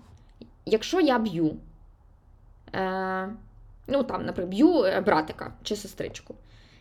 якщо 0.65 0.99
я 0.99 1.19
б'ю, 1.19 1.55
е, 2.75 3.29
ну 3.87 4.03
там, 4.03 4.25
наприклад, 4.25 4.49
б'ю 4.49 4.83
е, 4.83 5.01
братика 5.01 5.53
чи 5.63 5.75
сестричку, 5.75 6.35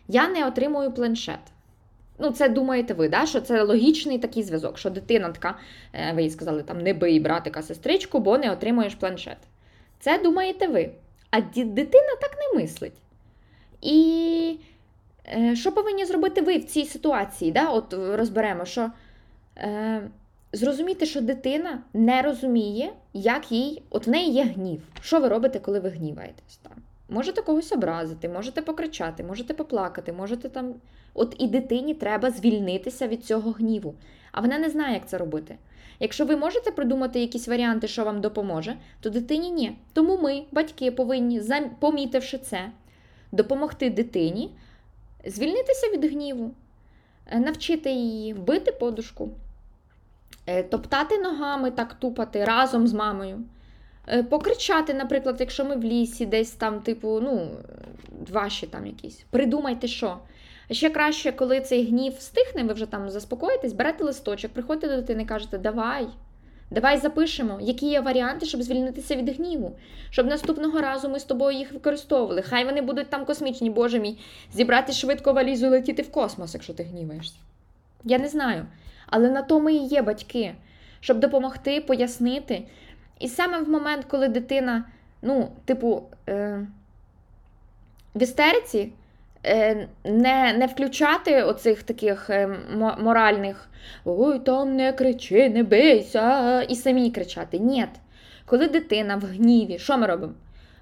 я 0.07 0.29
не 0.29 0.47
отримую 0.47 0.91
планшет. 0.91 1.39
Ну, 2.19 2.31
це 2.31 2.49
думаєте 2.49 2.93
ви, 2.93 3.09
да? 3.09 3.25
що 3.25 3.41
це 3.41 3.63
логічний 3.63 4.19
такий 4.19 4.43
зв'язок, 4.43 4.77
що 4.77 4.89
дитина 4.89 5.29
така, 5.31 5.57
е, 5.93 6.13
ви 6.13 6.23
їй 6.23 6.29
сказали, 6.29 6.63
там 6.63 6.81
не 6.81 6.93
бий 6.93 7.19
братика, 7.19 7.61
сестричку, 7.61 8.19
бо 8.19 8.37
не 8.37 8.51
отримуєш 8.51 8.95
планшет. 8.95 9.37
Це 9.99 10.19
думаєте 10.19 10.67
ви. 10.67 10.89
А 11.31 11.41
дитина 11.41 12.15
так 12.21 12.37
не 12.39 12.61
мислить. 12.61 12.95
І 13.81 14.59
е, 15.27 15.55
що 15.55 15.71
повинні 15.71 16.05
зробити 16.05 16.41
ви 16.41 16.57
в 16.57 16.65
цій 16.65 16.85
ситуації? 16.85 17.51
Да? 17.51 17.69
От 17.69 17.93
розберемо, 17.93 18.65
що 18.65 18.91
е, 19.57 20.09
зрозуміти, 20.55 21.05
що 21.05 21.21
дитина 21.21 21.83
не 21.93 22.21
розуміє, 22.21 22.93
як 23.13 23.51
їй, 23.51 23.81
от 23.89 24.07
в 24.07 24.09
неї 24.09 24.31
є 24.33 24.43
гнів. 24.43 24.81
Що 25.01 25.19
ви 25.19 25.27
робите, 25.27 25.59
коли 25.59 25.79
ви 25.79 25.89
гніваєтесь? 25.89 26.59
там? 26.61 26.71
Можете 27.09 27.41
когось 27.41 27.71
образити, 27.71 28.29
можете 28.29 28.61
покричати, 28.61 29.23
можете 29.23 29.53
поплакати, 29.53 30.13
можете 30.13 30.49
там. 30.49 30.73
От 31.17 31.35
і 31.39 31.47
дитині 31.47 31.93
треба 31.93 32.31
звільнитися 32.31 33.07
від 33.07 33.25
цього 33.25 33.51
гніву, 33.51 33.95
а 34.31 34.41
вона 34.41 34.57
не 34.57 34.69
знає, 34.69 34.93
як 34.93 35.07
це 35.07 35.17
робити. 35.17 35.57
Якщо 35.99 36.25
ви 36.25 36.35
можете 36.35 36.71
придумати 36.71 37.19
якісь 37.19 37.47
варіанти, 37.47 37.87
що 37.87 38.05
вам 38.05 38.21
допоможе, 38.21 38.75
то 39.01 39.09
дитині 39.09 39.51
ні. 39.51 39.77
Тому 39.93 40.17
ми, 40.17 40.43
батьки, 40.51 40.91
повинні, 40.91 41.41
помітивши 41.79 42.37
це, 42.37 42.71
допомогти 43.31 43.89
дитині 43.89 44.51
звільнитися 45.25 45.87
від 45.93 46.05
гніву, 46.05 46.51
е, 47.27 47.39
навчити 47.39 47.91
її 47.91 48.33
бити 48.33 48.71
подушку, 48.71 49.29
топтати 50.69 51.17
ногами, 51.17 51.71
так 51.71 51.93
тупати 51.93 52.45
разом 52.45 52.87
з 52.87 52.93
мамою. 52.93 53.43
Е, 54.07 54.23
покричати, 54.23 54.93
наприклад, 54.93 55.35
якщо 55.39 55.65
ми 55.65 55.75
в 55.75 55.83
лісі, 55.83 56.25
десь 56.25 56.51
там, 56.51 56.79
типу, 56.79 57.19
ну, 57.21 57.51
ваші 58.31 58.67
там 58.67 58.85
якісь. 58.85 59.25
Придумайте 59.29 59.87
що. 59.87 60.17
Ще 60.71 60.89
краще, 60.89 61.31
коли 61.31 61.61
цей 61.61 61.85
гнів 61.85 62.13
стихне, 62.19 62.63
ви 62.63 62.73
вже 62.73 62.85
там 62.85 63.09
заспокоїтесь, 63.09 63.73
берете 63.73 64.03
листочок, 64.03 64.51
приходите 64.51 64.87
до 64.87 64.95
дитини 64.95 65.23
і 65.23 65.25
кажете, 65.25 65.57
давай, 65.57 66.07
давай 66.71 66.97
запишемо, 66.97 67.57
які 67.61 67.85
є 67.85 68.01
варіанти, 68.01 68.45
щоб 68.45 68.63
звільнитися 68.63 69.15
від 69.15 69.29
гніву, 69.29 69.75
щоб 70.09 70.27
наступного 70.27 70.81
разу 70.81 71.09
ми 71.09 71.19
з 71.19 71.23
тобою 71.23 71.57
їх 71.57 71.71
використовували. 71.71 72.41
Хай 72.41 72.65
вони 72.65 72.81
будуть 72.81 73.09
там 73.09 73.25
космічні, 73.25 73.69
боже 73.69 73.99
мій, 73.99 74.19
зібрати 74.53 74.93
швидко 74.93 75.33
валізу 75.33 75.65
і 75.65 75.69
летіти 75.69 76.01
в 76.01 76.11
космос, 76.11 76.53
якщо 76.53 76.73
ти 76.73 76.83
гніваєшся. 76.83 77.35
Я 78.03 78.17
не 78.17 78.27
знаю. 78.27 78.65
Але 79.15 79.29
на 79.29 79.41
то 79.41 79.59
ми 79.59 79.73
і 79.73 79.85
є 79.85 80.01
батьки, 80.01 80.55
щоб 80.99 81.19
допомогти, 81.19 81.81
пояснити. 81.81 82.63
І 83.19 83.27
саме 83.27 83.59
в 83.59 83.69
момент, 83.69 84.05
коли 84.05 84.27
дитина, 84.27 84.85
ну, 85.21 85.51
типу, 85.65 86.03
е, 86.29 86.67
в 88.15 88.21
істериці, 88.21 88.91
е, 89.45 89.87
не, 90.03 90.53
не 90.53 90.65
включати 90.65 91.43
оцих 91.43 91.83
таких 91.83 92.29
е, 92.29 92.47
моральних 92.99 93.69
ой, 94.05 94.39
там 94.39 94.75
не 94.75 94.93
кричи, 94.93 95.49
не 95.49 95.63
бийся, 95.63 96.61
і 96.61 96.75
самі 96.75 97.11
кричати. 97.11 97.59
Ні. 97.59 97.85
Коли 98.45 98.67
дитина 98.67 99.15
в 99.15 99.25
гніві, 99.25 99.79
що 99.79 99.97
ми 99.97 100.07
робимо? 100.07 100.33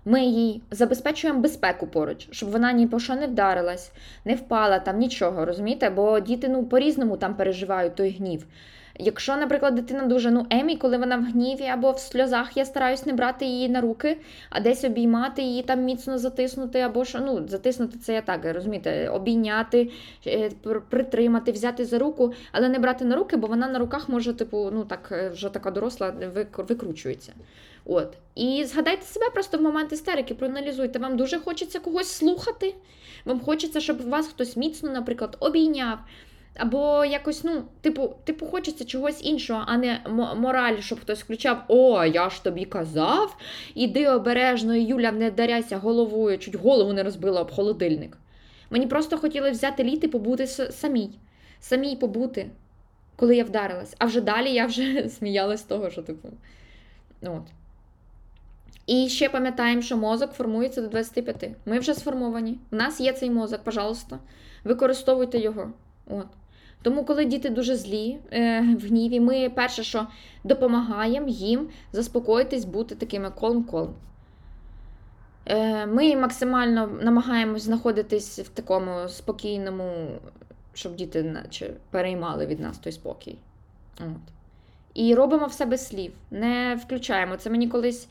Ми 0.06 0.26
їй 0.26 0.62
забезпечуємо 0.72 1.40
безпеку 1.40 1.88
поруч, 1.88 2.28
щоб 2.32 2.50
вона 2.50 2.72
ні 2.72 2.88
по 2.88 3.00
що 3.00 3.16
не 3.16 3.28
вдарилась, 3.28 3.92
не 4.26 4.36
впала 4.36 4.80
там 4.80 4.98
нічого, 4.98 5.46
розумієте? 5.46 5.90
Бо 5.90 6.20
діти 6.20 6.50
ну, 6.50 6.66
по-різному 6.66 7.18
там 7.18 7.36
переживають 7.36 7.96
той 7.96 8.10
гнів. 8.10 8.46
Якщо, 9.00 9.36
наприклад, 9.36 9.76
дитина 9.76 10.06
дуже 10.06 10.32
ну 10.32 10.46
Емі, 10.50 10.78
коли 10.78 10.98
вона 10.98 11.18
в 11.18 11.24
гніві 11.24 11.66
або 11.66 11.92
в 11.92 12.00
сльозах, 12.00 12.58
я 12.58 12.66
стараюсь 12.66 13.06
не 13.06 13.14
брати 13.14 13.46
її 13.46 13.70
на 13.70 13.82
руки, 13.82 14.18
а 14.50 14.60
десь 14.60 14.84
обіймати 14.84 15.42
її 15.42 15.64
там 15.64 15.84
міцно 15.84 16.18
затиснути, 16.18 16.80
або 16.80 17.06
що 17.06 17.20
ну 17.20 17.48
затиснути 17.48 17.98
це 17.98 18.14
я 18.14 18.22
так, 18.22 18.46
розумієте, 18.46 19.10
обійняти, 19.10 19.92
е, 20.28 20.50
притримати, 20.90 21.52
взяти 21.52 21.86
за 21.86 22.00
руку, 22.00 22.34
але 22.52 22.70
не 22.70 22.80
брати 22.80 23.06
на 23.06 23.16
руки, 23.16 23.38
бо 23.38 23.48
вона 23.48 23.68
на 23.68 23.80
руках 23.80 24.10
може, 24.10 24.34
типу, 24.34 24.70
ну 24.74 24.84
так 24.84 25.10
е, 25.12 25.30
вже 25.30 25.50
така 25.50 25.72
доросла, 25.72 26.14
вик- 26.36 26.68
викручується. 26.68 27.34
От. 27.86 28.18
І 28.36 28.66
згадайте 28.66 29.06
себе 29.06 29.30
просто 29.30 29.58
в 29.58 29.62
момент 29.62 29.92
істерики, 29.94 30.34
проаналізуйте. 30.34 31.00
Вам 31.00 31.18
дуже 31.18 31.40
хочеться 31.40 31.80
когось 31.80 32.12
слухати. 32.12 32.76
Вам 33.26 33.40
хочеться, 33.40 33.80
щоб 33.82 34.10
вас 34.10 34.28
хтось 34.28 34.58
міцно, 34.58 34.90
наприклад, 34.92 35.38
обійняв. 35.40 36.00
Або 36.56 37.06
якось, 37.06 37.44
ну, 37.44 37.64
типу, 37.82 38.16
типу, 38.24 38.46
хочеться 38.46 38.86
чогось 38.86 39.26
іншого, 39.26 39.64
а 39.68 39.78
не 39.78 40.02
мо- 40.10 40.36
мораль, 40.36 40.80
щоб 40.80 41.02
хтось 41.02 41.24
включав: 41.24 41.64
О, 41.68 42.06
я 42.06 42.30
ж 42.30 42.44
тобі 42.44 42.66
казав, 42.66 43.38
іди 43.76 44.08
обережно, 44.10 44.76
Юля, 44.76 45.12
не 45.12 45.32
даряйся 45.32 45.78
головою, 45.78 46.38
чуть 46.38 46.56
голову 46.56 46.94
не 46.94 47.04
розбила 47.04 47.42
об 47.42 47.52
холодильник. 47.52 48.18
Мені 48.70 48.88
просто 48.88 49.18
хотіли 49.18 49.52
взяти 49.52 49.84
літ 49.84 50.04
і 50.04 50.08
побути 50.08 50.48
самій. 50.48 51.10
Самій 51.60 51.96
побути, 51.96 52.50
коли 53.16 53.36
я 53.36 53.44
вдарилась. 53.44 53.96
А 54.00 54.06
вже 54.06 54.22
далі 54.22 54.52
я 54.52 54.66
вже 54.66 55.10
сміялась 55.18 55.60
з 55.60 55.64
того, 55.64 55.90
що 55.90 56.02
типу. 56.02 56.30
ну, 57.22 57.36
От. 57.36 57.52
І 58.86 59.10
ще 59.10 59.30
пам'ятаємо, 59.30 59.82
що 59.82 59.98
мозок 59.98 60.32
формується 60.32 60.82
до 60.82 60.88
25. 60.88 61.50
Ми 61.66 61.80
вже 61.80 61.94
сформовані. 61.94 62.60
У 62.72 62.76
нас 62.76 63.00
є 63.00 63.14
цей 63.14 63.30
мозок, 63.30 63.64
пожалуйста. 63.64 64.20
Використовуйте 64.64 65.40
його. 65.40 65.72
От. 66.08 66.28
Тому, 66.82 67.06
коли 67.06 67.26
діти 67.26 67.50
дуже 67.50 67.76
злі 67.76 68.18
е, 68.32 68.62
в 68.62 68.88
гніві, 68.88 69.20
ми 69.20 69.50
перше, 69.50 69.84
що 69.84 70.08
допомагаємо 70.44 71.28
їм 71.28 71.70
заспокоїтись, 71.94 72.66
бути 72.66 72.96
такими 72.96 73.30
колм-колм. 73.30 73.94
Е, 75.46 75.86
ми 75.86 76.16
максимально 76.16 76.88
намагаємось 77.02 77.64
знаходитись 77.64 78.40
в 78.40 78.50
такому 78.50 79.08
спокійному, 79.10 80.08
щоб 80.74 80.96
діти 80.96 81.24
наче 81.24 81.74
переймали 81.90 82.46
від 82.46 82.60
нас 82.60 82.78
той 82.78 82.92
спокій. 82.92 83.38
От. 84.00 84.34
І 84.94 85.16
робимо 85.16 85.46
все 85.46 85.66
без 85.66 85.88
слів, 85.88 86.14
не 86.32 86.80
включаємо. 86.86 87.38
Це 87.38 87.50
мені 87.50 87.68
колись 87.68 88.08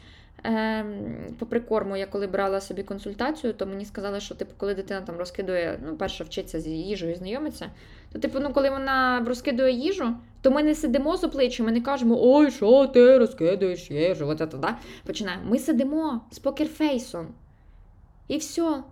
по 1.39 1.47
прикорму, 1.47 1.97
я 1.97 2.07
коли 2.07 2.27
брала 2.27 2.61
собі 2.61 2.83
консультацію, 2.83 3.53
то 3.53 3.67
мені 3.67 3.85
сказали, 3.85 4.21
що 4.21 4.35
типу, 4.35 4.53
коли 4.57 4.75
дитина 4.75 5.01
там 5.01 5.17
розкидує, 5.17 5.81
ну, 5.87 5.97
перше 5.97 6.25
вчиться 6.25 6.61
з 6.61 6.67
їжею, 6.67 7.17
знайомиться, 7.17 7.71
то, 8.13 8.19
типу, 8.19 8.41
ну, 8.41 8.53
коли 8.53 8.71
вона 8.71 9.25
розкидує 9.27 9.73
їжу, 9.73 10.15
то 10.41 10.51
ми 10.51 10.63
не 10.63 10.75
сидимо 10.75 11.17
з 11.17 11.25
обличчям, 11.25 11.67
ми 11.67 11.73
не 11.73 11.81
кажемо, 11.81 12.19
ой, 12.21 12.51
що 12.51 12.87
ти 12.87 13.19
розкидаєш 13.19 13.91
їжу, 13.91 14.29
от 14.29 14.39
це, 14.39 14.47
да? 14.47 14.77
починаємо. 15.07 15.43
Ми 15.51 15.59
сидимо 15.59 16.21
з 16.31 16.39
покерфейсом. 16.39 17.27
І 18.29 18.37
все. 18.37 18.83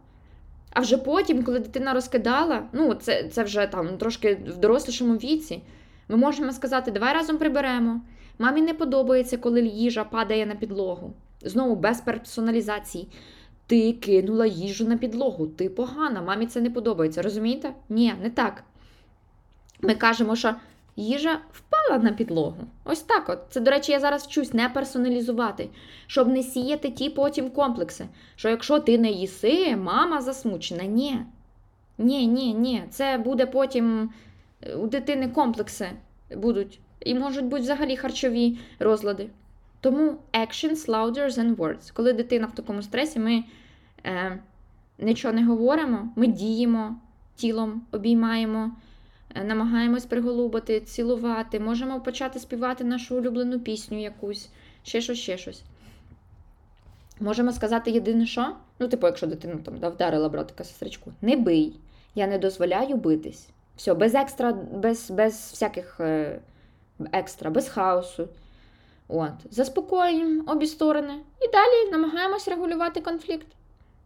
А 0.73 0.81
вже 0.81 0.97
потім, 0.97 1.43
коли 1.43 1.59
дитина 1.59 1.95
розкидала, 1.95 2.63
ну, 2.73 2.95
це, 2.95 3.29
це 3.29 3.45
вже 3.45 3.67
там 3.67 3.99
трошки 3.99 4.35
в 4.35 4.57
дорослішому 4.57 5.15
віці, 5.15 5.63
ми 6.09 6.17
можемо 6.17 6.53
сказати, 6.53 6.91
давай 6.91 7.15
разом 7.15 7.39
приберемо. 7.39 8.01
Мамі 8.39 8.63
не 8.63 8.75
подобається, 8.75 9.37
коли 9.37 9.63
їжа 9.63 10.05
падає 10.05 10.47
на 10.47 10.55
підлогу. 10.55 11.13
Знову 11.43 11.77
без 11.77 12.01
персоналізації. 12.01 13.09
Ти 13.67 13.93
кинула 13.93 14.47
їжу 14.47 14.89
на 14.89 14.97
підлогу, 14.97 15.47
ти 15.47 15.69
погана, 15.69 16.23
мамі 16.23 16.47
це 16.47 16.61
не 16.61 16.71
подобається. 16.71 17.23
Розумієте? 17.23 17.73
Ні, 17.89 18.15
не 18.23 18.31
так. 18.31 18.65
Ми 19.81 19.95
кажемо, 19.95 20.37
що 20.37 20.55
їжа 20.97 21.41
впала 21.53 22.03
на 22.03 22.13
підлогу. 22.13 22.65
Ось 22.85 23.01
так 23.03 23.29
от. 23.29 23.39
Це, 23.51 23.61
до 23.61 23.71
речі, 23.71 23.93
я 23.93 24.01
зараз 24.01 24.25
вчусь 24.25 24.55
не 24.55 24.69
персоналізувати, 24.69 25.69
щоб 26.07 26.29
не 26.29 26.43
сіяти 26.43 26.91
ті 26.91 27.11
потім 27.11 27.51
комплекси. 27.51 28.09
Що 28.37 28.49
якщо 28.49 28.81
ти 28.81 28.99
не 28.99 29.11
їси, 29.11 29.77
мама 29.77 30.21
засмучена. 30.21 30.85
Ні. 30.85 31.21
Ні, 31.99 32.27
ні, 32.27 32.55
ні. 32.55 32.83
Це 32.91 33.19
буде 33.19 33.47
потім 33.47 34.11
е, 34.63 34.75
у 34.75 34.87
дитини 34.87 35.29
комплекси 35.29 35.91
будуть. 36.37 36.81
І 37.01 37.15
можуть 37.15 37.45
бути 37.45 37.63
взагалі 37.63 37.97
харчові 37.97 38.59
розлади. 38.79 39.29
Тому 39.81 40.17
actions 40.33 40.87
louder 40.87 41.29
than 41.29 41.57
words. 41.57 41.93
Коли 41.93 42.13
дитина 42.13 42.47
в 42.47 42.55
такому 42.55 42.83
стресі, 42.83 43.19
ми 43.19 43.45
е, 44.05 44.39
нічого 44.99 45.35
не 45.35 45.45
говоримо, 45.45 46.13
ми 46.17 46.27
діємо 46.27 46.97
тілом, 47.37 47.83
обіймаємо, 47.93 48.71
е, 49.35 49.45
намагаємось 49.45 50.07
приголубити, 50.07 50.81
цілувати, 50.81 51.61
можемо 51.61 52.01
почати 52.01 52.39
співати 52.39 52.85
нашу 52.85 53.17
улюблену 53.17 53.61
пісню 53.61 54.01
якусь, 54.03 54.49
ще 54.83 55.01
щось, 55.01 55.19
ще 55.19 55.39
щось. 55.39 55.63
Можемо 57.21 57.53
сказати 57.53 57.91
єдине 57.91 58.27
що? 58.27 58.57
Ну, 58.79 58.89
типу, 58.89 59.07
якщо 59.07 59.27
дитина 59.27 59.57
там 59.65 59.79
да, 59.79 59.89
вдарила 59.89 60.29
братика 60.29 60.65
сестричку, 60.65 61.13
не 61.23 61.37
бий. 61.37 61.77
Я 62.15 62.27
не 62.27 62.39
дозволяю 62.39 62.97
битись. 62.97 63.49
Все, 63.77 63.95
без 63.95 64.15
екстра, 64.15 64.53
без, 64.53 65.11
без 65.11 65.35
всяких 65.35 66.01
е, 66.01 66.41
екстра, 67.13 67.51
без 67.51 67.69
хаосу. 67.69 68.29
От. 69.13 69.33
Заспокоюємо 69.51 70.53
обі 70.53 70.67
сторони 70.67 71.15
і 71.41 71.49
далі 71.53 71.91
намагаємось 71.91 72.49
регулювати 72.49 73.01
конфлікт. 73.01 73.47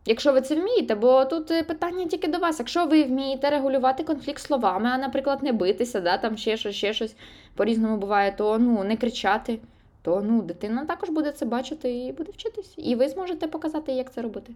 Якщо 0.07 0.33
ви 0.33 0.41
це 0.41 0.55
вмієте, 0.55 0.95
бо 0.95 1.25
тут 1.25 1.51
е, 1.51 1.63
питання 1.63 2.07
тільки 2.07 2.29
до 2.29 2.39
вас. 2.39 2.59
Якщо 2.59 2.87
ви 2.87 3.05
вмієте 3.05 3.51
регулювати 3.51 4.05
конфлікт 4.05 4.43
словами, 4.43 4.91
а, 4.93 4.99
наприклад, 4.99 5.43
не 5.43 5.53
битися, 5.53 6.01
да, 6.01 6.19
там 6.19 6.37
ще 6.37 6.57
щось, 6.57 6.77
ще 6.77 6.93
щось 6.93 7.17
по-різному 7.55 7.97
буває, 7.97 8.33
то 8.33 8.59
ну, 8.59 8.85
не 8.85 8.97
кричати, 8.97 9.59
то 10.03 10.23
ну, 10.23 10.43
дитина 10.43 10.85
також 10.85 11.11
буде 11.11 11.33
це 11.33 11.47
бачити 11.47 11.95
і 11.95 12.13
буде 12.13 12.33
вчитись. 12.33 12.75
І 12.77 12.95
ви 12.95 13.09
зможете 13.09 13.49
показати, 13.49 13.93
як 13.93 14.13
це 14.13 14.23
робити. 14.23 14.53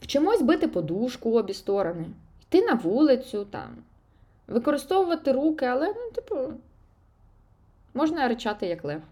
Вчимось 0.00 0.42
бити 0.42 0.68
подушку 0.68 1.38
обі 1.38 1.54
сторони, 1.54 2.04
йти 2.42 2.66
на 2.66 2.74
вулицю, 2.74 3.44
там, 3.44 3.76
використовувати 4.46 5.32
руки, 5.32 5.66
але, 5.66 5.86
ну, 5.86 6.10
типу, 6.14 6.36
можна 7.94 8.28
ричати 8.28 8.66
як 8.66 8.84
лев. 8.84 9.02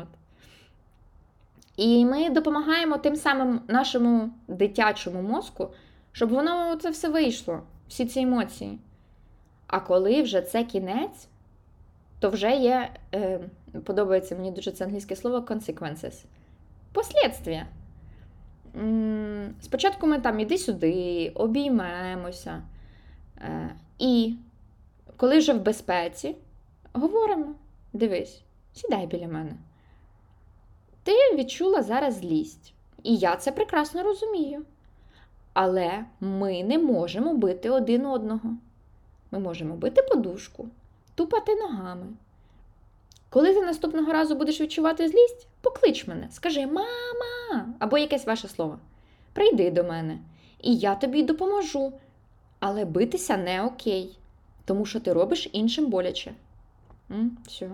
От. 0.00 0.08
І 1.76 2.04
ми 2.04 2.30
допомагаємо 2.30 2.98
тим 2.98 3.16
самим 3.16 3.60
нашому 3.68 4.30
дитячому 4.48 5.22
мозку, 5.22 5.68
щоб 6.12 6.30
воно 6.30 6.76
це 6.76 6.90
все 6.90 7.08
вийшло, 7.08 7.62
всі 7.88 8.06
ці 8.06 8.20
емоції. 8.20 8.78
А 9.66 9.80
коли 9.80 10.22
вже 10.22 10.42
це 10.42 10.64
кінець, 10.64 11.28
то 12.18 12.30
вже 12.30 12.50
є, 12.50 12.90
е, 13.14 13.40
подобається 13.84 14.36
мені 14.36 14.50
дуже 14.50 14.70
це 14.70 14.84
англійське 14.84 15.16
слово 15.16 15.38
consequences. 15.38 16.24
Послідствія. 16.92 17.66
Спочатку 19.60 20.06
ми 20.06 20.18
там 20.18 20.40
іди 20.40 20.58
сюди, 20.58 21.32
обіймемося. 21.34 22.62
Е, 23.38 23.74
і 23.98 24.34
коли 25.16 25.38
вже 25.38 25.52
в 25.52 25.62
безпеці, 25.62 26.36
говоримо: 26.92 27.54
дивись, 27.92 28.42
сідай 28.72 29.06
біля 29.06 29.28
мене. 29.28 29.52
Ти 31.02 31.12
відчула 31.36 31.82
зараз 31.82 32.14
злість. 32.14 32.74
І 33.02 33.16
я 33.16 33.36
це 33.36 33.52
прекрасно 33.52 34.02
розумію. 34.02 34.62
Але 35.52 36.04
ми 36.20 36.64
не 36.64 36.78
можемо 36.78 37.34
бити 37.34 37.70
один 37.70 38.06
одного. 38.06 38.50
Ми 39.30 39.38
можемо 39.38 39.76
бити 39.76 40.02
подушку, 40.02 40.68
тупати 41.14 41.54
ногами. 41.54 42.06
Коли 43.30 43.54
ти 43.54 43.60
наступного 43.62 44.12
разу 44.12 44.34
будеш 44.34 44.60
відчувати 44.60 45.08
злість, 45.08 45.46
поклич 45.60 46.06
мене, 46.06 46.28
скажи 46.30 46.66
мама 46.66 47.66
або 47.78 47.98
якесь 47.98 48.26
ваше 48.26 48.48
слово. 48.48 48.78
Прийди 49.32 49.70
до 49.70 49.84
мене, 49.84 50.18
і 50.60 50.76
я 50.76 50.94
тобі 50.94 51.22
допоможу. 51.22 51.92
Але 52.60 52.84
битися 52.84 53.36
не 53.36 53.62
окей, 53.64 54.18
тому 54.64 54.86
що 54.86 55.00
ти 55.00 55.12
робиш 55.12 55.48
іншим 55.52 55.86
боляче. 55.86 56.32
М, 57.10 57.38
Все. 57.46 57.70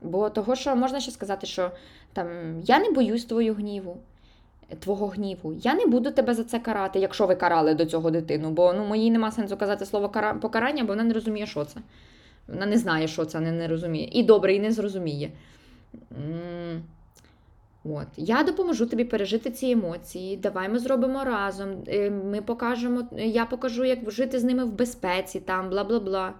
Бо 0.00 0.30
того, 0.30 0.56
що 0.56 0.76
можна 0.76 1.00
ще 1.00 1.10
сказати, 1.10 1.46
що 1.46 1.70
там 2.12 2.28
я 2.64 2.78
не 2.78 2.90
боюсь 2.90 3.24
твою 3.24 3.54
гніву, 3.54 3.96
твого 4.80 5.06
гніву. 5.06 5.52
Я 5.52 5.74
не 5.74 5.86
буду 5.86 6.10
тебе 6.10 6.34
за 6.34 6.44
це 6.44 6.58
карати, 6.58 6.98
якщо 6.98 7.26
ви 7.26 7.34
карали 7.34 7.74
до 7.74 7.86
цього 7.86 8.10
дитину. 8.10 8.50
Бо 8.50 8.72
ну, 8.72 8.86
моїй 8.86 9.10
нема 9.10 9.32
сенсу 9.32 9.56
казати 9.56 9.86
слово 9.86 10.08
покарання, 10.40 10.84
бо 10.84 10.88
вона 10.88 11.04
не 11.04 11.14
розуміє, 11.14 11.46
що 11.46 11.64
це. 11.64 11.80
Вона 12.48 12.66
не 12.66 12.78
знає, 12.78 13.08
що 13.08 13.24
це, 13.24 13.40
не, 13.40 13.52
не 13.52 13.68
розуміє. 13.68 14.08
І 14.12 14.22
добре, 14.22 14.54
і 14.54 14.60
не 14.60 14.72
зрозуміє. 14.72 15.30
От. 17.84 18.06
Я 18.16 18.42
допоможу 18.42 18.86
тобі 18.86 19.04
пережити 19.04 19.50
ці 19.50 19.70
емоції. 19.70 20.36
Давай 20.36 20.68
ми 20.68 20.78
зробимо 20.78 21.24
разом. 21.24 21.68
Е, 21.88 22.10
Ми 22.10 22.42
покажемо, 22.42 23.08
я 23.16 23.44
покажу, 23.44 23.84
як 23.84 24.10
жити 24.10 24.38
з 24.38 24.44
ними 24.44 24.64
в 24.64 24.72
безпеці, 24.72 25.40
там, 25.40 25.70
бла 25.70 25.84
бла 25.84 26.00
бла. 26.00 26.32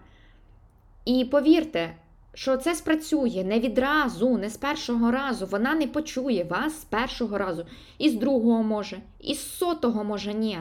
І 1.05 1.25
повірте, 1.25 1.95
що 2.39 2.57
це 2.57 2.75
спрацює 2.75 3.45
не 3.47 3.61
відразу, 3.61 4.39
не 4.39 4.51
з 4.51 4.57
першого 4.57 5.11
разу. 5.11 5.47
Вона 5.47 5.75
не 5.75 5.87
почує 5.87 6.45
вас 6.45 6.81
з 6.81 6.85
першого 6.85 7.39
разу. 7.39 7.67
І 7.99 8.11
з 8.11 8.15
другого 8.15 8.63
може, 8.63 9.01
і 9.21 9.35
з 9.35 9.59
сотого 9.59 10.05
може 10.05 10.35
ні. 10.35 10.59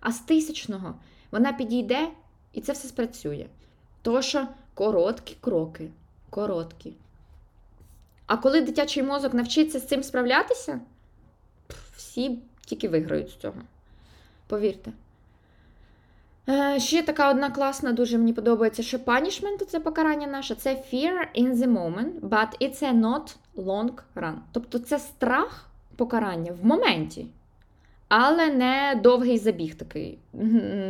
А 0.00 0.12
з 0.12 0.20
тисячного 0.20 0.94
вона 1.30 1.52
підійде 1.52 2.08
і 2.52 2.60
це 2.60 2.72
все 2.72 2.88
спрацює. 2.88 3.46
То 4.02 4.22
що 4.22 4.46
короткі 4.74 5.36
кроки, 5.40 5.90
короткі. 6.30 6.92
А 8.26 8.36
коли 8.36 8.60
дитячий 8.60 9.02
мозок 9.02 9.34
навчиться 9.34 9.78
з 9.78 9.86
цим 9.86 10.02
справлятися, 10.02 10.80
всі 11.96 12.38
тільки 12.66 12.88
виграють 12.88 13.30
з 13.30 13.36
цього. 13.36 13.60
Повірте. 14.46 14.92
Е, 16.50 16.80
ще 16.80 17.02
така 17.02 17.30
одна 17.30 17.50
класна, 17.50 17.92
дуже 17.92 18.18
мені 18.18 18.32
подобається, 18.32 18.82
що 18.82 18.98
punishment– 18.98 19.64
це 19.68 19.80
покарання 19.80 20.26
наше, 20.26 20.54
це 20.54 20.70
fear 20.70 21.42
in 21.42 21.54
the 21.54 21.66
moment, 21.66 22.20
but 22.20 22.48
it's 22.60 22.82
a 22.82 23.00
not 23.00 23.36
long 23.56 23.90
run. 24.16 24.34
Тобто 24.52 24.78
це 24.78 24.98
страх 24.98 25.66
покарання 25.96 26.52
в 26.52 26.66
моменті, 26.66 27.26
але 28.08 28.46
не 28.46 29.00
довгий 29.02 29.38
забіг 29.38 29.74
такий, 29.74 30.18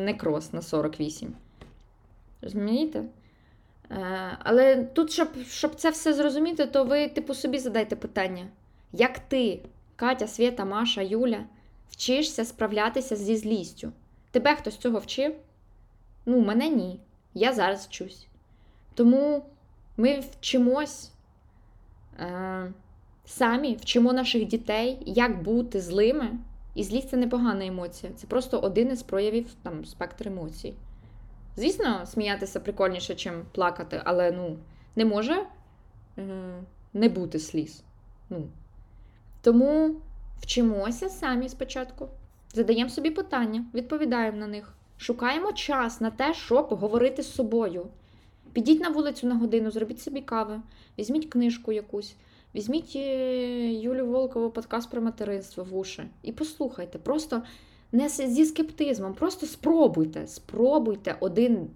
не 0.04 0.14
крос 0.14 0.52
на 0.52 0.62
48. 0.62 1.32
Розумієте? 2.42 3.02
Е, 3.90 4.38
Але 4.38 4.84
тут, 4.84 5.12
щоб, 5.12 5.28
щоб 5.48 5.74
це 5.74 5.90
все 5.90 6.12
зрозуміти, 6.12 6.66
то 6.66 6.84
ви, 6.84 7.09
типу, 7.09 7.34
собі 7.34 7.59
задайте 7.59 7.96
питання: 7.96 8.46
як 8.92 9.18
ти, 9.18 9.61
Катя, 9.96 10.26
Свята, 10.26 10.64
Маша, 10.64 11.02
Юля, 11.02 11.44
вчишся 11.90 12.44
справлятися 12.44 13.16
зі 13.16 13.36
злістю? 13.36 13.92
Тебе 14.30 14.54
хтось 14.54 14.76
цього 14.76 14.98
вчив? 14.98 15.34
Ну, 16.29 16.41
мене 16.41 16.68
ні. 16.68 17.01
Я 17.35 17.53
зараз 17.53 17.87
вчусь. 17.87 18.26
Тому 18.95 19.45
ми 19.97 20.20
вчимось 20.20 21.11
е, 22.20 22.72
самі, 23.24 23.76
вчимо 23.76 24.12
наших 24.12 24.45
дітей, 24.45 24.99
як 25.07 25.43
бути 25.43 25.81
злими. 25.81 26.39
І 26.74 26.85
злість 26.85 27.09
це 27.11 27.16
непогана 27.16 27.66
емоція. 27.66 28.12
Це 28.16 28.26
просто 28.26 28.59
один 28.59 28.91
із 28.91 29.03
проявів 29.03 29.55
там, 29.62 29.85
спектр 29.85 30.29
емоцій. 30.29 30.74
Звісно, 31.57 32.07
сміятися 32.07 32.61
прикольніше, 32.61 33.14
ніж 33.14 33.45
плакати, 33.53 34.01
але 34.05 34.33
ну, 34.33 34.59
не 34.97 35.05
може 35.05 35.47
е, 36.18 36.22
не 36.93 37.09
бути 37.09 37.39
сліз. 37.39 37.83
Ну. 38.31 38.49
Тому 39.41 39.97
вчимося 40.41 41.09
самі 41.09 41.49
спочатку, 41.49 42.09
задаємо 42.55 42.91
собі 42.91 43.11
питання, 43.11 43.64
відповідаємо 43.74 44.39
на 44.39 44.47
них, 44.47 44.78
шукаємо 44.99 45.53
час 45.53 46.01
на 46.01 46.11
те, 46.11 46.34
щоб 46.34 46.66
говорити 46.66 47.22
з 47.22 47.34
собою. 47.34 47.86
Підіть 48.53 48.80
на 48.80 48.88
вулицю 48.88 49.26
на 49.26 49.34
годину, 49.34 49.70
зробіть 49.70 50.03
собі 50.03 50.20
кави, 50.20 50.61
візьміть 50.99 51.30
книжку 51.30 51.72
якусь, 51.72 52.14
візьміть 52.55 52.92
е, 52.96 53.72
Юлю 53.72 54.07
Волкову 54.07 54.51
подкаст 54.51 54.90
про 54.90 55.03
материнство 55.03 55.64
в 55.64 55.78
уші 55.78 56.03
і 56.22 56.32
послухайте. 56.32 56.99
Просто 56.99 57.42
не 57.92 58.09
зі 58.09 58.44
скептизмом, 58.44 59.14
просто 59.14 59.46
спробуйте. 59.46 60.26
Спробуйте 60.26 61.16
один, 61.20 61.70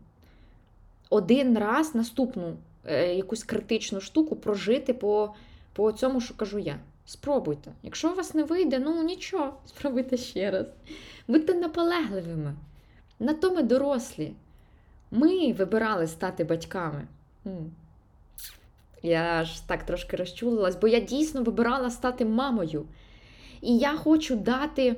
один 1.10 1.58
раз 1.58 1.94
наступну 1.94 2.56
е, 2.84 3.14
якусь 3.14 3.44
критичну 3.44 4.00
штуку 4.00 4.36
прожити 4.36 4.94
по, 4.94 5.34
по 5.72 5.92
цьому, 5.92 6.20
що 6.20 6.34
кажу 6.34 6.58
я. 6.58 6.78
Спробуйте. 7.06 7.72
Якщо 7.82 8.12
у 8.12 8.14
вас 8.14 8.34
не 8.34 8.42
вийде, 8.42 8.78
ну 8.78 9.02
нічого, 9.02 9.54
спробуйте 9.66 10.16
ще 10.16 10.50
раз. 10.50 10.66
Будьте 11.28 11.54
наполегливими. 11.54 12.54
На 13.22 13.34
то 13.34 13.54
ми 13.54 13.62
дорослі. 13.62 14.32
Ми 15.10 15.52
вибирали 15.52 16.06
стати 16.06 16.44
батьками. 16.44 17.06
Я 19.02 19.44
ж 19.44 19.68
так 19.68 19.82
трошки 19.82 20.16
розчулилась, 20.16 20.76
бо 20.76 20.88
я 20.88 21.00
дійсно 21.00 21.42
вибирала 21.42 21.90
стати 21.90 22.24
мамою. 22.24 22.84
І 23.60 23.78
я 23.78 23.96
хочу 23.96 24.36
дати 24.36 24.96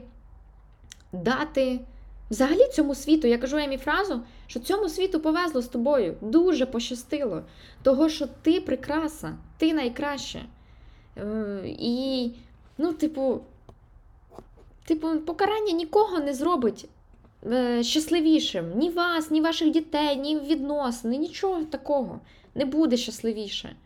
дати 1.12 1.80
взагалі 2.30 2.68
цьому 2.72 2.94
світу, 2.94 3.28
я 3.28 3.38
кажу 3.38 3.56
Емі 3.56 3.76
фразу, 3.76 4.20
що 4.46 4.60
цьому 4.60 4.88
світу 4.88 5.20
повезло 5.20 5.62
з 5.62 5.68
тобою, 5.68 6.16
дуже 6.20 6.66
пощастило. 6.66 7.42
Того, 7.82 8.08
що 8.08 8.26
ти 8.42 8.60
прикраса, 8.60 9.38
ти 9.58 9.74
найкраще. 9.74 10.42
Е, 11.16 11.62
І, 11.78 12.32
ну, 12.78 12.92
типу, 12.92 13.40
типу, 14.84 15.18
покарання 15.20 15.72
нікого 15.72 16.18
не 16.18 16.34
зробить 16.34 16.88
щасливішим. 17.80 18.78
Ні 18.78 18.90
вас, 18.90 19.30
ні 19.30 19.40
ваших 19.40 19.70
дітей, 19.70 20.16
ні 20.16 20.38
відносини, 20.38 21.16
нічого 21.16 21.64
такого. 21.64 22.20
Не 22.54 22.64
буде 22.64 22.96
щасливіше. 22.96 23.76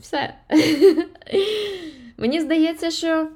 Все. 0.00 0.34
Мені 2.16 2.40
здається, 2.40 2.90
що. 2.90 3.28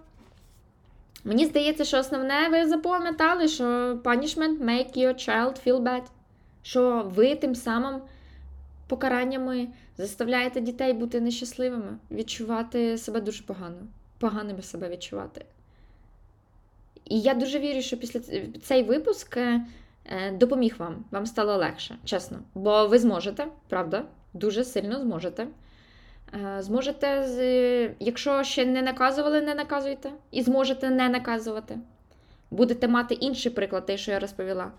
Мені 1.25 1.47
здається, 1.47 1.85
що 1.85 1.99
основне 1.99 2.49
ви 2.49 2.69
запам'ятали, 2.69 3.49
що 3.49 3.65
punishment 4.05 4.59
make 4.59 4.99
your 4.99 5.15
child 5.29 5.67
feel 5.67 5.83
bad. 5.83 6.03
Що 6.63 7.13
ви 7.15 7.37
тим 7.37 7.55
самим 7.55 8.01
покараннями 8.89 9.69
заставляєте 9.99 10.61
дітей 10.61 10.93
бути 10.93 11.21
нещасливими, 11.21 11.99
відчувати 12.11 12.99
себе 12.99 13.21
дуже 13.21 13.43
погано, 13.43 13.77
поганими 14.19 14.63
себе 14.63 14.89
відчувати. 14.89 15.45
І 17.05 17.21
я 17.21 17.35
дуже 17.35 17.59
вірю, 17.59 17.83
що 17.83 17.97
після 17.97 18.21
цей 18.63 18.83
випуск 18.83 19.37
е, 19.37 19.61
е, 20.05 20.33
допоміг 20.33 20.75
вам, 20.79 21.05
вам 21.11 21.27
стало 21.27 21.57
легше, 21.57 21.97
чесно. 22.05 22.39
Бо 22.55 22.87
ви 22.87 22.99
зможете, 22.99 23.47
правда, 23.69 24.05
дуже 24.35 24.65
сильно 24.65 25.01
зможете. 25.01 25.47
Е, 26.35 26.63
Зможете, 26.63 27.95
якщо 28.01 28.45
ще 28.45 28.67
не 28.67 28.83
наказували, 28.83 29.41
не 29.41 29.55
наказуйте. 29.55 30.11
І 30.31 30.43
зможете 30.43 30.91
не 30.91 31.09
наказувати. 31.09 31.79
Будете 32.51 32.89
мати 32.89 33.15
інший 33.15 33.53
приклад, 33.53 33.87
той, 33.87 33.99
що 33.99 34.11
я 34.11 34.19
розповіла. 34.19 34.71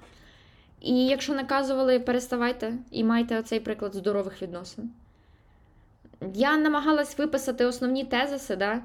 І 0.82 1.06
якщо 1.08 1.34
наказували, 1.34 2.00
переставайте 2.00 2.74
і 2.92 3.04
майте 3.04 3.40
оцей 3.40 3.60
приклад 3.60 3.96
здорових 3.96 4.42
відносин. 4.42 4.92
Я 6.34 6.58
намагалась 6.58 7.18
виписати 7.18 7.66
основні 7.66 8.04
тезиси, 8.04 8.56
да? 8.56 8.82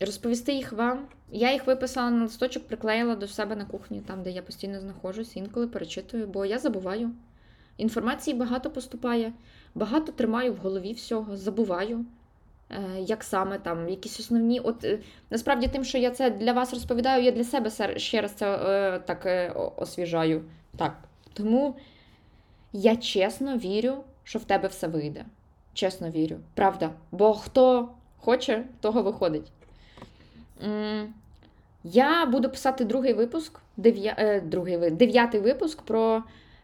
Розповісти 0.00 0.52
їх 0.52 0.72
вам. 0.72 1.06
Я 1.32 1.52
їх 1.52 1.66
виписала 1.66 2.10
на 2.10 2.22
листочок, 2.22 2.66
приклеїла 2.66 3.14
до 3.16 3.28
себе 3.28 3.56
на 3.56 3.64
кухні, 3.64 4.00
там, 4.00 4.22
де 4.22 4.30
я 4.30 4.42
постійно 4.42 4.80
знаходжусь, 4.80 5.36
інколи 5.36 5.66
перечитую, 5.66 6.26
бо 6.26 6.44
я 6.44 6.58
забуваю. 6.58 7.10
Інформації 7.76 8.36
багато 8.36 8.70
поступає, 8.70 9.32
багато 9.74 10.12
тримаю 10.12 10.52
в 10.52 10.56
голові 10.56 10.92
всього, 10.92 11.36
забуваю. 11.36 12.04
е, 12.70 13.00
Як 13.00 13.24
саме 13.24 13.58
там, 13.58 13.88
якісь 13.88 14.20
основні. 14.20 14.60
От 14.60 14.84
е, 14.84 14.98
насправді, 15.30 15.68
тим, 15.68 15.84
що 15.84 15.98
я 15.98 16.10
це 16.10 16.30
для 16.30 16.52
вас 16.52 16.74
розповідаю, 16.74 17.24
я 17.24 17.30
для 17.30 17.44
себе 17.44 17.98
ще 17.98 18.20
раз 18.20 18.32
це 18.32 18.56
е, 18.56 18.98
так 18.98 19.26
е, 19.26 19.50
освіжаю. 19.76 20.44
Так. 20.76 20.94
Тому 21.32 21.76
я 22.72 22.96
чесно 22.96 23.56
вірю, 23.58 23.94
що 24.24 24.38
в 24.38 24.44
тебе 24.44 24.68
все 24.68 24.88
вийде. 24.88 25.24
Чесно 25.72 26.10
вірю. 26.10 26.36
Правда. 26.54 26.90
Бо 27.12 27.34
хто 27.34 27.88
хоче, 28.16 28.64
того 28.80 29.02
виходить. 29.02 29.52
Я 31.84 32.26
буду 32.26 32.50
писати 32.50 32.84
другий 32.84 33.12
випуск, 33.12 33.60
е, 33.84 34.40
другий, 34.40 34.90
дев'ятий 34.90 35.40
випуск 35.40 35.82
про 35.82 36.22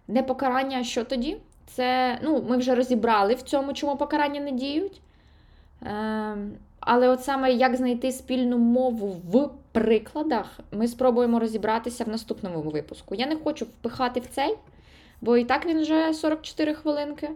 непокарання, 0.08 0.84
що 0.84 1.04
тоді. 1.04 1.36
Це, 1.66 2.18
ну, 2.22 2.44
ми 2.48 2.56
вже 2.56 2.74
розібрали 2.74 3.34
в 3.34 3.42
цьому, 3.42 3.72
чому 3.72 3.96
покарання 3.96 4.40
не 4.40 4.52
діють. 4.52 5.00
Ем, 5.82 6.52
але 6.80 7.08
от 7.08 7.24
саме 7.24 7.52
як 7.52 7.76
знайти 7.76 8.12
спільну 8.12 8.58
мову 8.58 9.16
в 9.30 9.50
прикладах, 9.72 10.60
ми 10.72 10.88
спробуємо 10.88 11.38
розібратися 11.38 12.04
в 12.04 12.08
наступному 12.08 12.60
випуску. 12.60 13.14
Я 13.14 13.26
не 13.26 13.36
хочу 13.36 13.64
впихати 13.64 14.20
в 14.20 14.26
цей, 14.26 14.56
бо 15.20 15.36
і 15.36 15.44
так 15.44 15.66
він 15.66 15.80
вже 15.80 16.14
44 16.14 16.74
хвилинки. 16.74 17.30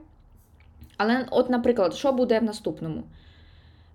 Але, 0.97 1.27
от, 1.31 1.51
наприклад, 1.51 1.95
що 1.95 2.13
буде 2.13 2.39
в 2.39 2.45
наступному? 2.45 3.03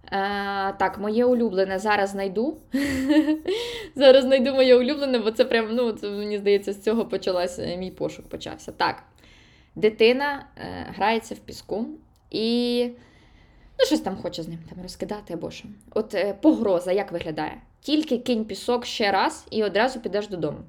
Е, 0.06 0.74
так, 0.74 0.98
моє 1.00 1.26
улюблене 1.26 1.80
зараз 1.80 2.10
знайду. 2.10 2.58
зараз 3.96 4.24
знайду 4.24 4.54
моє 4.54 4.76
улюблене, 4.76 5.20
бо 5.20 5.32
це 5.32 5.46
прям, 5.46 5.76
ну, 5.76 5.92
це, 5.92 6.10
мені 6.10 6.38
здається, 6.38 6.74
з 6.74 6.84
цього 6.84 7.06
почалася 7.06 7.76
мій 7.76 7.92
пошук 7.92 8.30
почався. 8.30 8.72
Так. 8.72 9.04
Дитина 9.76 10.46
е, 10.58 10.86
грається 10.96 11.36
в 11.36 11.38
піску 11.38 11.86
і 12.32 12.86
ну, 13.80 13.86
щось 13.86 14.02
там 14.02 14.18
хоче 14.18 14.44
з 14.44 14.48
ним 14.48 14.60
там 14.70 14.82
розкидати 14.82 15.34
або 15.34 15.52
що. 15.52 15.68
От 15.92 16.16
е, 16.16 16.34
погроза 16.42 16.92
як 16.92 17.12
виглядає? 17.12 17.62
Тільки 17.82 18.18
кинь 18.18 18.46
пісок 18.46 18.86
ще 18.86 19.12
раз 19.12 19.48
і 19.52 19.64
одразу 19.64 20.00
підеш 20.00 20.28
додому. 20.28 20.60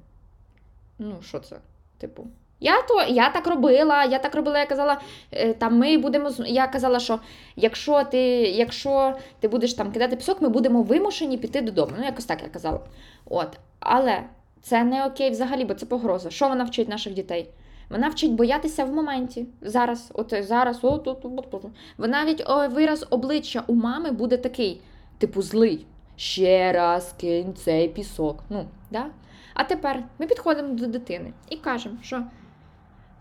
Ну, 0.99 1.21
що 1.21 1.39
це? 1.39 1.57
Типу, 1.97 2.27
Я 2.61 2.81
то 2.81 3.01
я 3.01 3.29
так 3.29 3.47
робила, 3.47 4.05
я 4.05 4.19
так 4.19 4.35
робила, 4.35 4.59
я 4.59 4.65
казала, 4.65 5.01
е, 5.31 5.53
там 5.53 5.77
ми 5.77 5.97
будемо 5.97 6.31
Я 6.45 6.67
казала, 6.67 6.99
що 6.99 7.19
якщо 7.55 8.03
ти, 8.03 8.19
якщо 8.41 9.17
ти 9.39 9.47
будеш 9.47 9.73
там 9.73 9.91
кидати 9.91 10.15
пісок, 10.15 10.41
ми 10.41 10.49
будемо 10.49 10.83
вимушені 10.83 11.37
піти 11.37 11.61
додому. 11.61 11.91
Ну, 11.97 12.05
якось 12.05 12.25
так 12.25 12.39
я 12.43 12.49
казала. 12.49 12.79
От. 13.25 13.59
Але 13.79 14.23
це 14.61 14.83
не 14.83 15.05
окей 15.05 15.29
взагалі, 15.29 15.65
бо 15.65 15.73
це 15.73 15.85
погроза. 15.85 16.29
Що 16.29 16.49
вона 16.49 16.63
вчить 16.63 16.89
наших 16.89 17.13
дітей? 17.13 17.49
Вона 17.89 18.09
вчить 18.09 18.33
боятися 18.33 18.85
в 18.85 18.93
моменті. 18.93 19.45
Зараз, 19.61 20.11
от 20.13 20.33
зараз, 20.39 20.79
от, 20.81 21.07
от, 21.07 21.25
от, 21.25 21.53
от. 21.53 21.65
Вона 21.97 22.23
навіть 22.23 22.43
о, 22.49 22.67
вираз 22.67 23.05
обличчя 23.09 23.63
у 23.67 23.75
мами 23.75 24.11
буде 24.11 24.37
такий, 24.37 24.81
типу, 25.17 25.41
злий. 25.41 25.85
Ще 26.15 26.73
раз 26.73 27.13
кинь 27.21 27.53
цей 27.53 27.89
пісок. 27.89 28.43
Ну, 28.49 28.65
да? 28.91 29.05
А 29.53 29.63
тепер 29.63 30.03
ми 30.19 30.25
підходимо 30.25 30.73
до 30.73 30.87
дитини 30.87 31.33
і 31.49 31.55
кажемо, 31.55 31.97
що 32.01 32.23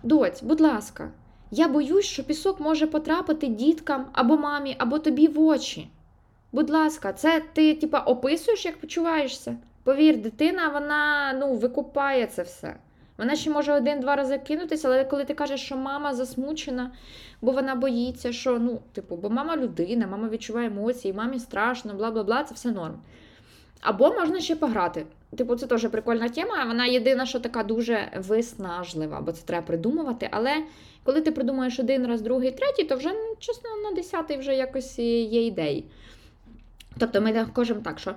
доць, 0.03 0.42
будь 0.42 0.61
ласка, 0.61 1.11
я 1.51 1.68
боюсь, 1.68 2.05
що 2.05 2.24
пісок 2.24 2.61
може 2.61 2.86
потрапити 2.86 3.46
діткам 3.46 4.07
або 4.12 4.36
мамі, 4.36 4.76
або 4.78 4.98
тобі 4.98 5.28
в 5.28 5.40
очі. 5.40 5.90
Будь 6.53 6.70
ласка, 6.70 7.12
це 7.12 7.42
ти 7.53 7.74
типа 7.74 7.98
описуєш, 7.98 8.64
як 8.64 8.80
почуваєшся? 8.80 9.57
Повір, 9.84 10.18
дитина, 10.18 10.68
вона 10.68 11.32
ну, 11.40 11.55
викупає 11.55 12.26
це 12.26 12.42
все. 12.42 12.76
Вона 13.18 13.36
ще 13.36 13.51
може 13.51 13.72
один-два 13.72 14.16
рази 14.16 14.38
кинутися, 14.38 14.88
але 14.88 15.05
коли 15.05 15.24
ти 15.24 15.34
кажеш, 15.34 15.61
що 15.61 15.76
мама 15.76 16.14
засмучена, 16.14 16.90
бо 17.42 17.53
вона 17.53 17.74
боїться, 17.74 18.32
що 18.32 18.59
ну, 18.59 18.80
типу, 18.92 19.16
бо 19.16 19.30
мама 19.30 19.57
людина, 19.57 20.07
мама 20.07 20.28
відчуває 20.28 20.66
емоції, 20.66 21.14
мамі 21.14 21.38
страшно, 21.38 21.94
бла 21.94 22.11
бла 22.11 22.24
бла, 22.24 22.44
це 22.44 22.55
все 22.55 22.70
норм. 22.70 22.94
Або 23.80 24.11
можна 24.11 24.40
ще 24.40 24.57
пограти. 24.57 25.07
Типу, 25.37 25.57
це 25.57 25.66
теж 25.66 25.89
прикольна 25.89 26.28
тема. 26.28 26.64
Вона 26.64 26.87
єдина, 26.87 27.26
що 27.26 27.41
така 27.41 27.62
дуже 27.62 28.12
виснажлива, 28.16 29.20
бо 29.20 29.33
це 29.33 29.47
треба 29.47 29.66
придумувати. 29.66 30.28
Але 30.33 30.62
коли 31.05 31.20
ти 31.20 31.33
придумаєш 31.33 31.78
один 31.78 32.07
раз, 32.07 32.22
другий, 32.22 32.51
третій, 32.51 32.85
то 32.85 32.97
вже, 32.97 33.09
ну, 33.12 33.37
чесно, 33.39 33.70
на 33.85 33.93
десятий 33.93 34.37
вже 34.37 34.55
якось 34.55 34.99
є 34.99 35.47
ідеї. 35.47 35.85
Тобто 36.99 37.20
ми 37.20 37.47
кажемо 37.55 37.81
так, 37.85 37.99
що 37.99 38.14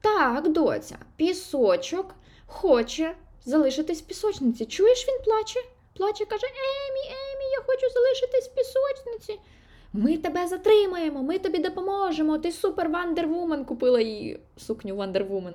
так, 0.00 0.48
доця, 0.48 0.98
пісочок 1.16 2.14
хоче 2.46 3.14
залишитись 3.44 4.02
в 4.02 4.04
пісочниці. 4.04 4.66
Чуєш, 4.66 5.08
він 5.08 5.24
плаче? 5.24 5.60
Плаче, 5.96 6.24
каже: 6.24 6.46
Емі, 6.46 7.00
Емі, 7.06 7.50
я 7.58 7.62
хочу 7.66 7.86
залишитись 7.94 8.48
в 8.48 8.54
пісочниці. 8.54 9.40
Ми 9.96 10.16
тебе 10.16 10.46
затримаємо, 10.46 11.22
ми 11.22 11.38
тобі 11.38 11.58
допоможемо. 11.58 12.38
Ти 12.38 12.52
супер 12.52 12.88
Вандервумен 12.88 13.64
купила 13.64 14.00
їй 14.00 14.40
сукню 14.56 14.96
Вандервумен. 14.96 15.54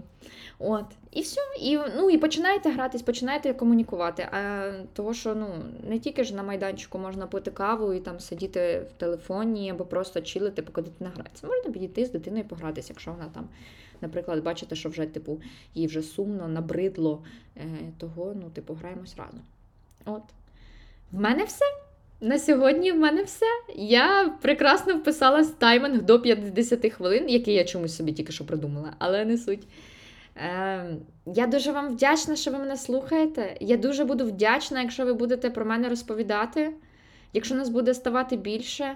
От, 0.60 0.86
і 1.12 1.22
все. 1.22 1.42
І, 1.60 1.80
ну, 1.98 2.10
і 2.10 2.18
починаєте 2.18 2.70
гратись, 2.70 3.02
починаєте 3.02 3.54
комунікувати. 3.54 4.28
А, 4.32 4.72
того, 4.94 5.14
що 5.14 5.36
ну, 5.36 5.48
не 5.88 6.00
тільки 6.00 6.24
ж 6.24 6.36
на 6.36 6.44
майданчику 6.44 6.98
можна 6.98 7.28
пити 7.28 7.52
каву 7.52 7.94
і 7.94 8.00
там 8.00 8.20
сидіти 8.20 8.86
в 8.90 9.00
телефоні 9.00 9.72
або 9.72 9.86
просто 9.86 10.22
чилити, 10.22 10.62
поки 10.62 10.82
дитина 10.82 11.12
грається. 11.16 11.48
Можна 11.48 11.72
підійти 11.72 12.06
з 12.06 12.12
дитиною 12.12 12.44
погратися, 12.44 12.94
якщо 12.94 13.12
вона 13.12 13.30
там, 13.34 13.48
наприклад, 14.02 14.44
бачите, 14.44 14.76
що 14.76 14.90
вже 14.90 15.06
типу, 15.06 15.42
їй 15.74 15.88
вже 15.88 16.02
сумно, 16.02 16.48
набридло, 16.48 17.24
е, 17.58 17.62
того, 17.98 18.34
ну, 18.36 18.50
типу, 18.50 18.74
граємось 18.74 19.16
разом. 19.18 19.42
От. 20.06 20.24
В 21.12 21.20
мене 21.20 21.44
все. 21.44 21.66
На 22.22 22.40
сьогодні 22.40 22.92
в 22.92 22.96
мене 22.96 23.24
все. 23.24 23.46
Я 23.76 24.36
прекрасно 24.42 24.96
вписалась 24.98 25.48
в 25.48 25.54
тайминг 25.54 26.02
до 26.02 26.20
50 26.20 26.94
хвилин, 26.94 27.30
який 27.30 27.54
я 27.54 27.64
чомусь 27.64 27.96
собі 27.96 28.12
тільки 28.12 28.32
що 28.32 28.46
придумала, 28.46 28.94
але 29.00 29.26
не 29.26 29.38
суть. 29.38 29.68
Е, 30.36 30.86
я 31.26 31.48
дуже 31.48 31.72
вам 31.72 31.90
вдячна, 31.90 32.36
що 32.36 32.52
ви 32.52 32.58
мене 32.58 32.78
слухаєте. 32.78 33.58
Я 33.60 33.78
дуже 33.78 34.06
буду 34.06 34.26
вдячна, 34.26 34.82
якщо 34.82 35.06
ви 35.06 35.14
будете 35.14 35.50
про 35.50 35.66
мене 35.66 35.90
розповідати. 35.90 36.74
Якщо 37.34 37.56
нас 37.56 37.70
буде 37.70 37.94
ставати 37.94 38.38
більше, 38.38 38.96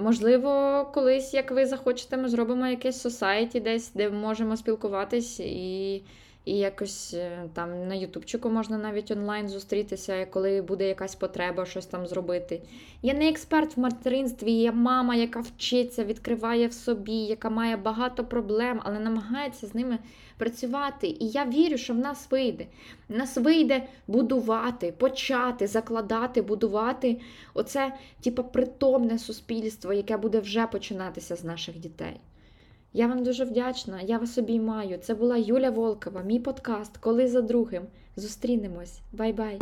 можливо, 0.00 0.84
колись, 0.94 1.34
як 1.34 1.50
ви 1.50 1.66
захочете, 1.66 2.16
ми 2.16 2.28
зробимо 2.28 2.66
якесь 2.66 3.00
сосайті 3.00 3.60
десь, 3.60 3.92
де 3.92 4.10
можемо 4.10 4.56
спілкуватись 4.56 5.40
і, 5.40 6.02
і 6.48 6.58
якось 6.58 7.14
е, 7.14 7.48
там 7.52 7.88
на 7.88 7.94
Ютубчику 7.94 8.50
можна 8.50 8.78
навіть 8.78 9.10
онлайн 9.10 9.48
зустрітися, 9.48 10.26
коли 10.26 10.62
буде 10.62 10.88
якась 10.88 11.14
потреба 11.14 11.66
щось 11.66 11.86
там 11.86 12.06
зробити. 12.06 12.62
Я 13.02 13.14
не 13.14 13.28
експерт 13.28 13.76
в 13.76 13.80
материнстві, 13.80 14.52
я 14.52 14.72
мама, 14.72 15.14
яка 15.14 15.40
вчиться, 15.40 16.04
відкриває 16.04 16.66
в 16.66 16.72
собі, 16.72 17.16
яка 17.16 17.50
має 17.50 17.76
багато 17.76 18.24
проблем, 18.24 18.80
але 18.84 18.98
намагається 18.98 19.66
з 19.66 19.74
ними 19.74 19.98
працювати. 20.36 21.06
І 21.06 21.28
я 21.28 21.44
вірю, 21.44 21.78
що 21.78 21.94
в 21.94 21.98
нас 21.98 22.30
вийде. 22.30 22.66
В 23.08 23.16
нас 23.16 23.36
вийде 23.36 23.88
будувати, 24.06 24.92
почати, 24.98 25.66
закладати, 25.66 26.42
будувати 26.42 27.20
оце, 27.54 27.92
типа, 28.20 28.42
притомне 28.42 29.18
суспільство, 29.18 29.92
яке 29.92 30.16
буде 30.16 30.40
вже 30.40 30.66
починатися 30.66 31.36
з 31.36 31.44
наших 31.44 31.78
дітей. 31.78 32.20
Я 32.98 33.06
вам 33.06 33.22
дуже 33.22 33.44
вдячна, 33.44 34.00
я 34.00 34.18
вас 34.18 34.38
обіймаю. 34.38 34.98
Це 34.98 35.14
була 35.14 35.36
Юля 35.36 35.70
Волкова, 35.70 36.22
мій 36.22 36.38
подкаст, 36.38 36.96
коли 36.96 37.28
за 37.28 37.40
другим. 37.40 37.82
Зустрінемось. 38.16 39.00
Bye-bye! 39.12 39.58